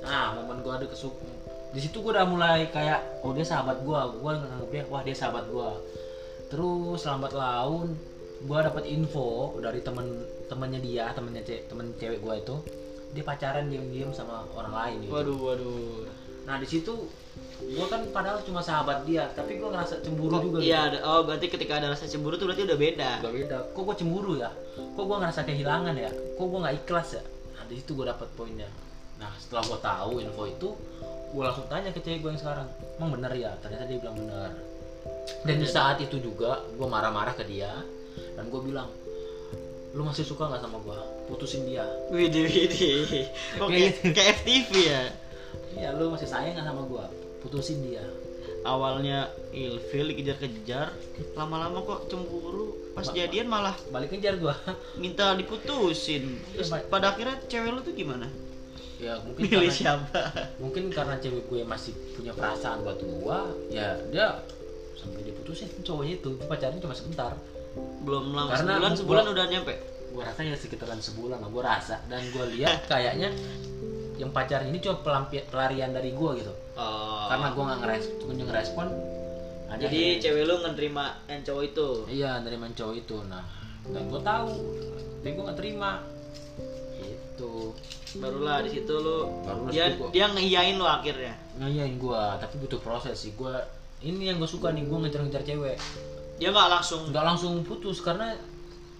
nah 0.00 0.38
momen 0.38 0.62
gue 0.62 0.70
ada 0.70 0.86
kesuk 0.86 1.12
di 1.74 1.82
situ 1.82 1.98
gue 1.98 2.14
udah 2.14 2.24
mulai 2.24 2.70
kayak 2.70 3.20
oh 3.20 3.34
dia 3.34 3.42
sahabat 3.42 3.82
gue 3.82 4.00
gue 4.22 4.32
nganggap 4.32 4.68
dia 4.70 4.82
wah 4.86 5.02
dia 5.02 5.12
sahabat 5.12 5.50
gue 5.50 5.70
terus 6.46 7.02
lambat 7.02 7.34
laun 7.34 7.98
gue 8.38 8.58
dapat 8.62 8.86
info 8.86 9.58
dari 9.58 9.82
temen 9.82 10.06
temennya 10.46 10.78
dia 10.78 11.04
temennya 11.10 11.42
ce 11.42 11.66
temen 11.66 11.92
cewek 11.98 12.22
gue 12.22 12.34
itu. 12.38 12.56
Dia 13.12 13.24
pacaran 13.24 13.66
diam-diam 13.66 14.12
sama 14.12 14.44
orang 14.52 14.72
lain 14.72 14.96
gitu. 15.04 15.12
Waduh 15.12 15.38
waduh. 15.42 16.04
Nah 16.44 16.56
di 16.56 16.68
situ 16.68 16.94
gue 17.66 17.86
kan 17.90 18.00
padahal 18.14 18.38
cuma 18.46 18.62
sahabat 18.62 19.02
dia 19.02 19.26
tapi 19.34 19.58
gue 19.58 19.66
ngerasa 19.66 19.98
cemburu 19.98 20.38
Kok- 20.38 20.44
juga 20.44 20.58
iya 20.62 20.86
gitu. 20.86 21.02
oh 21.02 21.20
berarti 21.26 21.46
ketika 21.50 21.72
ada 21.76 21.90
rasa 21.90 22.06
cemburu 22.06 22.38
tuh 22.38 22.46
berarti 22.46 22.62
udah 22.62 22.78
beda. 22.78 23.10
Gak 23.20 23.34
beda. 23.34 23.56
Kok 23.74 23.82
gue 23.82 23.96
cemburu 23.98 24.32
ya? 24.38 24.50
Kok 24.94 25.04
gue 25.04 25.16
ngerasa 25.18 25.40
kehilangan 25.42 25.94
ya? 25.98 26.10
Kok 26.38 26.46
gue 26.46 26.58
nggak 26.62 26.76
ikhlas 26.80 27.08
ya? 27.18 27.22
Nah 27.26 27.62
di 27.66 27.74
situ 27.76 27.90
gue 27.92 28.06
dapet 28.06 28.28
poinnya. 28.38 28.70
Nah 29.18 29.30
setelah 29.36 29.64
gue 29.66 29.78
tahu 29.82 30.12
info 30.20 30.42
itu 30.46 30.68
gue 31.26 31.42
langsung 31.42 31.66
tanya 31.66 31.90
ke 31.90 32.00
cewek 32.00 32.22
gue 32.22 32.30
yang 32.30 32.40
sekarang. 32.40 32.68
Emang 32.96 33.10
bener 33.18 33.32
ya? 33.34 33.50
Ternyata 33.58 33.84
dia 33.84 33.98
bilang 33.98 34.16
bener. 34.16 34.50
Dan 35.42 35.56
di 35.58 35.66
saat 35.66 35.98
itu 35.98 36.16
juga 36.18 36.62
gue 36.70 36.86
marah-marah 36.86 37.34
ke 37.34 37.42
dia 37.44 37.70
dan 38.38 38.46
gue 38.46 38.60
bilang 38.62 38.86
lu 39.90 40.04
masih 40.04 40.22
suka 40.22 40.46
nggak 40.46 40.60
sama 40.60 40.78
gue 40.78 40.98
putusin 41.26 41.66
dia. 41.66 41.82
Widih, 42.14 42.46
widih. 42.46 43.26
Kayak 43.58 43.96
kayak, 43.98 44.14
kayak 44.14 44.30
FTV 44.38 44.70
ya? 44.86 45.02
iya 45.76 45.88
lu 45.92 46.08
masih 46.08 46.24
sayang 46.24 46.56
nggak 46.56 46.68
sama 46.68 46.82
gue 46.88 47.04
putusin 47.46 47.80
dia 47.80 48.02
Awalnya 48.62 49.18
ilfil 49.52 50.10
dikejar-kejar, 50.10 50.90
lama-lama 51.32 51.78
kok 51.80 52.10
cemburu. 52.10 52.74
Pas 52.92 53.06
jadian 53.08 53.46
malah 53.46 53.78
balik 53.88 54.10
kejar 54.10 54.34
gue 54.36 54.50
minta 54.96 55.32
diputusin. 55.32 56.42
Terus 56.50 56.68
Pak. 56.68 56.90
pada 56.90 57.14
akhirnya 57.14 57.38
cewek 57.44 57.70
lu 57.70 57.80
tuh 57.80 57.94
gimana? 57.94 58.26
ya 58.96 59.12
mungkin 59.20 59.44
Milih 59.44 59.60
karena, 59.62 59.70
siapa? 59.70 60.20
mungkin 60.56 60.88
karena 60.88 61.14
cewek 61.16 61.46
gue 61.46 61.62
masih 61.62 61.92
punya 62.10 62.32
perasaan 62.32 62.80
buat 62.80 62.96
gue 62.96 63.38
ya 63.70 63.92
dia 64.08 64.40
sampai 64.94 65.20
diputusin 65.22 65.68
cowoknya 65.78 66.16
itu 66.16 66.32
pacaran 66.42 66.80
cuma 66.80 66.96
sebentar 66.96 67.36
Belum 68.02 68.32
lama 68.32 68.50
Karena 68.50 68.72
sebulan, 68.72 68.80
gua- 68.88 68.98
sebulan 68.98 69.24
udah 69.30 69.44
nyampe. 69.46 69.74
gue 70.08 70.22
rasa 70.24 70.40
ya 70.40 70.56
sekitaran 70.56 70.96
sebulan 70.96 71.38
lah 71.38 71.46
gue 71.46 71.60
rasa 71.60 72.00
dan 72.08 72.24
gue 72.24 72.44
lihat 72.56 72.88
kayaknya 72.88 73.28
yang 74.16 74.32
pacar 74.32 74.64
ini 74.64 74.80
cuma 74.80 74.96
pelampi- 74.98 75.44
pelarian 75.44 75.92
dari 75.92 76.10
gue 76.10 76.30
gitu 76.34 76.52
Oh. 76.76 77.24
karena 77.26 77.48
gue 77.50 77.62
nggak 77.64 77.80
ngerespon 77.80 78.16
kunjung 78.22 78.48
ngerespon 78.52 78.86
ada 79.66 79.80
Jadi 79.82 80.22
cewek 80.22 80.44
lu 80.46 80.54
ngerima 80.62 81.18
yang 81.26 81.42
cowok 81.42 81.62
itu. 81.66 81.88
iya 82.06 82.38
dari 82.38 82.54
cowok 82.54 82.94
itu. 82.94 83.16
Nah 83.26 83.42
dan 83.86 84.06
gue 84.06 84.20
tahu. 84.20 84.48
Tapi 85.18 85.30
gue 85.34 85.42
nggak 85.42 85.58
terima. 85.58 85.90
Itu 86.96 87.74
Barulah 88.16 88.62
di 88.62 88.70
situ 88.72 88.94
lu 88.94 89.42
Barulah 89.42 89.68
dia 89.68 89.92
gua- 89.98 90.08
dia 90.08 90.26
ngehiyain 90.30 90.78
lu 90.78 90.86
akhirnya. 90.86 91.34
ngayain 91.56 91.96
gue 91.96 92.22
tapi 92.38 92.54
butuh 92.62 92.78
proses 92.78 93.16
sih. 93.18 93.34
Gue 93.34 93.52
ini 94.00 94.28
yang 94.28 94.38
gue 94.38 94.46
suka 94.46 94.70
nih 94.70 94.86
gue 94.86 94.98
ngejar-ngejar 95.02 95.42
cewek. 95.42 95.76
Dia 96.38 96.48
nggak 96.52 96.68
langsung 96.70 97.10
nggak 97.10 97.24
langsung 97.26 97.64
putus 97.64 98.00
karena 98.00 98.36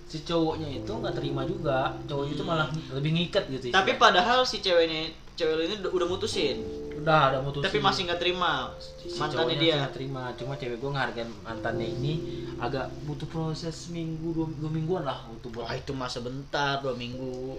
si 0.06 0.24
cowoknya 0.24 0.82
itu 0.82 0.90
nggak 0.90 1.14
terima 1.14 1.46
juga. 1.46 1.94
Cowok 2.04 2.24
itu 2.26 2.42
malah 2.42 2.66
lebih 2.90 3.14
ngikat 3.14 3.46
gitu 3.48 3.70
Tapi 3.70 3.94
padahal 3.96 4.42
si 4.42 4.58
ceweknya 4.58 5.08
cewek 5.36 5.54
lu 5.54 5.62
ini 5.62 5.74
udah 5.84 6.08
mutusin. 6.10 6.85
Udah 6.96 7.20
ada 7.26 7.38
mutusin 7.40 7.64
Tapi 7.64 7.78
masih 7.78 8.02
nggak 8.04 8.18
terima 8.18 8.72
si 8.78 9.14
mantannya 9.14 9.56
dia. 9.56 9.74
nggak 9.78 9.94
terima 9.94 10.22
cuma 10.34 10.52
cewek 10.54 10.76
gue 10.76 10.90
ngehargain 10.90 11.30
mantannya 11.40 11.86
ini 11.88 12.12
agak 12.56 12.88
butuh 13.04 13.26
proses 13.26 13.88
minggu 13.88 14.32
dua, 14.32 14.46
dua 14.50 14.70
mingguan 14.70 15.02
lah 15.02 15.24
untuk 15.26 15.52
buat 15.52 15.64
Wah 15.64 15.74
itu 15.74 15.92
masa 15.92 16.18
bentar 16.18 16.80
dua 16.80 16.92
minggu. 16.92 17.56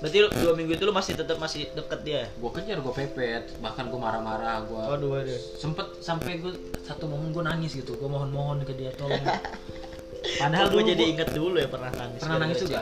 Berarti 0.00 0.16
lu- 0.18 0.32
dua 0.32 0.52
minggu 0.54 0.72
itu 0.72 0.82
lu 0.82 0.92
masih 0.92 1.12
tetap 1.12 1.36
masih 1.36 1.68
deket 1.70 2.00
dia. 2.00 2.22
gue 2.30 2.50
kejar 2.50 2.80
gue 2.80 2.94
pepet 2.94 3.44
bahkan 3.58 3.84
gue 3.86 3.96
marah-marah 3.96 4.64
gue 4.64 4.80
Waduh 4.80 5.08
waduh. 5.10 5.40
sempet 5.54 6.00
sampai 6.00 6.40
gue 6.40 6.52
satu 6.80 7.04
momen 7.04 7.30
gue 7.30 7.42
nangis 7.42 7.72
gitu 7.74 7.94
gue 7.94 8.08
mohon-mohon 8.08 8.64
ke 8.64 8.72
dia 8.72 8.90
tolong 8.92 9.20
Padahal 10.40 10.68
gue 10.68 10.82
jadi 10.86 11.04
inget 11.06 11.30
dulu 11.30 11.56
ya 11.56 11.68
pernah 11.68 11.88
nangis. 11.90 12.20
Pernah 12.20 12.38
nangis 12.38 12.58
juga? 12.60 12.80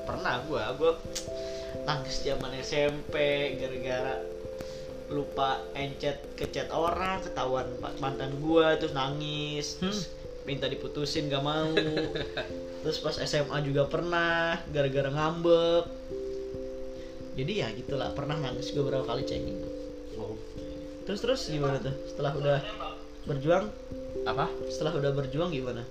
Pernah 0.00 0.42
gua, 0.42 0.74
gua 0.74 0.92
nangis 1.80 2.22
zaman 2.22 2.50
SMP 2.56 3.14
gara-gara 3.56 4.14
lupa 5.10 5.58
encet 5.74 6.38
ke 6.38 6.46
chat 6.48 6.70
orang 6.70 7.18
ketahuan 7.20 7.66
mantan 7.98 8.30
gua 8.38 8.78
terus 8.78 8.94
nangis 8.94 9.76
Hmm. 9.82 9.90
terus 9.90 10.00
minta 10.48 10.66
diputusin 10.66 11.28
gak 11.28 11.44
mau. 11.44 11.68
Terus 12.82 12.96
pas 13.04 13.12
SMA 13.12 13.60
juga 13.60 13.84
pernah 13.84 14.56
gara-gara 14.72 15.12
ngambek. 15.12 15.84
Jadi 17.36 17.52
ya 17.60 17.68
gitulah 17.76 18.10
pernah 18.16 18.40
nangis 18.40 18.72
gue 18.72 18.80
beberapa 18.80 19.04
kali 19.04 19.28
cengin 19.28 19.60
Wow. 20.16 20.34
terus 21.04 21.20
terus 21.20 21.40
gimana 21.48 21.76
tuh? 21.80 21.92
Setelah 22.08 22.32
udah 22.36 22.58
berjuang? 23.28 23.68
Apa? 24.24 24.48
Setelah 24.72 24.96
udah 24.96 25.12
berjuang 25.12 25.52
gimana? 25.52 25.84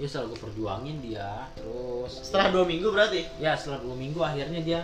Ya 0.00 0.06
setelah 0.08 0.30
gue 0.30 0.40
perjuangin 0.40 0.96
dia 1.02 1.50
terus 1.58 2.22
setelah 2.22 2.54
dua 2.54 2.64
minggu 2.64 2.88
berarti? 2.90 3.26
Ya 3.38 3.58
setelah 3.58 3.82
dua 3.82 3.94
minggu 3.98 4.18
akhirnya 4.22 4.60
dia 4.62 4.80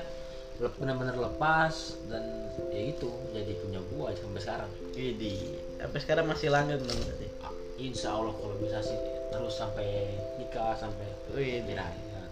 benar-benar 0.59 1.14
lepas 1.14 1.94
dan 2.11 2.51
ya 2.75 2.90
itu 2.90 3.07
jadi 3.31 3.53
punya 3.62 3.79
gua 3.94 4.11
sampai 4.11 4.42
sekarang 4.42 4.71
Jadi 4.90 5.35
sampai 5.79 6.01
sekarang 6.03 6.27
masih 6.27 6.49
langgeng 6.51 6.83
dong 6.83 6.99
berarti. 6.99 7.27
Ah, 7.47 7.55
insya 7.79 8.18
Allah 8.18 8.35
kalau 8.35 8.59
bisa 8.59 8.83
sih 8.83 8.99
terus 9.31 9.55
sampai 9.55 10.18
nikah 10.42 10.75
sampai 10.75 11.07
Wih, 11.31 11.62
ya, 11.62 11.87
ya. 11.87 12.25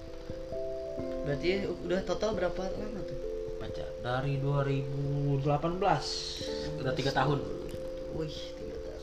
berarti 1.23 1.71
udah 1.87 2.01
total 2.03 2.35
berapa 2.35 2.63
lama 2.67 3.01
tuh? 3.07 3.19
Baca 3.63 3.87
dari 4.03 4.43
2018 4.43 5.47
udah 6.83 6.93
tiga 6.99 7.13
tahun 7.15 7.39
Wih, 8.19 8.37
tiga 8.59 8.77
tahun. 8.83 9.03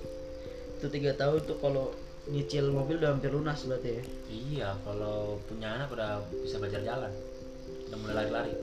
Itu 0.81 0.87
tiga 0.91 1.11
tahun 1.15 1.39
tuh 1.47 1.57
kalau 1.63 1.95
nyicil 2.27 2.71
mobil 2.71 2.99
udah 2.99 3.15
hampir 3.15 3.31
lunas 3.35 3.59
berarti 3.67 3.99
ya. 3.99 4.03
iya 4.31 4.69
kalau 4.87 5.39
punya 5.43 5.75
anak 5.75 5.91
udah 5.91 6.23
bisa 6.31 6.55
belajar 6.55 6.79
jalan 6.79 7.11
udah 7.91 7.97
mulai 7.99 8.15
lari-lari 8.23 8.55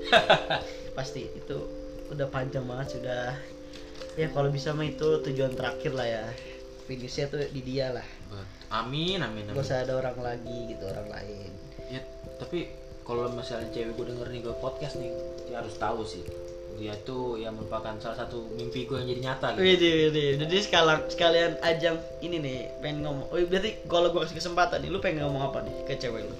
Pasti 0.96 1.28
itu 1.28 1.56
udah 2.08 2.26
panjang 2.26 2.64
banget 2.64 2.98
sudah. 2.98 3.34
Ya 4.14 4.28
kalau 4.30 4.48
bisa 4.48 4.72
mah 4.72 4.84
itu 4.84 5.20
tujuan 5.22 5.52
terakhir 5.52 5.92
lah 5.92 6.06
ya. 6.06 6.24
Finishnya 6.84 7.26
tuh 7.26 7.42
di 7.46 7.60
dia 7.60 7.90
lah. 7.90 8.06
Bet- 8.26 8.54
amin 8.66 9.18
amin 9.20 9.46
Gak 9.46 9.54
amin 9.54 9.62
usah 9.62 9.78
ada 9.80 9.94
orang 9.94 10.18
lagi 10.18 10.58
gitu 10.68 10.84
orang 10.84 11.06
lain. 11.06 11.50
ya 11.86 12.02
tapi 12.34 12.66
kalau 13.02 13.30
misalnya 13.30 13.70
cewek 13.70 13.94
gue 13.94 14.06
denger 14.10 14.26
nih 14.26 14.40
gue 14.42 14.54
podcast 14.58 14.98
nih 14.98 15.14
dia 15.46 15.62
harus 15.62 15.78
tahu 15.78 16.02
sih 16.02 16.26
dia 16.74 16.98
tuh 17.00 17.38
ya 17.38 17.48
merupakan 17.48 17.94
salah 17.96 18.18
satu 18.18 18.50
mimpi 18.52 18.84
gue 18.84 18.98
yang 18.98 19.06
jadi 19.06 19.22
nyata 19.22 19.46
gitu 19.54 19.62
Wih, 19.62 19.76
wih, 20.10 20.34
jadi 20.36 20.56
sekalian 20.58 21.00
sekalian 21.06 21.52
ajang 21.62 21.96
ini 22.18 22.36
nih 22.36 22.58
pengen 22.82 23.06
ngomong. 23.06 23.30
Oh, 23.30 23.38
berarti 23.38 23.86
kalau 23.86 24.10
gua 24.10 24.26
kasih 24.26 24.36
kesempatan 24.36 24.82
nih, 24.82 24.90
lu 24.90 24.98
pengen 24.98 25.22
ngomong 25.24 25.46
apa 25.46 25.62
nih 25.62 25.86
ke 25.86 25.94
cewek 25.96 26.26
lu? 26.26 26.34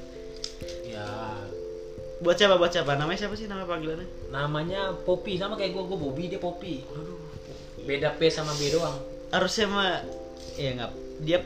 Buat 2.25 2.37
siapa? 2.41 2.57
Buat 2.57 2.73
siapa? 2.73 2.97
Namanya 2.97 3.19
siapa 3.27 3.35
sih 3.37 3.45
nama 3.45 3.69
panggilannya? 3.69 4.27
namanya 4.37 4.93
Poppy 5.07 5.39
sama 5.39 5.55
kayak 5.57 5.73
gue 5.73 5.85
gue 5.87 5.99
Bobby 5.99 6.25
dia 6.29 6.41
Poppy 6.43 6.83
beda 7.87 8.19
P 8.19 8.29
sama 8.29 8.53
B 8.59 8.69
doang 8.75 8.99
Harusnya 9.31 9.67
mah 9.71 10.03
ya 10.59 10.71
nggak 10.77 10.93
dia 11.23 11.39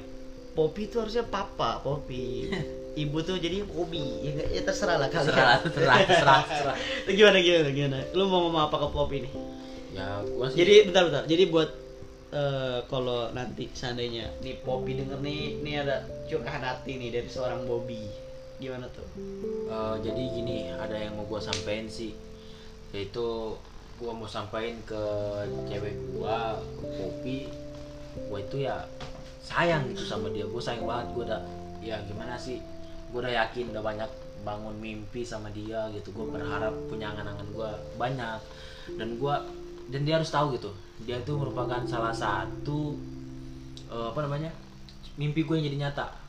Poppy 0.50 0.90
itu 0.90 0.98
harusnya 0.98 1.22
papa 1.30 1.78
Poppy. 1.80 2.50
Ibu 3.06 3.22
tuh 3.22 3.38
jadi 3.38 3.62
Poppy. 3.62 4.02
Ya, 4.26 4.32
ya 4.50 4.60
terserah 4.66 4.98
lah 4.98 5.06
kalian. 5.06 5.30
terserah 5.30 5.56
terserah 5.62 5.98
terserah, 6.04 6.40
terserah. 6.42 6.76
gimana 7.16 7.38
gimana 7.38 7.70
gimana? 7.70 7.98
Lu 8.18 8.26
mau 8.26 8.50
ngomong 8.50 8.66
apa 8.66 8.76
ke 8.82 8.88
Poppy 8.90 9.16
nih? 9.24 9.32
ya 9.90 10.22
gue 10.26 10.46
sih 10.50 10.58
Jadi 10.58 10.74
bentar 10.90 11.02
bentar. 11.06 11.22
Jadi 11.30 11.44
buat 11.48 11.70
eh, 12.34 12.78
kalau 12.90 13.30
nanti 13.30 13.70
seandainya 13.70 14.26
nih 14.42 14.58
Poppy 14.66 14.98
denger 14.98 15.22
nih, 15.22 15.62
nih 15.62 15.74
ada 15.86 16.02
curahan 16.26 16.62
hati 16.66 16.98
nih 16.98 17.08
dari 17.14 17.28
seorang 17.30 17.62
Bobby. 17.64 18.10
Gimana 18.60 18.86
tuh? 18.92 19.08
eh, 19.72 19.96
jadi 20.04 20.22
gini 20.36 20.68
ada 20.68 20.92
yang 20.92 21.16
mau 21.16 21.24
gue 21.24 21.40
sampein 21.40 21.88
sih. 21.88 22.12
Yaitu 22.92 23.56
gue 23.96 24.12
mau 24.12 24.28
sampein 24.28 24.76
ke 24.84 25.02
cewek 25.64 25.96
gue 25.96 26.36
ke 26.76 26.84
Poppy. 27.00 27.38
Gue 28.28 28.38
itu 28.44 28.68
ya 28.68 28.84
sayang 29.40 29.88
gitu 29.88 30.04
sama 30.04 30.28
dia. 30.28 30.44
Gue 30.44 30.60
sayang 30.60 30.84
banget 30.84 31.08
gue 31.16 31.24
udah 31.24 31.42
ya 31.80 31.96
gimana 32.04 32.36
sih? 32.36 32.60
Gue 33.08 33.24
udah 33.24 33.32
yakin 33.32 33.72
udah 33.72 33.80
banyak 33.80 34.10
bangun 34.44 34.76
mimpi 34.76 35.24
sama 35.24 35.48
dia 35.48 35.88
gitu. 35.96 36.12
Gue 36.12 36.28
berharap 36.28 36.76
punya 36.92 37.16
angan-angan 37.16 37.48
gue 37.56 37.70
banyak. 37.96 38.40
Dan 39.00 39.16
gue 39.16 39.34
dan 39.88 40.00
dia 40.04 40.20
harus 40.20 40.28
tahu 40.28 40.60
gitu. 40.60 40.68
Dia 41.08 41.16
itu 41.16 41.32
merupakan 41.32 41.80
salah 41.88 42.12
satu 42.12 42.92
eh, 43.88 44.06
apa 44.12 44.20
namanya 44.20 44.52
mimpi 45.16 45.48
gue 45.48 45.56
yang 45.56 45.64
jadi 45.64 45.78
nyata 45.88 46.19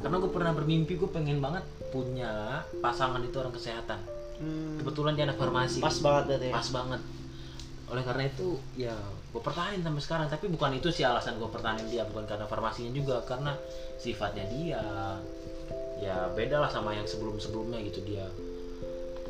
karena 0.00 0.16
gue 0.16 0.30
pernah 0.32 0.52
bermimpi 0.56 0.96
gue 0.96 1.10
pengen 1.12 1.44
banget 1.44 1.64
punya 1.92 2.64
pasangan 2.80 3.20
itu 3.20 3.36
orang 3.36 3.52
kesehatan. 3.52 4.00
Kebetulan 4.80 5.12
dia 5.12 5.28
anak 5.28 5.36
farmasi. 5.36 5.84
Pas 5.84 6.00
banget 6.00 6.24
berarti 6.32 6.48
ya. 6.48 6.54
pas 6.56 6.68
banget. 6.72 7.00
Oleh 7.92 8.02
karena 8.08 8.22
itu 8.24 8.48
ya 8.80 8.96
gue 9.30 9.42
pertahanin 9.44 9.84
sampai 9.84 10.00
sekarang. 10.00 10.26
Tapi 10.32 10.48
bukan 10.48 10.80
itu 10.80 10.88
sih 10.88 11.04
alasan 11.04 11.36
gue 11.36 11.50
pertahanin 11.52 11.84
dia 11.92 12.08
bukan 12.08 12.24
karena 12.24 12.48
farmasinya 12.48 12.96
juga. 12.96 13.20
Karena 13.28 13.52
sifatnya 14.00 14.48
dia 14.48 14.82
ya 16.00 16.32
beda 16.32 16.64
lah 16.64 16.72
sama 16.72 16.96
yang 16.96 17.04
sebelum 17.04 17.36
sebelumnya 17.36 17.84
gitu 17.84 18.00
dia. 18.08 18.24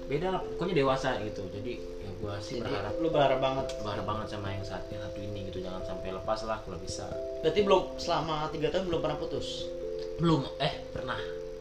Beda 0.07 0.39
lah 0.39 0.41
pokoknya 0.55 0.87
dewasa 0.87 1.19
gitu. 1.27 1.51
Jadi 1.51 1.83
ya 1.83 2.11
gue 2.15 2.35
sih 2.39 2.63
Jadi 2.63 2.71
berharap 2.71 2.95
lu 3.03 3.09
berharap 3.11 3.39
banget. 3.43 3.67
berharap 3.83 4.07
banget 4.07 4.27
sama 4.39 4.55
yang 4.55 4.63
saat 4.63 4.87
yang 4.95 5.03
satu 5.03 5.19
ini 5.19 5.51
gitu. 5.51 5.67
Jangan 5.67 5.83
sampai 5.83 6.15
lepas 6.15 6.47
lah 6.47 6.63
kalau 6.63 6.79
bisa. 6.79 7.11
Berarti 7.43 7.59
belum 7.67 7.99
selama 7.99 8.47
tiga 8.55 8.71
tahun 8.71 8.87
belum 8.87 9.03
pernah 9.03 9.19
putus 9.19 9.80
belum 10.19 10.43
eh 10.59 10.75
pernah. 10.91 11.19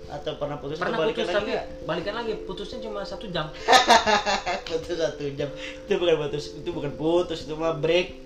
Atau 0.10 0.42
pernah 0.42 0.58
putus 0.58 0.82
pernah 0.82 0.98
putus 1.06 1.30
lagi 1.30 1.54
tapi 1.54 1.54
balikan 1.86 2.18
lagi 2.18 2.34
putusnya 2.42 2.82
cuma 2.82 3.06
satu 3.06 3.30
jam. 3.30 3.54
Putus 4.70 4.98
satu 4.98 5.22
jam. 5.38 5.50
Itu 5.86 6.02
bukan 6.02 6.18
putus 6.18 6.44
itu 6.58 6.70
bukan 6.74 6.92
putus 6.98 7.46
itu 7.46 7.54
mah 7.54 7.78
break. 7.78 8.18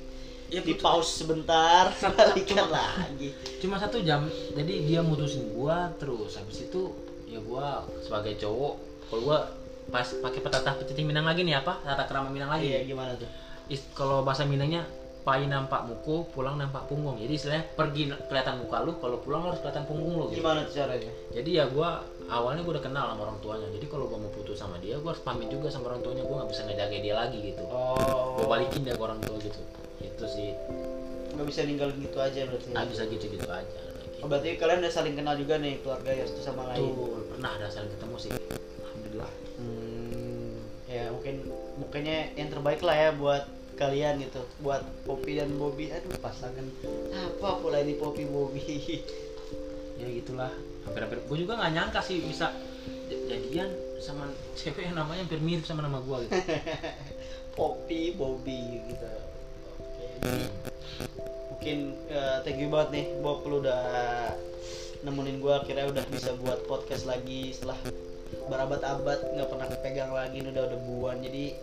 Ya, 0.47 0.63
di 0.63 0.77
putus- 0.77 0.83
pause 0.85 1.11
sebentar 1.25 1.91
balikan 2.15 2.63
cuma- 2.63 2.71
lagi. 2.71 3.29
Cuma 3.59 3.75
satu 3.75 3.99
jam 3.99 4.23
jadi 4.55 4.73
dia 4.79 5.01
mutusin 5.03 5.51
gua 5.51 5.91
terus 5.99 6.39
habis 6.39 6.63
itu 6.63 6.93
ya 7.27 7.43
gua 7.43 7.83
sebagai 7.99 8.39
cowok 8.39 8.73
kalau 9.11 9.21
gua 9.27 9.39
pas 9.91 10.07
pakai 10.07 10.39
petatah 10.39 10.79
petiting 10.79 11.03
minang 11.03 11.27
lagi 11.27 11.43
nih 11.43 11.59
apa? 11.59 11.83
Tata 11.83 12.07
kerama 12.07 12.31
minang 12.31 12.47
lagi. 12.47 12.71
Iya 12.71 12.87
gimana 12.87 13.19
tuh? 13.19 13.27
Kalau 13.91 14.23
bahasa 14.23 14.47
minangnya 14.47 14.87
pai 15.23 15.47
nampak 15.47 15.87
muku 15.87 16.27
pulang 16.35 16.59
nampak 16.59 16.83
punggung. 16.91 17.15
Jadi 17.15 17.33
istilahnya 17.33 17.63
pergi 17.73 18.11
kelihatan 18.27 18.59
muka 18.59 18.77
lu 18.83 18.91
kalau 18.99 19.17
pulang 19.23 19.47
harus 19.47 19.63
kelihatan 19.63 19.87
punggung 19.87 20.13
lu 20.19 20.25
gitu. 20.29 20.43
Gimana 20.43 20.67
tuh 20.67 20.73
caranya? 20.75 21.11
Jadi 21.31 21.49
ya 21.55 21.65
gua 21.71 22.03
awalnya 22.27 22.61
gua 22.67 22.75
udah 22.75 22.85
kenal 22.85 23.05
sama 23.15 23.21
orang 23.31 23.39
tuanya. 23.39 23.67
Jadi 23.71 23.85
kalau 23.87 24.05
gua 24.11 24.19
mau 24.19 24.31
putus 24.35 24.59
sama 24.59 24.75
dia 24.83 24.99
gua 24.99 25.15
harus 25.15 25.23
pamit 25.23 25.47
juga 25.47 25.71
sama 25.71 25.95
orang 25.95 26.03
tuanya. 26.03 26.23
Gua 26.27 26.43
nggak 26.43 26.51
bisa 26.51 26.61
ngejaga 26.67 26.97
dia 26.99 27.13
lagi 27.15 27.37
gitu. 27.39 27.63
Oh. 27.71 28.37
Gua 28.37 28.45
balikin 28.51 28.83
dia 28.83 28.93
ke 28.99 29.03
orang 29.03 29.19
tua 29.23 29.39
gitu. 29.39 29.59
Itu 30.03 30.25
sih. 30.27 30.51
Nggak 31.33 31.47
bisa 31.49 31.59
ninggalin 31.65 31.97
gitu 31.97 32.17
aja 32.21 32.39
berarti 32.45 32.67
nggak 32.69 32.87
bisa 32.93 33.03
gitu 33.09 33.25
gitu 33.25 33.49
aja 33.49 33.93
oh, 34.23 34.27
berarti 34.31 34.55
kalian 34.55 34.79
udah 34.79 34.93
saling 34.93 35.15
kenal 35.19 35.35
juga 35.35 35.59
nih 35.59 35.83
keluarga 35.83 36.11
ya 36.15 36.23
satu 36.23 36.41
sama 36.41 36.63
lain? 36.71 36.95
Betul, 36.95 37.21
pernah 37.35 37.51
ada 37.59 37.67
saling 37.67 37.91
ketemu 37.91 38.15
sih. 38.15 38.31
Alhamdulillah. 38.79 39.31
Hmm, 39.59 40.51
ya 40.87 41.03
mungkin 41.11 41.35
mukanya 41.75 42.17
yang 42.39 42.49
terbaik 42.49 42.79
lah 42.79 42.95
ya 42.95 43.09
buat 43.11 43.43
kalian 43.75 44.21
gitu 44.21 44.41
buat 44.61 44.81
Poppy 45.03 45.39
dan 45.41 45.53
Bobby. 45.57 45.89
Aduh 45.93 46.13
pasangan 46.19 46.65
apa 47.13 47.49
pula 47.59 47.81
ini 47.81 47.97
Poppy 47.97 48.23
Bobby? 48.29 48.63
Ya 49.93 50.09
gitulah. 50.09 50.49
Hampir-hampir. 50.89 51.21
Gue 51.29 51.37
juga 51.45 51.53
nggak 51.53 51.73
nyangka 51.77 52.01
sih 52.01 52.17
bisa 52.25 52.49
jadian 53.29 53.69
sama 54.01 54.25
cewek 54.57 54.89
yang 54.89 54.97
namanya 54.97 55.21
hampir 55.21 55.37
mirip 55.37 55.63
sama 55.69 55.85
nama 55.85 56.01
gue 56.01 56.25
gitu. 56.25 56.33
Poppy 57.57 58.17
Bobby 58.17 58.81
gitu. 58.89 59.05
Oke. 59.77 60.05
Jadi 60.25 60.45
mungkin 61.63 61.95
eh, 62.11 62.37
thank 62.43 62.59
you 62.59 62.67
banget 62.67 62.89
nih 62.91 63.05
Bob 63.23 63.39
lu 63.47 63.63
udah 63.63 63.81
nemenin 65.07 65.39
gua. 65.39 65.63
Akhirnya 65.63 65.87
udah 65.87 66.05
bisa 66.11 66.35
buat 66.35 66.67
podcast 66.67 67.07
lagi 67.07 67.55
setelah 67.55 67.79
berabad-abad 68.51 69.31
nggak 69.31 69.47
pernah 69.47 69.67
pegang 69.79 70.11
lagi 70.11 70.43
ini 70.43 70.51
udah 70.51 70.63
udah 70.67 70.79
buan. 70.83 71.23
Jadi 71.23 71.55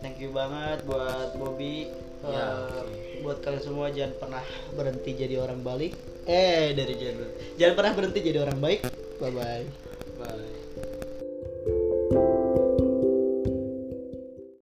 thank 0.00 0.16
you 0.18 0.30
banget 0.30 0.84
buat 0.84 1.36
Bobby. 1.36 1.88
Eh, 2.20 2.28
Ya, 2.28 2.68
oke. 2.68 3.24
buat 3.24 3.38
kalian 3.40 3.64
semua 3.64 3.88
jangan 3.88 4.12
pernah 4.20 4.44
berhenti 4.76 5.10
jadi 5.16 5.40
orang 5.40 5.64
balik. 5.64 5.96
Eh 6.28 6.76
dari 6.76 6.92
jangan 6.96 7.24
jangan 7.56 7.74
pernah 7.80 7.92
berhenti 7.96 8.18
jadi 8.20 8.38
orang 8.44 8.58
baik. 8.60 8.80
Bye 9.16 9.32
bye 9.32 9.64
bye 10.20 10.59